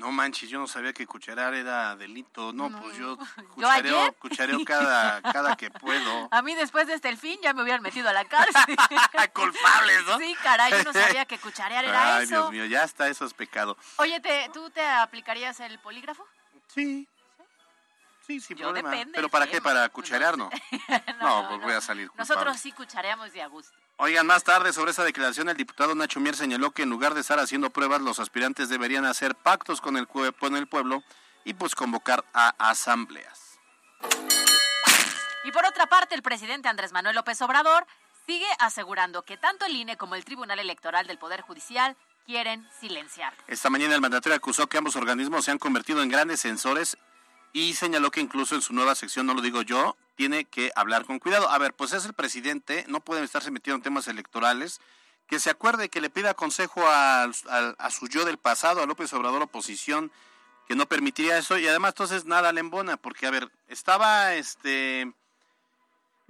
No 0.00 0.10
manches, 0.10 0.48
yo 0.48 0.58
no 0.58 0.66
sabía 0.66 0.94
que 0.94 1.06
cucharar 1.06 1.52
era 1.52 1.94
delito. 1.94 2.54
No, 2.54 2.70
pues 2.80 2.96
yo 2.96 3.18
¿Yo 3.36 3.48
cuchareo, 3.54 4.12
cuchareo 4.14 4.64
cada, 4.64 5.20
cada 5.20 5.56
que 5.58 5.70
puedo. 5.70 6.26
A 6.32 6.40
mí 6.40 6.54
después 6.54 6.86
de 6.86 6.94
este 6.94 7.10
el 7.10 7.18
fin 7.18 7.38
ya 7.42 7.52
me 7.52 7.62
hubieran 7.62 7.82
metido 7.82 8.08
a 8.08 8.14
la 8.14 8.24
cárcel. 8.24 8.64
Culpables, 9.34 10.06
¿no? 10.06 10.18
Sí, 10.18 10.34
caray, 10.42 10.72
yo 10.72 10.84
no 10.84 10.92
sabía 10.94 11.26
que 11.26 11.38
cucharear 11.38 11.84
era 11.84 12.16
Ay, 12.16 12.24
eso. 12.24 12.34
Dios 12.34 12.50
mío, 12.50 12.64
ya 12.64 12.82
está, 12.84 13.08
eso 13.08 13.26
es 13.26 13.34
pecado. 13.34 13.76
Oye, 13.96 14.18
¿te, 14.20 14.48
¿tú 14.54 14.70
te 14.70 14.82
aplicarías 14.82 15.60
el 15.60 15.78
polígrafo? 15.80 16.26
Sí. 16.68 17.06
Sí, 18.26 18.40
sin 18.40 18.56
Yo 18.56 18.68
problema. 18.68 18.90
depende, 18.90 19.16
¿Pero 19.16 19.28
para 19.28 19.46
qué? 19.48 19.60
¿Para 19.60 19.86
cucharear? 19.90 20.38
No. 20.38 20.48
No, 21.20 21.46
pues 21.46 21.60
voy 21.60 21.72
a 21.74 21.80
salir 21.82 22.08
culpable. 22.08 22.28
Nosotros 22.34 22.56
sí 22.58 22.72
cuchareamos 22.72 23.34
de 23.34 23.42
a 23.42 23.48
gusto. 23.48 23.76
Oigan, 24.02 24.26
más 24.26 24.44
tarde 24.44 24.72
sobre 24.72 24.92
esa 24.92 25.04
declaración, 25.04 25.50
el 25.50 25.58
diputado 25.58 25.94
Nacho 25.94 26.20
Mier 26.20 26.34
señaló 26.34 26.70
que 26.70 26.82
en 26.84 26.88
lugar 26.88 27.12
de 27.12 27.20
estar 27.20 27.38
haciendo 27.38 27.68
pruebas, 27.68 28.00
los 28.00 28.18
aspirantes 28.18 28.70
deberían 28.70 29.04
hacer 29.04 29.34
pactos 29.34 29.82
con 29.82 29.98
el, 29.98 30.08
cue- 30.08 30.34
con 30.38 30.56
el 30.56 30.66
pueblo 30.66 31.02
y 31.44 31.52
pues 31.52 31.74
convocar 31.74 32.24
a 32.32 32.54
asambleas. 32.70 33.58
Y 35.44 35.52
por 35.52 35.66
otra 35.66 35.86
parte, 35.86 36.14
el 36.14 36.22
presidente 36.22 36.68
Andrés 36.68 36.92
Manuel 36.92 37.14
López 37.14 37.42
Obrador 37.42 37.86
sigue 38.24 38.46
asegurando 38.58 39.22
que 39.22 39.36
tanto 39.36 39.66
el 39.66 39.76
INE 39.76 39.98
como 39.98 40.14
el 40.14 40.24
Tribunal 40.24 40.58
Electoral 40.58 41.06
del 41.06 41.18
Poder 41.18 41.42
Judicial 41.42 41.94
quieren 42.24 42.66
silenciar. 42.80 43.34
Esta 43.48 43.68
mañana 43.68 43.94
el 43.94 44.00
mandatario 44.00 44.34
acusó 44.34 44.66
que 44.66 44.78
ambos 44.78 44.96
organismos 44.96 45.44
se 45.44 45.50
han 45.50 45.58
convertido 45.58 46.02
en 46.02 46.08
grandes 46.08 46.40
censores 46.40 46.96
y 47.52 47.74
señaló 47.74 48.10
que 48.10 48.20
incluso 48.20 48.54
en 48.54 48.62
su 48.62 48.72
nueva 48.72 48.94
sección, 48.94 49.26
no 49.26 49.34
lo 49.34 49.42
digo 49.42 49.60
yo, 49.60 49.94
tiene 50.20 50.44
que 50.44 50.70
hablar 50.76 51.06
con 51.06 51.18
cuidado. 51.18 51.48
A 51.48 51.56
ver, 51.56 51.72
pues 51.72 51.94
es 51.94 52.04
el 52.04 52.12
presidente, 52.12 52.84
no 52.88 53.00
pueden 53.00 53.24
estarse 53.24 53.50
metiendo 53.50 53.76
en 53.76 53.82
temas 53.82 54.06
electorales. 54.06 54.78
Que 55.26 55.40
se 55.40 55.48
acuerde 55.48 55.88
que 55.88 56.02
le 56.02 56.10
pida 56.10 56.34
consejo 56.34 56.82
a, 56.86 57.22
a- 57.22 57.90
su 57.90 58.06
yo 58.06 58.26
del 58.26 58.36
pasado, 58.36 58.82
a 58.82 58.86
López 58.86 59.10
Obrador 59.14 59.40
oposición, 59.40 60.12
que 60.68 60.74
no 60.76 60.84
permitiría 60.84 61.38
eso. 61.38 61.56
Y 61.56 61.66
además, 61.66 61.92
entonces, 61.92 62.26
nada 62.26 62.52
le 62.52 62.60
embona, 62.60 62.98
porque, 62.98 63.26
a 63.26 63.30
ver, 63.30 63.50
estaba 63.68 64.34
este 64.34 65.10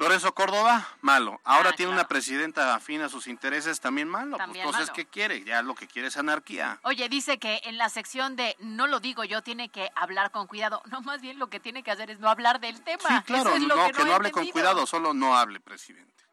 Lorenzo 0.01 0.33
Córdoba, 0.35 0.89
malo. 1.03 1.43
Ahora 1.45 1.71
Ah, 1.71 1.73
tiene 1.77 1.91
claro. 1.91 2.01
una 2.01 2.09
presidenta 2.09 2.75
afín 2.75 3.03
a 3.03 3.11
sus 3.11 3.27
intereses, 3.27 3.81
también 3.81 4.09
malo. 4.09 4.39
También 4.39 4.65
pues 4.65 4.75
entonces, 4.75 4.89
malo. 4.89 4.97
¿qué 4.97 5.05
quiere? 5.05 5.45
Ya 5.45 5.61
lo 5.61 5.75
que 5.75 5.87
quiere 5.87 6.09
es 6.09 6.17
anarquía. 6.17 6.81
Oye, 6.85 7.07
dice 7.11 7.39
que 7.39 7.61
en 7.65 7.77
la 7.77 7.91
sección 7.91 8.35
de 8.35 8.57
no 8.61 8.87
lo 8.87 9.01
digo 9.01 9.25
yo, 9.25 9.43
tiene 9.43 9.69
que 9.69 9.91
hablar 9.95 10.31
con 10.31 10.47
cuidado. 10.47 10.81
No, 10.87 11.03
más 11.03 11.21
bien 11.21 11.39
lo 11.39 11.51
que 11.51 11.61
tiene 11.61 11.83
que 11.83 11.91
hacer 11.91 12.11
es 12.11 12.19
no 12.19 12.31
hablar 12.31 12.61
del 12.61 12.81
tema. 12.81 13.19
Sí, 13.19 13.25
claro, 13.27 13.51
Eso 13.51 13.57
es 13.57 13.63
lo 13.65 13.77
no, 13.77 13.87
que 13.89 13.93
que 13.93 14.05
no, 14.07 14.15
hable 14.15 14.31
con 14.33 14.47
cuidado, 14.49 14.87
solo 14.87 15.13
no 15.13 15.37
hable, 15.37 15.61
presidente. 15.61 16.25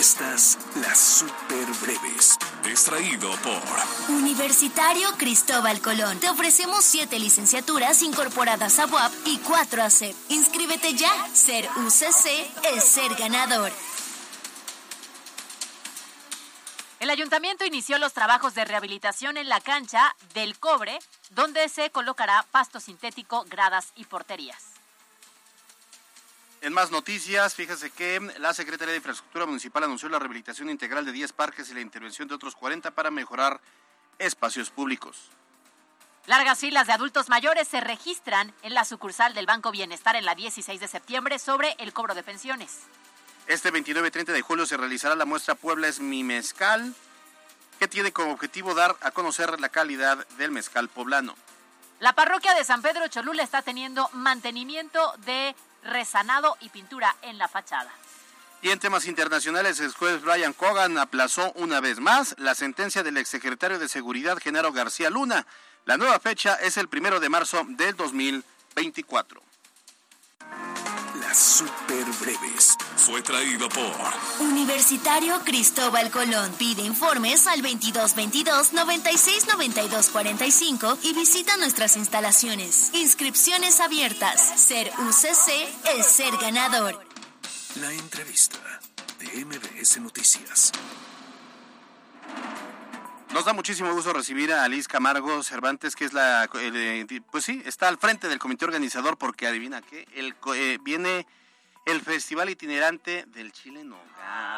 Estas 0.00 0.58
las 0.76 0.98
super 0.98 1.66
breves. 1.82 2.38
Extraído 2.64 3.30
por 3.42 4.14
Universitario 4.16 5.06
Cristóbal 5.18 5.82
Colón. 5.82 6.18
Te 6.20 6.30
ofrecemos 6.30 6.82
siete 6.86 7.18
licenciaturas 7.18 8.00
incorporadas 8.00 8.78
a 8.78 8.86
UAP 8.86 9.12
y 9.26 9.36
cuatro 9.40 9.82
a 9.82 9.90
CEP. 9.90 10.16
Inscríbete 10.30 10.94
ya. 10.94 11.28
Ser 11.34 11.68
UCC 11.84 12.74
es 12.74 12.82
ser 12.82 13.14
ganador. 13.16 13.70
El 16.98 17.10
ayuntamiento 17.10 17.66
inició 17.66 17.98
los 17.98 18.14
trabajos 18.14 18.54
de 18.54 18.64
rehabilitación 18.64 19.36
en 19.36 19.50
la 19.50 19.60
cancha 19.60 20.16
del 20.32 20.58
cobre, 20.58 20.98
donde 21.32 21.68
se 21.68 21.90
colocará 21.90 22.46
pasto 22.50 22.80
sintético, 22.80 23.44
gradas 23.50 23.88
y 23.96 24.06
porterías. 24.06 24.69
En 26.62 26.74
más 26.74 26.90
noticias, 26.90 27.54
fíjese 27.54 27.90
que 27.90 28.20
la 28.38 28.52
Secretaría 28.52 28.92
de 28.92 28.98
Infraestructura 28.98 29.46
Municipal 29.46 29.82
anunció 29.84 30.10
la 30.10 30.18
rehabilitación 30.18 30.68
integral 30.68 31.06
de 31.06 31.12
10 31.12 31.32
parques 31.32 31.70
y 31.70 31.74
la 31.74 31.80
intervención 31.80 32.28
de 32.28 32.34
otros 32.34 32.54
40 32.54 32.90
para 32.90 33.10
mejorar 33.10 33.62
espacios 34.18 34.68
públicos. 34.68 35.30
Largas 36.26 36.58
filas 36.58 36.86
de 36.86 36.92
adultos 36.92 37.30
mayores 37.30 37.66
se 37.66 37.80
registran 37.80 38.52
en 38.60 38.74
la 38.74 38.84
sucursal 38.84 39.32
del 39.32 39.46
Banco 39.46 39.70
Bienestar 39.70 40.16
en 40.16 40.26
la 40.26 40.34
16 40.34 40.78
de 40.78 40.86
septiembre 40.86 41.38
sobre 41.38 41.74
el 41.78 41.94
cobro 41.94 42.14
de 42.14 42.22
pensiones. 42.22 42.80
Este 43.46 43.70
29 43.70 44.08
y 44.08 44.10
30 44.10 44.32
de 44.32 44.42
julio 44.42 44.66
se 44.66 44.76
realizará 44.76 45.16
la 45.16 45.24
muestra 45.24 45.54
Puebla 45.54 45.88
es 45.88 45.98
mi 45.98 46.22
mezcal, 46.24 46.94
que 47.78 47.88
tiene 47.88 48.12
como 48.12 48.32
objetivo 48.32 48.74
dar 48.74 48.96
a 49.00 49.12
conocer 49.12 49.58
la 49.60 49.70
calidad 49.70 50.26
del 50.36 50.50
mezcal 50.50 50.90
poblano. 50.90 51.34
La 52.00 52.12
parroquia 52.12 52.54
de 52.54 52.64
San 52.64 52.82
Pedro 52.82 53.08
Cholula 53.08 53.42
está 53.42 53.62
teniendo 53.62 54.10
mantenimiento 54.12 55.14
de 55.24 55.56
resanado 55.82 56.56
y 56.60 56.68
pintura 56.68 57.16
en 57.22 57.38
la 57.38 57.48
fachada. 57.48 57.90
Y 58.62 58.70
en 58.70 58.78
temas 58.78 59.06
internacionales, 59.06 59.80
el 59.80 59.92
juez 59.92 60.20
Brian 60.20 60.52
Cogan 60.52 60.98
aplazó 60.98 61.52
una 61.52 61.80
vez 61.80 61.98
más 61.98 62.34
la 62.38 62.54
sentencia 62.54 63.02
del 63.02 63.16
exsecretario 63.16 63.78
de 63.78 63.88
Seguridad, 63.88 64.38
Genaro 64.38 64.72
García 64.72 65.08
Luna. 65.08 65.46
La 65.86 65.96
nueva 65.96 66.20
fecha 66.20 66.56
es 66.56 66.76
el 66.76 66.88
primero 66.88 67.20
de 67.20 67.30
marzo 67.30 67.64
del 67.68 67.96
2024. 67.96 69.49
Las 71.30 71.38
super 71.38 72.04
breves. 72.20 72.76
Fue 72.96 73.22
traído 73.22 73.68
por 73.68 73.92
Universitario 74.40 75.38
Cristóbal 75.44 76.10
Colón. 76.10 76.52
Pide 76.58 76.82
informes 76.82 77.46
al 77.46 77.62
2222 77.62 78.72
96 78.72 79.46
92 79.46 80.08
45 80.08 80.98
y 81.04 81.14
visita 81.14 81.56
nuestras 81.58 81.96
instalaciones. 81.96 82.90
Inscripciones 82.94 83.78
abiertas. 83.78 84.40
Ser 84.60 84.90
UCC 84.98 85.68
es 85.96 86.06
ser 86.06 86.36
ganador. 86.38 86.98
La 87.76 87.92
entrevista 87.92 88.58
de 89.20 89.44
MBS 89.44 90.00
Noticias. 90.00 90.72
Nos 93.32 93.44
da 93.44 93.52
muchísimo 93.52 93.92
gusto 93.92 94.12
recibir 94.12 94.52
a 94.52 94.64
Alice 94.64 94.88
Camargo 94.88 95.42
Cervantes, 95.44 95.94
que 95.94 96.04
es 96.04 96.12
la, 96.12 96.50
eh, 96.54 97.06
pues 97.30 97.44
sí, 97.44 97.62
está 97.64 97.86
al 97.86 97.96
frente 97.96 98.28
del 98.28 98.40
comité 98.40 98.64
organizador 98.64 99.16
porque 99.18 99.46
adivina 99.46 99.82
qué, 99.82 100.08
el, 100.14 100.34
eh, 100.56 100.78
viene 100.82 101.28
el 101.86 102.00
festival 102.00 102.50
itinerante 102.50 103.24
del 103.28 103.52
Chile 103.52 103.84
Nogal. 103.84 104.04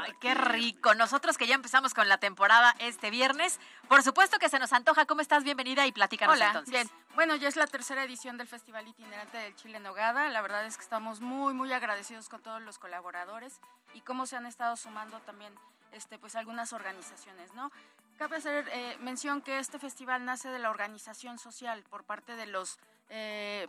Ay, 0.04 0.12
qué 0.20 0.34
rico. 0.34 0.94
Nosotros 0.94 1.36
que 1.36 1.46
ya 1.46 1.54
empezamos 1.54 1.92
con 1.92 2.08
la 2.08 2.16
temporada 2.16 2.74
este 2.78 3.10
viernes, 3.10 3.60
por 3.88 4.02
supuesto 4.02 4.38
que 4.38 4.48
se 4.48 4.58
nos 4.58 4.72
antoja. 4.72 5.04
¿Cómo 5.04 5.20
estás? 5.20 5.44
Bienvenida 5.44 5.86
y 5.86 5.92
platícanos 5.92 6.36
Hola, 6.36 6.46
entonces. 6.46 6.72
bien. 6.72 6.90
Bueno, 7.14 7.36
ya 7.36 7.48
es 7.48 7.56
la 7.56 7.66
tercera 7.66 8.02
edición 8.04 8.38
del 8.38 8.48
Festival 8.48 8.88
Itinerante 8.88 9.36
del 9.36 9.54
Chile 9.54 9.80
Nogada. 9.80 10.30
La 10.30 10.40
verdad 10.40 10.64
es 10.64 10.78
que 10.78 10.82
estamos 10.82 11.20
muy, 11.20 11.52
muy 11.52 11.70
agradecidos 11.74 12.30
con 12.30 12.40
todos 12.40 12.62
los 12.62 12.78
colaboradores 12.78 13.60
y 13.92 14.00
cómo 14.00 14.24
se 14.24 14.36
han 14.36 14.46
estado 14.46 14.76
sumando 14.76 15.20
también 15.20 15.52
este, 15.92 16.18
pues 16.18 16.36
algunas 16.36 16.72
organizaciones, 16.72 17.52
¿no? 17.52 17.70
Cabe 18.18 18.36
hacer 18.36 18.68
eh, 18.72 18.96
mención 19.00 19.42
que 19.42 19.58
este 19.58 19.78
festival 19.78 20.24
nace 20.24 20.48
de 20.48 20.58
la 20.58 20.70
organización 20.70 21.38
social 21.38 21.82
por 21.90 22.04
parte 22.04 22.36
de 22.36 22.46
los 22.46 22.78
eh, 23.08 23.66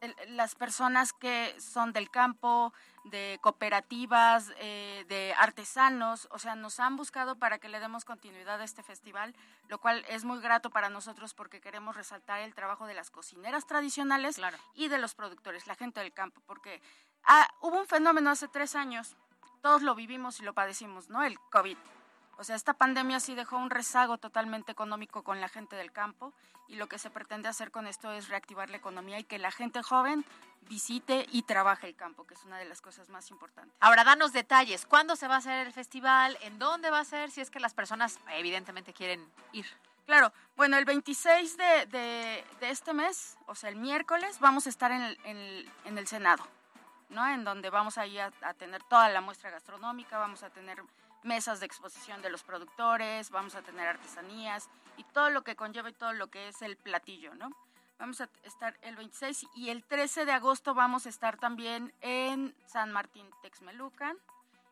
el- 0.00 0.36
las 0.36 0.56
personas 0.56 1.12
que 1.12 1.54
son 1.60 1.92
del 1.92 2.10
campo, 2.10 2.72
de 3.04 3.38
cooperativas, 3.40 4.52
eh, 4.58 5.04
de 5.08 5.32
artesanos, 5.38 6.26
o 6.32 6.40
sea, 6.40 6.56
nos 6.56 6.80
han 6.80 6.96
buscado 6.96 7.36
para 7.38 7.58
que 7.58 7.68
le 7.68 7.78
demos 7.78 8.04
continuidad 8.04 8.60
a 8.60 8.64
este 8.64 8.82
festival, 8.82 9.32
lo 9.68 9.78
cual 9.78 10.04
es 10.08 10.24
muy 10.24 10.40
grato 10.40 10.70
para 10.70 10.88
nosotros 10.88 11.34
porque 11.34 11.60
queremos 11.60 11.94
resaltar 11.94 12.40
el 12.40 12.52
trabajo 12.54 12.86
de 12.86 12.94
las 12.94 13.12
cocineras 13.12 13.64
tradicionales 13.68 14.36
y 14.74 14.88
de 14.88 14.98
los 14.98 15.14
productores, 15.14 15.68
la 15.68 15.76
gente 15.76 16.00
del 16.00 16.12
campo, 16.12 16.42
porque 16.46 16.82
ah, 17.22 17.46
hubo 17.60 17.78
un 17.78 17.86
fenómeno 17.86 18.30
hace 18.30 18.48
tres 18.48 18.74
años, 18.74 19.16
todos 19.60 19.82
lo 19.82 19.94
vivimos 19.94 20.40
y 20.40 20.42
lo 20.42 20.52
padecimos, 20.52 21.08
¿no? 21.10 21.22
El 21.22 21.38
COVID. 21.52 21.78
O 22.42 22.44
sea, 22.44 22.56
esta 22.56 22.74
pandemia 22.74 23.20
sí 23.20 23.36
dejó 23.36 23.56
un 23.56 23.70
rezago 23.70 24.18
totalmente 24.18 24.72
económico 24.72 25.22
con 25.22 25.40
la 25.40 25.48
gente 25.48 25.76
del 25.76 25.92
campo 25.92 26.32
y 26.66 26.74
lo 26.74 26.88
que 26.88 26.98
se 26.98 27.08
pretende 27.08 27.48
hacer 27.48 27.70
con 27.70 27.86
esto 27.86 28.10
es 28.10 28.28
reactivar 28.28 28.68
la 28.68 28.78
economía 28.78 29.20
y 29.20 29.22
que 29.22 29.38
la 29.38 29.52
gente 29.52 29.80
joven 29.80 30.24
visite 30.62 31.24
y 31.30 31.42
trabaje 31.44 31.86
el 31.86 31.94
campo, 31.94 32.26
que 32.26 32.34
es 32.34 32.42
una 32.42 32.58
de 32.58 32.64
las 32.64 32.80
cosas 32.80 33.08
más 33.10 33.30
importantes. 33.30 33.72
Ahora, 33.78 34.02
danos 34.02 34.32
detalles. 34.32 34.86
¿Cuándo 34.86 35.14
se 35.14 35.28
va 35.28 35.36
a 35.36 35.38
hacer 35.38 35.68
el 35.68 35.72
festival? 35.72 36.36
¿En 36.40 36.58
dónde 36.58 36.90
va 36.90 36.98
a 36.98 37.04
ser? 37.04 37.30
Si 37.30 37.40
es 37.40 37.48
que 37.48 37.60
las 37.60 37.74
personas 37.74 38.18
evidentemente 38.32 38.92
quieren 38.92 39.24
ir. 39.52 39.66
Claro, 40.06 40.32
bueno, 40.56 40.76
el 40.78 40.84
26 40.84 41.56
de, 41.56 41.86
de- 41.92 42.44
de 42.58 42.70
este 42.70 42.92
mes, 42.92 43.38
o 43.46 43.54
sea, 43.54 43.68
el 43.70 43.76
miércoles, 43.76 44.40
vamos 44.40 44.66
a 44.66 44.68
estar 44.70 44.90
en 44.90 45.02
el, 45.02 45.16
en 45.22 45.36
el- 45.36 45.70
en 45.84 45.96
el 45.96 46.08
Senado, 46.08 46.44
¿no? 47.08 47.24
En 47.28 47.44
donde 47.44 47.70
vamos 47.70 47.98
ahí 47.98 48.18
a, 48.18 48.32
a 48.42 48.52
tener 48.54 48.82
toda 48.82 49.08
la 49.10 49.20
muestra 49.20 49.50
gastronómica, 49.50 50.18
vamos 50.18 50.42
a 50.42 50.50
tener 50.50 50.82
mesas 51.24 51.60
de 51.60 51.66
exposición 51.66 52.22
de 52.22 52.30
los 52.30 52.42
productores, 52.42 53.30
vamos 53.30 53.54
a 53.54 53.62
tener 53.62 53.86
artesanías 53.86 54.68
y 54.96 55.04
todo 55.04 55.30
lo 55.30 55.42
que 55.42 55.56
conlleva 55.56 55.90
y 55.90 55.94
todo 55.94 56.12
lo 56.12 56.28
que 56.28 56.48
es 56.48 56.62
el 56.62 56.76
platillo, 56.76 57.34
¿no? 57.34 57.50
Vamos 57.98 58.20
a 58.20 58.28
estar 58.42 58.76
el 58.82 58.96
26 58.96 59.46
y 59.54 59.70
el 59.70 59.84
13 59.84 60.24
de 60.24 60.32
agosto 60.32 60.74
vamos 60.74 61.06
a 61.06 61.08
estar 61.08 61.36
también 61.36 61.94
en 62.00 62.54
San 62.66 62.90
Martín 62.90 63.30
Texmelucan. 63.42 64.16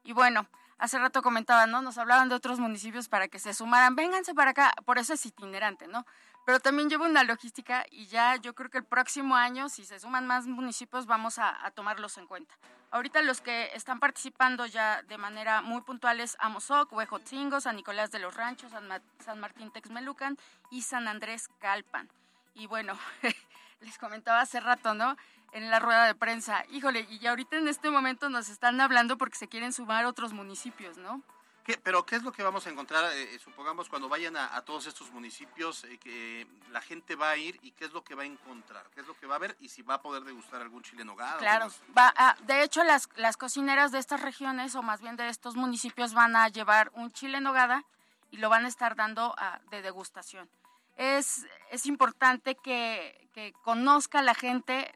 Y 0.02 0.12
bueno, 0.12 0.48
hace 0.78 0.98
rato 0.98 1.22
comentaban, 1.22 1.70
¿no? 1.70 1.80
Nos 1.82 1.98
hablaban 1.98 2.28
de 2.28 2.34
otros 2.34 2.58
municipios 2.58 3.08
para 3.08 3.28
que 3.28 3.38
se 3.38 3.54
sumaran, 3.54 3.94
vénganse 3.94 4.34
para 4.34 4.50
acá, 4.50 4.72
por 4.84 4.98
eso 4.98 5.12
es 5.12 5.24
itinerante, 5.26 5.86
¿no? 5.86 6.06
Pero 6.46 6.58
también 6.60 6.88
lleva 6.88 7.06
una 7.06 7.22
logística 7.22 7.84
y 7.90 8.06
ya 8.06 8.36
yo 8.36 8.54
creo 8.54 8.70
que 8.70 8.78
el 8.78 8.84
próximo 8.84 9.36
año, 9.36 9.68
si 9.68 9.84
se 9.84 10.00
suman 10.00 10.26
más 10.26 10.46
municipios, 10.46 11.06
vamos 11.06 11.38
a, 11.38 11.64
a 11.64 11.70
tomarlos 11.70 12.18
en 12.18 12.26
cuenta. 12.26 12.54
Ahorita 12.90 13.22
los 13.22 13.40
que 13.40 13.70
están 13.74 14.00
participando 14.00 14.66
ya 14.66 15.02
de 15.02 15.16
manera 15.16 15.62
muy 15.62 15.80
puntual 15.82 16.18
es 16.18 16.36
Amozoc, 16.40 16.92
Huejotzingo, 16.92 17.60
San 17.60 17.76
Nicolás 17.76 18.10
de 18.10 18.18
los 18.18 18.34
Ranchos, 18.34 18.72
San, 18.72 18.88
Ma- 18.88 19.00
San 19.24 19.38
Martín 19.38 19.70
Texmelucan 19.70 20.36
y 20.70 20.82
San 20.82 21.06
Andrés 21.06 21.48
Calpan. 21.60 22.08
Y 22.54 22.66
bueno, 22.66 22.98
les 23.80 23.96
comentaba 23.98 24.40
hace 24.40 24.58
rato, 24.58 24.94
¿no? 24.94 25.16
En 25.52 25.70
la 25.70 25.78
rueda 25.78 26.06
de 26.06 26.14
prensa, 26.16 26.64
híjole, 26.70 27.06
y 27.08 27.24
ahorita 27.26 27.56
en 27.58 27.68
este 27.68 27.90
momento 27.90 28.28
nos 28.28 28.48
están 28.48 28.80
hablando 28.80 29.16
porque 29.18 29.36
se 29.38 29.46
quieren 29.48 29.72
sumar 29.72 30.04
otros 30.04 30.32
municipios, 30.32 30.96
¿no? 30.96 31.22
¿Qué- 31.64 31.78
pero 31.82 32.04
¿qué 32.06 32.16
es 32.16 32.22
lo 32.22 32.32
que 32.32 32.42
vamos 32.42 32.66
a 32.66 32.70
encontrar, 32.70 33.12
eh, 33.14 33.38
supongamos, 33.38 33.88
cuando 33.88 34.08
vayan 34.08 34.36
a, 34.36 34.56
a 34.56 34.64
todos 34.64 34.86
estos 34.86 35.10
municipios, 35.10 35.84
eh, 35.84 35.98
que 35.98 36.46
la 36.70 36.80
gente 36.80 37.14
va 37.16 37.30
a 37.30 37.36
ir 37.36 37.58
y 37.62 37.72
qué 37.72 37.84
es 37.84 37.92
lo 37.92 38.02
que 38.02 38.14
va 38.14 38.22
a 38.22 38.26
encontrar? 38.26 38.88
¿Qué 38.94 39.00
es 39.00 39.06
lo 39.06 39.14
que 39.14 39.26
va 39.26 39.36
a 39.36 39.38
ver 39.38 39.56
y 39.60 39.68
si 39.68 39.82
va 39.82 39.94
a 39.94 40.02
poder 40.02 40.24
degustar 40.24 40.62
algún 40.62 40.82
chile 40.82 41.02
en 41.02 41.08
nogada? 41.08 41.38
Claro, 41.38 41.68
va 41.96 42.12
a- 42.16 42.36
de 42.42 42.62
hecho 42.62 42.82
las, 42.82 43.08
las 43.16 43.36
cocineras 43.36 43.92
de 43.92 43.98
estas 43.98 44.20
regiones 44.22 44.74
o 44.74 44.82
más 44.82 45.00
bien 45.02 45.16
de 45.16 45.28
estos 45.28 45.54
municipios 45.54 46.14
van 46.14 46.34
a 46.34 46.48
llevar 46.48 46.90
un 46.94 47.12
chile 47.12 47.38
en 47.38 47.44
nogada 47.44 47.84
y 48.30 48.38
lo 48.38 48.48
van 48.48 48.64
a 48.64 48.68
estar 48.68 48.96
dando 48.96 49.34
a- 49.38 49.60
de 49.70 49.82
degustación. 49.82 50.48
Es, 50.96 51.46
es 51.70 51.86
importante 51.86 52.54
que, 52.56 53.28
que 53.32 53.52
conozca 53.62 54.22
la 54.22 54.34
gente 54.34 54.94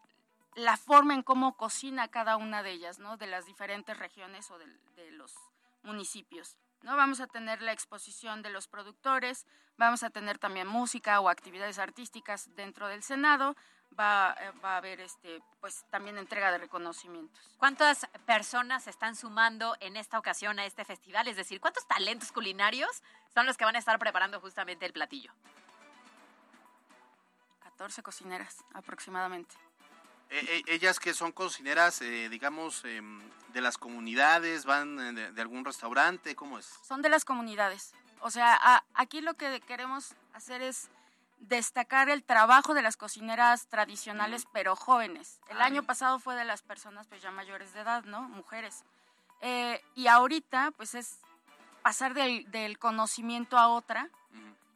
la 0.54 0.76
forma 0.76 1.14
en 1.14 1.22
cómo 1.22 1.56
cocina 1.56 2.08
cada 2.08 2.36
una 2.36 2.62
de 2.62 2.70
ellas, 2.70 2.98
¿no? 2.98 3.16
De 3.16 3.26
las 3.26 3.44
diferentes 3.44 3.98
regiones 3.98 4.50
o 4.50 4.58
de, 4.58 4.66
los 5.12 5.34
municipios. 5.84 6.58
¿no? 6.82 6.96
Vamos 6.96 7.20
a 7.20 7.26
tener 7.26 7.62
la 7.62 7.72
exposición 7.72 8.42
de 8.42 8.50
los 8.50 8.68
productores, 8.68 9.46
vamos 9.76 10.02
a 10.02 10.10
tener 10.10 10.38
también 10.38 10.66
música 10.66 11.20
o 11.20 11.28
actividades 11.28 11.78
artísticas 11.78 12.54
dentro 12.54 12.88
del 12.88 13.02
Senado, 13.02 13.56
va, 13.98 14.34
eh, 14.40 14.50
va 14.62 14.74
a 14.74 14.76
haber 14.78 15.00
este, 15.00 15.42
pues 15.60 15.84
también 15.90 16.18
entrega 16.18 16.50
de 16.52 16.58
reconocimientos. 16.58 17.50
¿Cuántas 17.58 18.06
personas 18.26 18.84
se 18.84 18.90
están 18.90 19.16
sumando 19.16 19.76
en 19.80 19.96
esta 19.96 20.18
ocasión 20.18 20.58
a 20.58 20.66
este 20.66 20.84
festival? 20.84 21.28
Es 21.28 21.36
decir, 21.36 21.60
¿cuántos 21.60 21.86
talentos 21.86 22.32
culinarios 22.32 23.02
son 23.32 23.46
los 23.46 23.56
que 23.56 23.64
van 23.64 23.76
a 23.76 23.78
estar 23.78 23.98
preparando 23.98 24.40
justamente 24.40 24.86
el 24.86 24.92
platillo? 24.92 25.32
14 27.60 28.02
cocineras 28.02 28.64
aproximadamente. 28.72 29.56
Eh, 30.30 30.40
eh, 30.48 30.62
ellas 30.66 30.98
que 30.98 31.14
son 31.14 31.32
cocineras, 31.32 32.00
eh, 32.02 32.28
digamos, 32.28 32.84
em, 32.84 33.20
de 33.52 33.60
las 33.60 33.78
comunidades, 33.78 34.64
van 34.64 34.98
eh, 34.98 35.12
de, 35.12 35.32
de 35.32 35.42
algún 35.42 35.64
restaurante, 35.64 36.34
¿cómo 36.34 36.58
es? 36.58 36.66
Son 36.82 37.02
de 37.02 37.08
las 37.08 37.24
comunidades. 37.24 37.92
O 38.20 38.30
sea, 38.30 38.58
a- 38.60 38.84
aquí 38.94 39.20
lo 39.20 39.34
que 39.34 39.60
queremos 39.60 40.14
hacer 40.32 40.60
es 40.62 40.88
destacar 41.38 42.08
el 42.08 42.24
trabajo 42.24 42.72
de 42.74 42.82
las 42.82 42.96
cocineras 42.96 43.66
tradicionales, 43.68 44.46
pero 44.52 44.74
jóvenes. 44.76 45.40
El 45.48 45.60
Ah, 45.60 45.66
año 45.66 45.82
pasado 45.82 46.18
fue 46.18 46.34
de 46.36 46.44
las 46.44 46.62
personas 46.62 47.06
pues 47.06 47.20
ya 47.22 47.30
mayores 47.30 47.72
de 47.74 47.80
edad, 47.80 48.04
¿no? 48.04 48.22
Mujeres. 48.22 48.82
Eh, 49.42 49.82
y 49.94 50.06
ahorita 50.06 50.70
pues 50.76 50.94
es 50.94 51.18
pasar 51.82 52.14
del, 52.14 52.50
del 52.50 52.78
conocimiento 52.78 53.58
a 53.58 53.68
otra 53.68 54.08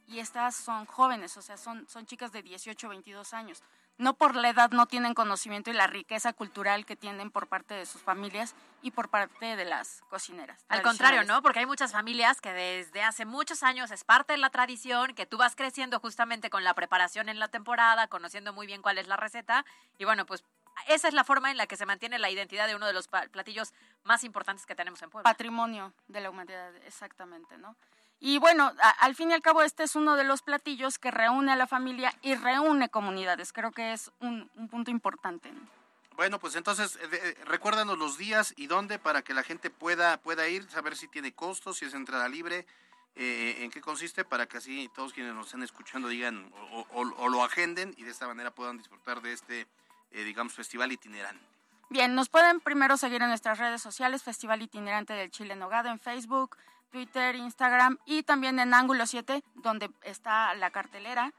y 0.07 0.21
estas 0.21 0.57
son 0.57 0.85
jóvenes, 0.87 1.37
o 1.37 1.43
sea, 1.43 1.57
son, 1.57 1.87
son 1.89 2.07
chicas 2.07 2.33
de 2.33 2.43
18, 2.43 2.89
22 2.89 3.33
años. 3.35 3.63
No 3.99 4.15
por 4.15 4.37
la 4.37 4.49
edad 4.49 4.71
no 4.71 4.87
tienen 4.87 5.13
conocimiento 5.13 5.71
y 5.71 5.75
la 5.75 5.87
riqueza 5.87 6.33
cultural 6.33 6.87
que 6.87 6.97
tienen 6.97 7.31
por 7.31 7.49
parte 7.49 7.75
de 7.75 7.85
sus 7.85 8.01
familias 8.01 8.55
y 8.81 8.93
por 8.93 9.09
parte 9.09 9.57
de 9.57 9.65
las 9.65 10.03
cocineras. 10.09 10.65
Al 10.69 10.83
contrario. 10.83 11.25
¿no? 11.25 11.43
Porque 11.43 11.59
hay 11.59 11.67
muchas 11.67 11.93
familias 11.93 12.41
que 12.41 12.53
desde 12.53 13.03
hace 13.03 13.25
muchos 13.25 13.63
años 13.63 13.91
es 13.91 14.05
parte 14.05 14.35
de 14.35 14.39
la 14.39 14.51
tradición, 14.51 15.15
que 15.15 15.27
tú 15.27 15.37
vas 15.37 15.57
creciendo 15.57 15.99
justamente 15.99 16.49
con 16.49 16.63
la 16.65 16.75
preparación 16.75 17.29
en 17.29 17.39
la 17.41 17.49
temporada, 17.49 18.07
conociendo 18.07 18.53
muy 18.53 18.67
bien 18.67 18.83
cuál 18.83 18.99
es 18.99 19.09
la 19.09 19.17
receta. 19.17 19.65
Y 19.99 20.05
bueno, 20.05 20.27
pues 20.27 20.45
esa 20.87 21.09
es 21.09 21.15
la 21.15 21.25
forma 21.25 21.51
en 21.51 21.57
la 21.57 21.67
que 21.67 21.77
se 21.77 21.87
mantiene 21.87 22.19
la 22.19 22.31
identidad 22.31 22.67
de 22.67 22.77
uno 22.77 22.87
de 22.87 22.93
los 22.93 23.09
platillos 23.09 23.73
más 24.05 24.23
importantes 24.25 24.65
que 24.65 24.75
tenemos 24.75 25.03
en 25.03 25.11
Puebla. 25.11 25.29
Patrimonio 25.29 25.93
de 26.07 26.21
la 26.21 26.31
humanidad, 26.31 26.75
exactamente, 26.87 27.59
¿no? 27.59 27.77
Y 28.21 28.39
bueno, 28.39 28.73
a- 28.83 28.91
al 29.05 29.15
fin 29.15 29.31
y 29.31 29.35
al 29.35 29.43
cabo 29.43 29.63
este 29.63 29.85
es 29.85 29.95
uno 29.95 30.17
de 30.17 30.25
los 30.25 30.43
platillos 30.43 30.99
que 30.99 31.11
reúne 31.11 31.53
a 31.53 31.57
la 31.57 31.67
familia 31.67 32.13
y 32.23 32.35
reúne 32.35 32.89
comunidades. 32.89 33.53
Creo 33.53 33.71
que 33.71 33.93
es 33.93 34.11
un, 34.21 34.51
un 34.57 34.69
punto 34.69 34.91
importante. 34.91 35.51
¿no? 35.53 35.61
Bueno, 36.17 36.41
pues 36.41 36.57
entonces 36.57 36.99
eh, 37.13 37.37
recuérdanos 37.45 37.97
los 37.97 38.19
días 38.19 38.53
y 38.57 38.67
dónde 38.67 38.99
para 38.99 39.23
que 39.23 39.35
la 39.35 39.45
gente 39.45 39.71
pueda 39.71 40.17
pueda 40.17 40.49
ir, 40.49 40.69
saber 40.69 40.97
si 40.97 41.07
tiene 41.07 41.33
costos, 41.33 41.79
si 41.79 41.85
es 41.85 41.95
entrada 41.95 42.29
libre 42.29 42.67
eh, 43.15 43.59
en 43.61 43.71
qué 43.71 43.81
consiste 43.81 44.25
para 44.25 44.47
que 44.47 44.57
así 44.59 44.91
todos 44.95 45.13
quienes 45.13 45.35
nos 45.35 45.47
estén 45.47 45.63
escuchando 45.63 46.09
digan 46.09 46.53
o, 46.73 46.87
o- 46.93 47.15
o 47.23 47.29
lo 47.29 47.45
agenden 47.45 47.95
y 47.97 48.03
de 48.03 48.11
esta 48.11 48.27
manera 48.27 48.51
puedan 48.51 48.79
disfrutar 48.79 49.23
de 49.23 49.33
este, 49.33 49.67
eh, 50.11 50.25
digamos, 50.25 50.53
festival 50.55 50.91
itinerante. 50.91 51.45
Bien, 51.91 52.15
nos 52.15 52.29
pueden 52.29 52.61
primero 52.61 52.97
seguir 52.97 53.23
en 53.23 53.29
nuestras 53.29 53.59
redes 53.59 53.81
sociales, 53.81 54.23
Festival 54.23 54.61
Itinerante 54.61 55.15
del 55.15 55.31
Chile 55.31 55.55
en 55.55 55.59
Nogada, 55.61 55.91
en 55.91 55.99
Facebook, 55.99 56.57
Twitter, 56.91 57.35
Instagram 57.37 57.99
y 58.07 58.23
también 58.23 58.59
en 58.59 58.75
Ángulo 58.75 59.07
7, 59.07 59.43
donde 59.57 59.91
está 60.03 60.55
la 60.55 60.71
cartelera 60.71 61.33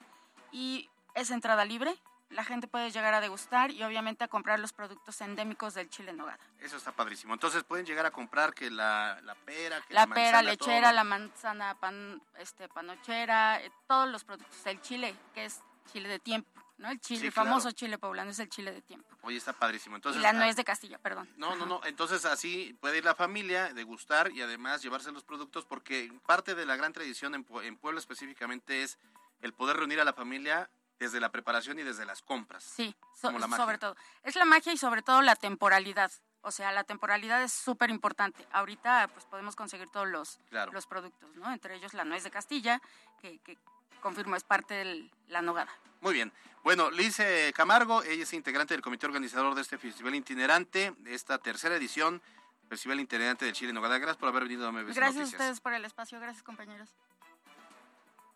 y 0.52 0.90
es 1.16 1.32
entrada 1.32 1.66
libre. 1.66 1.96
La 2.30 2.44
gente 2.44 2.68
puede 2.68 2.92
llegar 2.92 3.16
a 3.16 3.22
degustar 3.22 3.72
y 3.72 3.82
obviamente 3.82 4.24
a 4.24 4.28
comprar 4.28 4.60
los 4.60 4.72
productos 4.72 5.20
endémicos 5.22 5.74
del 5.74 5.90
Chile 5.90 6.12
en 6.12 6.18
Nogada. 6.18 6.38
Eso 6.60 6.78
está 6.78 6.92
padrísimo. 6.92 7.34
Entonces 7.34 7.64
pueden 7.64 7.88
llegar 7.88 8.06
a 8.06 8.12
comprar 8.12 8.54
que 8.54 8.70
la, 8.70 9.20
la 9.24 9.34
pera, 9.34 9.82
que 9.82 9.94
La 9.96 10.06
la, 10.06 10.14
pera, 10.14 10.32
manzana, 10.34 10.42
lechera, 10.44 10.82
todo. 10.88 10.94
la 10.96 11.04
manzana 11.04 11.76
pan, 11.80 12.22
este, 12.38 12.68
panochera, 12.70 13.60
eh, 13.64 13.72
todos 13.88 14.08
los 14.10 14.24
productos 14.24 14.64
del 14.64 14.80
chile, 14.82 15.16
que 15.34 15.46
es 15.46 15.60
chile 15.92 16.08
de 16.08 16.20
tiempo, 16.20 16.48
¿no? 16.80 16.90
El 16.90 17.00
chile 17.00 17.20
Sí, 17.20 17.26
el 17.28 17.32
famoso 17.32 17.72
chile 17.72 17.98
poblano 17.98 18.32
es 18.32 18.40
el 18.40 18.50
chile 18.50 18.72
de 18.72 18.82
tiempo. 18.82 19.08
Oye, 19.22 19.38
está 19.38 19.54
padrísimo. 19.54 19.96
Entonces, 19.98 20.20
y 20.20 20.24
la 20.24 20.30
ah, 20.30 20.34
nuez 20.34 20.56
de 20.56 20.64
Castilla, 20.64 20.98
perdón. 20.98 21.30
No, 21.38 21.56
no, 21.56 21.66
no. 21.66 21.82
Entonces 21.86 22.26
así 22.26 22.76
puede 22.80 22.98
ir 22.98 23.06
la 23.06 23.16
familia, 23.16 23.74
degustar 23.74 24.32
y 24.32 24.42
además 24.42 24.82
llevarse 24.82 25.12
los 25.12 25.24
productos 25.24 25.66
porque 25.66 26.12
parte 26.26 26.56
de 26.56 26.66
la 26.66 26.76
gran 26.76 26.94
tradición 26.94 27.36
en, 27.36 27.46
en 27.64 27.78
Puebla 27.78 28.00
específicamente 28.00 28.82
es 28.84 28.98
el 29.42 29.54
poder 29.54 29.78
reunir 29.78 30.00
a 30.00 30.06
la 30.06 30.14
familia 30.14 30.70
desde 31.00 31.20
la 31.20 31.30
preparación 31.32 31.80
y 31.80 31.84
desde 31.84 32.06
las 32.06 32.22
compras. 32.22 32.64
Sí, 32.64 32.96
so- 33.16 33.32
la 33.32 33.48
sobre 33.56 33.78
todo. 33.78 33.96
Es 34.24 34.36
la 34.36 34.46
magia 34.46 34.74
y 34.74 34.78
sobre 34.78 35.02
todo 35.02 35.22
la 35.22 35.36
temporalidad. 35.36 36.12
O 36.42 36.52
sea, 36.52 36.72
la 36.72 36.84
temporalidad 36.86 37.44
es 37.44 37.52
súper 37.52 37.90
importante. 37.90 38.46
Ahorita 38.52 39.10
pues 39.14 39.26
podemos 39.26 39.56
conseguir 39.56 39.90
todos 39.90 40.08
los, 40.08 40.40
Claro. 40.50 40.72
los 40.72 40.88
productos, 40.88 41.36
¿no? 41.36 41.52
Entre 41.52 41.76
ellos 41.76 41.94
la 41.94 42.06
nuez 42.06 42.24
de 42.24 42.32
Castilla, 42.32 42.82
que, 43.22 43.40
que 43.40 43.58
confirmo 44.00 44.36
es 44.36 44.44
parte 44.44 44.74
de 44.74 45.10
la 45.28 45.42
nogada. 45.42 45.72
Muy 46.02 46.14
bien. 46.14 46.32
Bueno, 46.64 46.92
Liz 46.92 47.18
Camargo, 47.54 48.04
ella 48.04 48.24
es 48.24 48.34
integrante 48.34 48.74
del 48.74 48.82
comité 48.82 49.06
organizador 49.06 49.56
de 49.56 49.62
este 49.62 49.78
festival 49.78 50.16
itinerante, 50.16 50.94
de 50.98 51.14
esta 51.14 51.38
tercera 51.38 51.76
edición, 51.76 52.22
Festival 52.70 53.00
Itinerante 53.00 53.46
del 53.46 53.54
Chile 53.54 53.74
Nogada. 53.74 53.98
Gracias 53.98 54.18
por 54.18 54.30
haber 54.30 54.44
venido 54.44 54.68
a 54.68 54.72
MBC 54.72 54.96
Gracias 54.96 55.24
a 55.24 55.36
ustedes 55.36 55.60
por 55.60 55.74
el 55.74 55.84
espacio, 55.86 56.20
gracias 56.20 56.44
compañeros. 56.44 56.90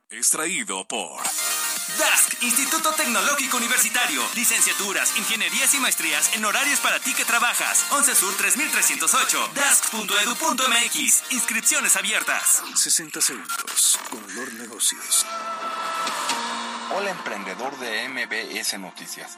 Extraído 0.09 0.85
por 0.87 1.21
DASC, 1.97 2.41
Instituto 2.43 2.91
Tecnológico 2.93 3.57
Universitario. 3.57 4.21
Licenciaturas, 4.35 5.17
ingenierías 5.17 5.73
y 5.73 5.79
maestrías 5.79 6.33
en 6.35 6.45
horarios 6.45 6.79
para 6.79 6.99
ti 6.99 7.13
que 7.13 7.25
trabajas. 7.25 7.85
11 7.91 8.15
Sur 8.15 8.33
3308. 8.35 9.49
DASC.edu.mx. 9.53 11.31
Inscripciones 11.31 11.95
abiertas. 11.95 12.63
60 12.75 13.21
segundos 13.21 13.99
con 14.09 14.35
Lord 14.35 14.53
Negocios. 14.53 15.25
Hola 16.95 17.09
emprendedor 17.11 17.77
de 17.79 18.07
MBS 18.07 18.79
Noticias. 18.79 19.37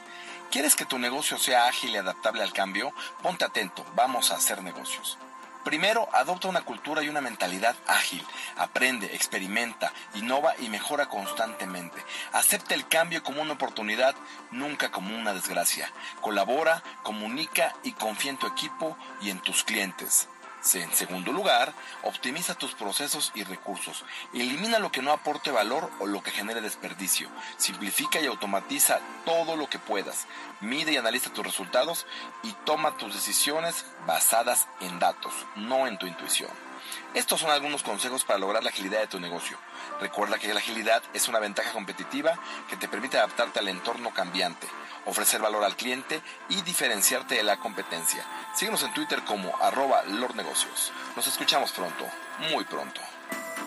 ¿Quieres 0.50 0.76
que 0.76 0.86
tu 0.86 0.98
negocio 0.98 1.38
sea 1.38 1.66
ágil 1.66 1.90
y 1.90 1.96
adaptable 1.96 2.42
al 2.42 2.52
cambio? 2.52 2.92
Ponte 3.22 3.44
atento, 3.44 3.84
vamos 3.94 4.30
a 4.30 4.36
hacer 4.36 4.62
negocios. 4.62 5.18
Primero, 5.66 6.08
adopta 6.12 6.46
una 6.46 6.60
cultura 6.60 7.02
y 7.02 7.08
una 7.08 7.20
mentalidad 7.20 7.74
ágil. 7.88 8.24
Aprende, 8.56 9.16
experimenta, 9.16 9.92
innova 10.14 10.54
y 10.60 10.68
mejora 10.68 11.06
constantemente. 11.06 12.00
Acepta 12.32 12.76
el 12.76 12.86
cambio 12.86 13.24
como 13.24 13.42
una 13.42 13.54
oportunidad, 13.54 14.14
nunca 14.52 14.92
como 14.92 15.12
una 15.16 15.34
desgracia. 15.34 15.90
Colabora, 16.20 16.84
comunica 17.02 17.74
y 17.82 17.90
confía 17.90 18.30
en 18.30 18.36
tu 18.36 18.46
equipo 18.46 18.96
y 19.20 19.30
en 19.30 19.40
tus 19.40 19.64
clientes. 19.64 20.28
En 20.74 20.92
segundo 20.92 21.32
lugar, 21.32 21.72
optimiza 22.02 22.54
tus 22.54 22.74
procesos 22.74 23.30
y 23.34 23.44
recursos. 23.44 24.04
Elimina 24.34 24.80
lo 24.80 24.90
que 24.90 25.00
no 25.00 25.12
aporte 25.12 25.50
valor 25.50 25.90
o 26.00 26.06
lo 26.06 26.22
que 26.22 26.32
genere 26.32 26.60
desperdicio. 26.60 27.28
Simplifica 27.56 28.20
y 28.20 28.26
automatiza 28.26 29.00
todo 29.24 29.56
lo 29.56 29.68
que 29.68 29.78
puedas. 29.78 30.26
Mide 30.60 30.92
y 30.92 30.96
analiza 30.96 31.32
tus 31.32 31.46
resultados 31.46 32.06
y 32.42 32.52
toma 32.64 32.96
tus 32.96 33.14
decisiones 33.14 33.84
basadas 34.06 34.66
en 34.80 34.98
datos, 34.98 35.32
no 35.54 35.86
en 35.86 35.98
tu 35.98 36.06
intuición. 36.06 36.65
Estos 37.14 37.40
son 37.40 37.50
algunos 37.50 37.82
consejos 37.82 38.24
para 38.24 38.38
lograr 38.38 38.62
la 38.62 38.70
agilidad 38.70 39.00
de 39.00 39.06
tu 39.06 39.20
negocio. 39.20 39.58
Recuerda 40.00 40.38
que 40.38 40.52
la 40.52 40.60
agilidad 40.60 41.02
es 41.14 41.28
una 41.28 41.38
ventaja 41.38 41.72
competitiva 41.72 42.38
que 42.68 42.76
te 42.76 42.88
permite 42.88 43.18
adaptarte 43.18 43.58
al 43.58 43.68
entorno 43.68 44.12
cambiante, 44.12 44.66
ofrecer 45.06 45.40
valor 45.40 45.64
al 45.64 45.76
cliente 45.76 46.20
y 46.48 46.62
diferenciarte 46.62 47.36
de 47.36 47.42
la 47.42 47.58
competencia. 47.58 48.24
Síguenos 48.54 48.82
en 48.82 48.92
Twitter 48.94 49.22
como 49.24 49.56
arroba 49.62 50.02
lordnegocios. 50.04 50.92
Nos 51.16 51.26
escuchamos 51.26 51.72
pronto, 51.72 52.04
muy 52.50 52.64
pronto. 52.64 53.00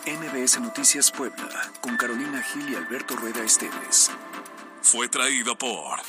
MBS 0.06 0.60
Noticias 0.60 1.10
Puebla, 1.10 1.70
con 1.80 1.96
Carolina 1.96 2.42
Gil 2.42 2.70
y 2.70 2.74
Alberto 2.74 3.16
Rueda 3.16 3.44
Esteves. 3.44 4.10
fue 4.82 5.08
traído 5.08 5.56
por 5.58 6.00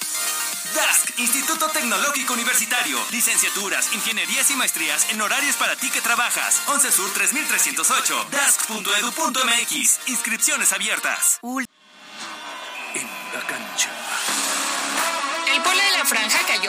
DASC, 0.75 1.19
Instituto 1.19 1.67
Tecnológico 1.69 2.33
Universitario. 2.33 2.97
Licenciaturas, 3.11 3.93
ingenierías 3.93 4.49
y 4.51 4.55
maestrías 4.55 5.07
en 5.11 5.21
horarios 5.21 5.55
para 5.55 5.75
ti 5.75 5.89
que 5.89 6.01
trabajas. 6.01 6.61
11 6.67 6.91
Sur 6.91 7.11
3308. 7.13 8.27
DASC.edu.mx. 8.31 9.99
Inscripciones 10.07 10.73
abiertas. 10.73 11.39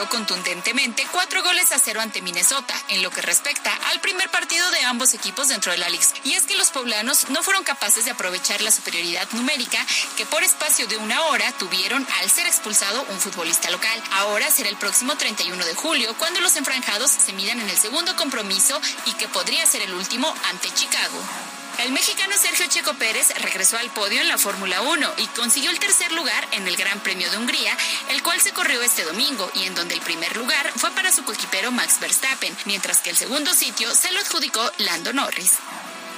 Contundentemente 0.09 1.07
cuatro 1.11 1.43
goles 1.43 1.71
a 1.71 1.79
cero 1.79 2.01
ante 2.01 2.21
Minnesota 2.21 2.73
en 2.89 3.01
lo 3.01 3.09
que 3.11 3.21
respecta 3.21 3.71
al 3.91 4.01
primer 4.01 4.29
partido 4.29 4.69
de 4.71 4.83
ambos 4.83 5.13
equipos 5.13 5.47
dentro 5.47 5.71
de 5.71 5.77
la 5.77 5.89
Liga. 5.89 6.03
Y 6.23 6.33
es 6.33 6.43
que 6.43 6.55
los 6.55 6.71
poblanos 6.71 7.29
no 7.29 7.43
fueron 7.43 7.63
capaces 7.63 8.05
de 8.05 8.11
aprovechar 8.11 8.61
la 8.61 8.71
superioridad 8.71 9.27
numérica 9.31 9.77
que 10.17 10.25
por 10.25 10.43
espacio 10.43 10.87
de 10.87 10.97
una 10.97 11.21
hora 11.27 11.51
tuvieron 11.53 12.05
al 12.19 12.29
ser 12.29 12.47
expulsado 12.47 13.05
un 13.09 13.19
futbolista 13.19 13.69
local. 13.69 14.03
Ahora 14.11 14.49
será 14.49 14.69
el 14.69 14.77
próximo 14.77 15.15
31 15.15 15.63
de 15.63 15.75
julio 15.75 16.15
cuando 16.17 16.41
los 16.41 16.55
enfranjados 16.55 17.11
se 17.11 17.33
midan 17.33 17.59
en 17.59 17.69
el 17.69 17.77
segundo 17.77 18.15
compromiso 18.15 18.79
y 19.05 19.13
que 19.13 19.27
podría 19.27 19.65
ser 19.65 19.83
el 19.83 19.93
último 19.93 20.33
ante 20.49 20.73
Chicago. 20.73 21.62
El 21.79 21.91
mexicano 21.91 22.33
Sergio 22.37 22.67
Checo 22.67 22.93
Pérez 22.93 23.33
regresó 23.41 23.77
al 23.77 23.89
podio 23.89 24.21
en 24.21 24.29
la 24.29 24.37
Fórmula 24.37 24.81
1 24.81 25.13
y 25.17 25.27
consiguió 25.27 25.71
el 25.71 25.79
tercer 25.79 26.11
lugar 26.11 26.47
en 26.51 26.67
el 26.67 26.75
Gran 26.75 26.99
Premio 27.01 27.29
de 27.29 27.37
Hungría, 27.37 27.75
el 28.09 28.21
cual 28.23 28.39
se 28.39 28.53
corrió 28.53 28.81
este 28.81 29.03
domingo 29.03 29.49
y 29.55 29.63
en 29.63 29.75
donde 29.75 29.95
el 29.95 30.01
primer 30.01 30.37
lugar 30.37 30.71
fue 30.75 30.91
para 30.91 31.11
su 31.11 31.23
coequipero 31.23 31.71
Max 31.71 31.99
Verstappen, 31.99 32.55
mientras 32.65 33.01
que 33.01 33.09
el 33.09 33.17
segundo 33.17 33.53
sitio 33.53 33.93
se 33.95 34.11
lo 34.11 34.19
adjudicó 34.19 34.71
Lando 34.77 35.13
Norris. 35.13 35.53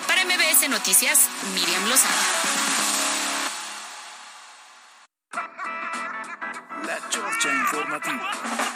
Para 0.07 0.25
MBS 0.25 0.69
Noticias, 0.69 1.19
Miriam 1.53 1.89
Lozano. 1.89 2.15
La 6.85 6.99
Informativa. 7.51 8.74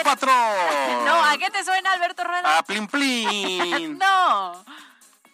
¡Oh, 0.00 0.04
patrón! 0.04 1.04
No, 1.04 1.24
¿a 1.24 1.36
qué 1.38 1.50
te 1.50 1.64
suena 1.64 1.92
Alberto 1.92 2.24
Rueda? 2.24 2.58
¡A 2.58 2.62
plin 2.62 2.86
plin! 2.86 3.98
no. 3.98 4.64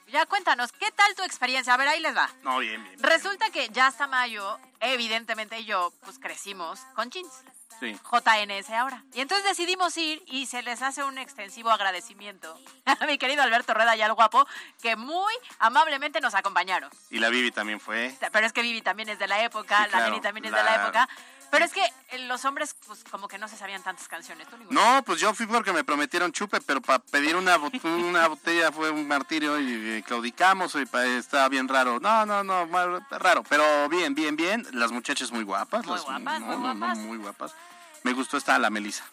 Ya 0.09 0.25
cuéntanos, 0.27 0.71
¿qué 0.73 0.91
tal 0.93 1.15
tu 1.17 1.23
experiencia? 1.25 1.75
A 1.75 1.77
ver, 1.77 1.89
ahí 1.89 2.01
les 2.01 2.17
va. 2.17 2.31
No, 2.43 2.59
bien, 2.59 2.83
bien. 2.85 3.03
Resulta 3.03 3.51
que 3.51 3.69
ya 3.71 3.89
hasta 3.89 4.07
mayo, 4.07 4.59
evidentemente 4.81 5.65
yo, 5.65 5.93
pues 6.05 6.19
crecimos 6.19 6.81
con 6.95 7.11
jeans. 7.11 7.33
Sí. 7.81 7.93
JNS 8.11 8.71
ahora. 8.71 9.03
Y 9.13 9.21
entonces 9.21 9.45
decidimos 9.47 9.95
ir 9.99 10.23
y 10.27 10.47
se 10.47 10.63
les 10.63 10.81
hace 10.81 11.05
un 11.05 11.19
extensivo 11.19 11.71
agradecimiento 11.71 12.59
a 12.87 13.05
mi 13.05 13.19
querido 13.19 13.43
Alberto 13.43 13.75
Rueda 13.75 13.95
y 13.97 14.01
al 14.01 14.15
guapo, 14.15 14.47
que 14.81 14.97
muy 14.97 15.35
amablemente 15.59 16.21
nos 16.23 16.35
acompañaron. 16.35 16.89
Y 17.11 17.19
la 17.19 17.29
Vivi 17.29 17.51
también 17.51 17.79
fue. 17.81 18.17
Pero 18.33 18.47
es 18.47 18.55
que 18.55 18.63
Vivi 18.63 18.81
también 18.81 19.11
es 19.11 19.19
de 19.19 19.27
la 19.27 19.43
época, 19.43 19.77
Sí, 19.79 19.83
la 19.85 19.89
claro, 19.89 20.07
Neni 20.11 20.21
también 20.23 20.47
es 20.47 20.53
de 20.53 20.57
la 20.57 20.65
la- 20.65 20.83
época. 20.85 21.09
Pero 21.51 21.65
es 21.65 21.73
que 21.73 21.85
eh, 22.11 22.19
los 22.27 22.45
hombres, 22.45 22.75
pues 22.87 23.05
como 23.11 23.29
que 23.29 23.39
no 23.39 23.49
se 23.49 23.57
sabían 23.57 23.83
tantas 23.83 24.09
canciones. 24.09 24.47
No, 24.71 25.03
pues 25.05 25.21
yo 25.21 25.33
fui 25.35 25.47
porque 25.47 25.73
me 25.73 25.85
prometieron 25.85 26.33
chupe, 26.33 26.61
pero 26.61 26.81
para 26.81 26.99
pedir 26.99 27.37
una, 27.37 27.57
bot- 27.59 27.83
una 27.85 28.27
botella 28.29 28.73
fue 28.73 28.91
un 28.91 29.07
martirio 29.09 29.59
y 29.61 30.03
claudicamos 30.03 30.75
y 30.75 30.85
estaba 31.17 31.49
bien 31.49 31.69
raro. 31.69 32.01
No, 32.01 32.27
no, 32.27 32.43
no, 32.45 32.67
raro, 33.11 33.43
pero 33.49 33.89
bien, 33.89 34.15
bien, 34.15 34.37
bien. 34.37 34.67
Las 34.73 34.91
muchachas 34.93 35.31
muy 35.31 35.45
guapas. 35.45 35.87
Muy 35.87 35.95
las- 35.97 36.05
guapas, 36.05 36.41
no, 36.41 36.47
muy 36.47 36.57
no, 36.57 36.75
no, 36.75 36.79
guapas. 36.79 36.99
muy 36.99 37.19
guapas. 37.19 37.55
Me 38.03 38.13
gustó 38.13 38.37
esta 38.37 38.59
la 38.59 38.71
Melisa. 38.71 39.05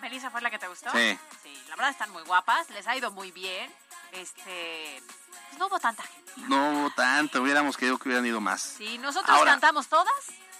¿Melissa 0.00 0.30
fue 0.30 0.40
la 0.40 0.50
que 0.50 0.58
te 0.58 0.68
gustó? 0.68 0.90
Sí. 0.92 1.18
Sí, 1.42 1.62
la 1.68 1.76
verdad 1.76 1.90
están 1.90 2.10
muy 2.10 2.22
guapas, 2.22 2.68
les 2.70 2.86
ha 2.86 2.96
ido 2.96 3.10
muy 3.10 3.32
bien. 3.32 3.70
Este, 4.12 5.02
pues 5.48 5.58
no 5.58 5.66
hubo 5.66 5.78
tanta 5.78 6.02
gente. 6.02 6.32
No 6.48 6.70
hubo 6.72 6.90
tanto, 6.90 7.42
hubiéramos 7.42 7.76
querido 7.76 7.98
que 7.98 8.08
hubieran 8.08 8.24
ido 8.26 8.40
más. 8.40 8.60
Sí, 8.78 8.98
nosotros 8.98 9.36
Ahora- 9.36 9.52
cantamos 9.52 9.88
todas 9.88 10.14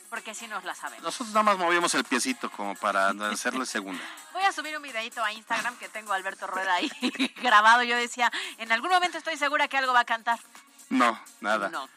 porque 0.08 0.34
sí 0.34 0.46
nos 0.46 0.64
la 0.64 0.74
sabemos. 0.74 1.02
Nosotros 1.04 1.28
nada 1.28 1.42
más 1.42 1.58
movimos 1.58 1.94
el 1.94 2.04
piecito 2.04 2.50
como 2.50 2.74
para 2.74 3.08
hacerle 3.30 3.66
segunda. 3.66 4.02
Voy 4.32 4.42
a 4.42 4.52
subir 4.52 4.76
un 4.76 4.82
videito 4.82 5.22
a 5.22 5.32
Instagram 5.32 5.76
que 5.76 5.88
tengo 5.88 6.12
a 6.12 6.16
Alberto 6.16 6.46
Rueda 6.46 6.74
ahí 6.74 6.90
grabado. 7.42 7.82
Yo 7.82 7.96
decía, 7.96 8.30
en 8.58 8.72
algún 8.72 8.90
momento 8.90 9.18
estoy 9.18 9.36
segura 9.36 9.68
que 9.68 9.76
algo 9.76 9.92
va 9.92 10.00
a 10.00 10.04
cantar. 10.04 10.38
No, 10.88 11.20
nada. 11.40 11.68
No. 11.68 11.88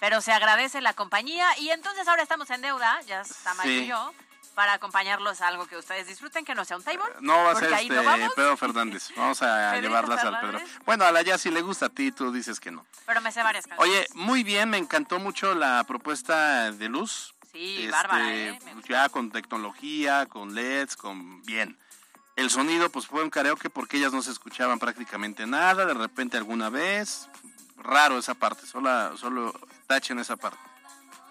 Pero 0.00 0.20
se 0.20 0.32
agradece 0.32 0.80
la 0.80 0.92
compañía 0.92 1.46
y 1.58 1.70
entonces 1.70 2.06
ahora 2.06 2.22
estamos 2.22 2.50
en 2.50 2.60
deuda, 2.60 3.00
ya 3.02 3.22
está 3.22 3.54
Mario 3.54 3.72
Sí. 3.78 3.84
y 3.84 3.86
yo, 3.88 4.12
para 4.54 4.72
acompañarlos 4.72 5.42
a 5.42 5.48
algo 5.48 5.66
que 5.66 5.76
ustedes 5.76 6.06
disfruten, 6.08 6.44
que 6.44 6.54
no 6.54 6.64
sea 6.64 6.78
un 6.78 6.82
table. 6.82 7.04
No 7.20 7.44
va 7.44 7.52
a 7.52 7.54
ser 7.56 7.72
este 7.72 7.94
no. 7.94 8.30
Pedro 8.34 8.56
Fernández. 8.56 9.10
Vamos 9.16 9.42
a 9.42 9.76
llevarlas 9.78 10.24
al 10.24 10.40
Pedro. 10.40 10.60
Bueno, 10.86 11.04
a 11.04 11.12
la 11.12 11.22
ya 11.22 11.36
si 11.36 11.50
le 11.50 11.60
gusta 11.60 11.86
a 11.86 11.88
ti, 11.90 12.10
tú 12.10 12.32
dices 12.32 12.58
que 12.58 12.70
no. 12.70 12.86
Pero 13.04 13.20
me 13.20 13.30
sé 13.32 13.42
varias 13.42 13.66
canciones. 13.66 13.96
Oye, 13.96 14.08
muy 14.14 14.44
bien, 14.44 14.70
me 14.70 14.78
encantó 14.78 15.18
mucho 15.18 15.54
la 15.54 15.84
propuesta 15.84 16.72
de 16.72 16.88
luz. 16.88 17.34
Sí, 17.56 17.76
Este, 17.78 17.90
bárbara, 17.90 18.34
¿eh? 18.34 18.58
Ya 18.88 19.08
con 19.08 19.30
tecnología, 19.30 20.26
con 20.26 20.54
LEDs, 20.54 20.96
con 20.96 21.42
bien. 21.44 21.78
El 22.36 22.50
sonido, 22.50 22.90
pues 22.90 23.06
fue 23.06 23.22
un 23.24 23.30
karaoke 23.30 23.70
porque 23.70 23.96
ellas 23.96 24.12
no 24.12 24.20
se 24.20 24.30
escuchaban 24.30 24.78
prácticamente 24.78 25.46
nada, 25.46 25.86
de 25.86 25.94
repente 25.94 26.36
alguna 26.36 26.68
vez. 26.68 27.28
Raro 27.78 28.18
esa 28.18 28.34
parte, 28.34 28.66
solo, 28.66 29.16
solo 29.16 29.58
tachen 29.86 30.18
esa 30.18 30.36
parte. 30.36 30.58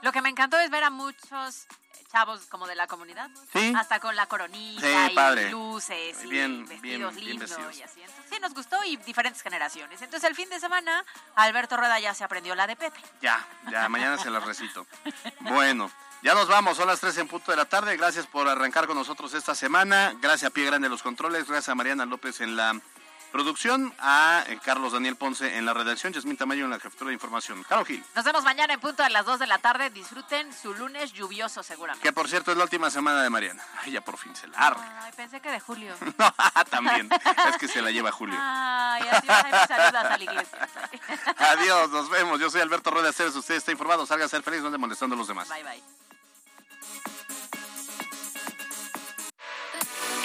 Lo 0.01 0.11
que 0.11 0.21
me 0.21 0.29
encantó 0.29 0.57
es 0.59 0.69
ver 0.71 0.83
a 0.83 0.89
muchos 0.89 1.67
chavos 2.11 2.45
como 2.47 2.65
de 2.65 2.75
la 2.75 2.87
comunidad. 2.87 3.29
Sí. 3.51 3.73
Hasta 3.75 3.99
con 3.99 4.15
la 4.15 4.25
coronita 4.27 4.81
Sí, 4.81 5.11
y 5.11 5.15
padre. 5.15 5.49
luces 5.51 6.23
y 6.23 6.27
Bien, 6.27 6.65
vestidos 6.65 6.81
bien, 6.81 7.09
bien 7.15 7.25
lindos 7.25 7.49
vestidos. 7.49 7.77
y 7.77 7.83
así. 7.83 8.01
Entonces, 8.01 8.25
sí, 8.31 8.39
nos 8.39 8.53
gustó 8.53 8.83
y 8.85 8.95
diferentes 8.97 9.41
generaciones. 9.41 10.01
Entonces 10.01 10.27
el 10.29 10.35
fin 10.35 10.47
de 10.49 10.59
semana 10.59 11.03
Alberto 11.35 11.75
Rueda 11.77 11.99
ya 11.99 12.13
se 12.13 12.23
aprendió 12.23 12.55
la 12.55 12.67
de 12.67 12.75
Pepe. 12.75 12.99
Ya, 13.21 13.45
ya, 13.69 13.89
mañana 13.89 14.17
se 14.17 14.29
las 14.29 14.43
recito. 14.45 14.87
Bueno, 15.41 15.91
ya 16.25 16.33
nos 16.33 16.47
vamos, 16.47 16.75
son 16.75 16.87
las 16.87 16.99
3 16.99 17.19
en 17.19 17.27
punto 17.27 17.51
de 17.51 17.57
la 17.57 17.65
tarde. 17.65 17.95
Gracias 17.97 18.25
por 18.25 18.47
arrancar 18.49 18.87
con 18.87 18.97
nosotros 18.97 19.31
esta 19.35 19.53
semana. 19.53 20.15
Gracias 20.19 20.49
a 20.49 20.53
Pie 20.53 20.65
Grande 20.65 20.89
los 20.89 21.03
controles, 21.03 21.45
gracias 21.45 21.69
a 21.69 21.75
Mariana 21.75 22.07
López 22.07 22.41
en 22.41 22.55
la 22.55 22.81
producción, 23.31 23.93
a 23.99 24.43
eh, 24.47 24.57
Carlos 24.63 24.93
Daniel 24.93 25.17
Ponce 25.17 25.55
en 25.55 25.67
la 25.67 25.75
redacción, 25.75 26.13
Yasmín 26.13 26.35
Tamayo 26.35 26.65
en 26.65 26.71
la 26.71 26.79
jefatura 26.79 27.09
de 27.09 27.13
información. 27.13 27.63
Caro 27.69 27.85
Gil, 27.85 28.03
Nos 28.15 28.25
vemos 28.25 28.43
mañana 28.43 28.73
en 28.73 28.79
punto 28.79 29.03
a 29.03 29.09
las 29.09 29.23
2 29.23 29.37
de 29.37 29.45
la 29.45 29.59
tarde. 29.59 29.91
Disfruten 29.91 30.51
su 30.51 30.73
lunes 30.73 31.13
lluvioso 31.13 31.61
seguramente. 31.61 32.01
que 32.01 32.11
por 32.11 32.27
cierto 32.27 32.51
es 32.51 32.57
la 32.57 32.63
última 32.63 32.89
semana 32.89 33.21
de 33.21 33.29
Mariana. 33.29 33.61
Ay, 33.83 33.91
ya 33.91 34.01
por 34.01 34.17
fin 34.17 34.35
se 34.35 34.47
larga. 34.47 35.01
Ay, 35.03 35.11
pensé 35.15 35.39
que 35.41 35.51
de 35.51 35.59
julio. 35.59 35.93
No, 36.17 36.33
también, 36.71 37.07
es 37.49 37.57
que 37.57 37.67
se 37.67 37.83
la 37.83 37.91
lleva 37.91 38.11
Julio. 38.11 38.35
Ay, 38.39 39.03
adiós, 39.11 39.35
ay, 39.43 39.51
me 39.51 39.67
saludas 39.67 40.05
a 40.05 40.17
la 40.17 40.23
iglesia. 40.23 40.69
Adiós, 41.37 41.91
nos 41.91 42.09
vemos. 42.09 42.39
Yo 42.39 42.49
soy 42.49 42.61
Alberto 42.61 42.89
Rueda 42.89 43.13
Ceres, 43.13 43.35
usted 43.35 43.55
está 43.55 43.71
informado, 43.71 44.07
salga 44.07 44.25
a 44.25 44.29
ser 44.29 44.41
feliz, 44.41 44.63
no 44.63 44.75
molestando 44.79 45.13
a 45.13 45.19
los 45.19 45.27
demás. 45.27 45.47
Bye, 45.49 45.63
bye. 45.63 46.04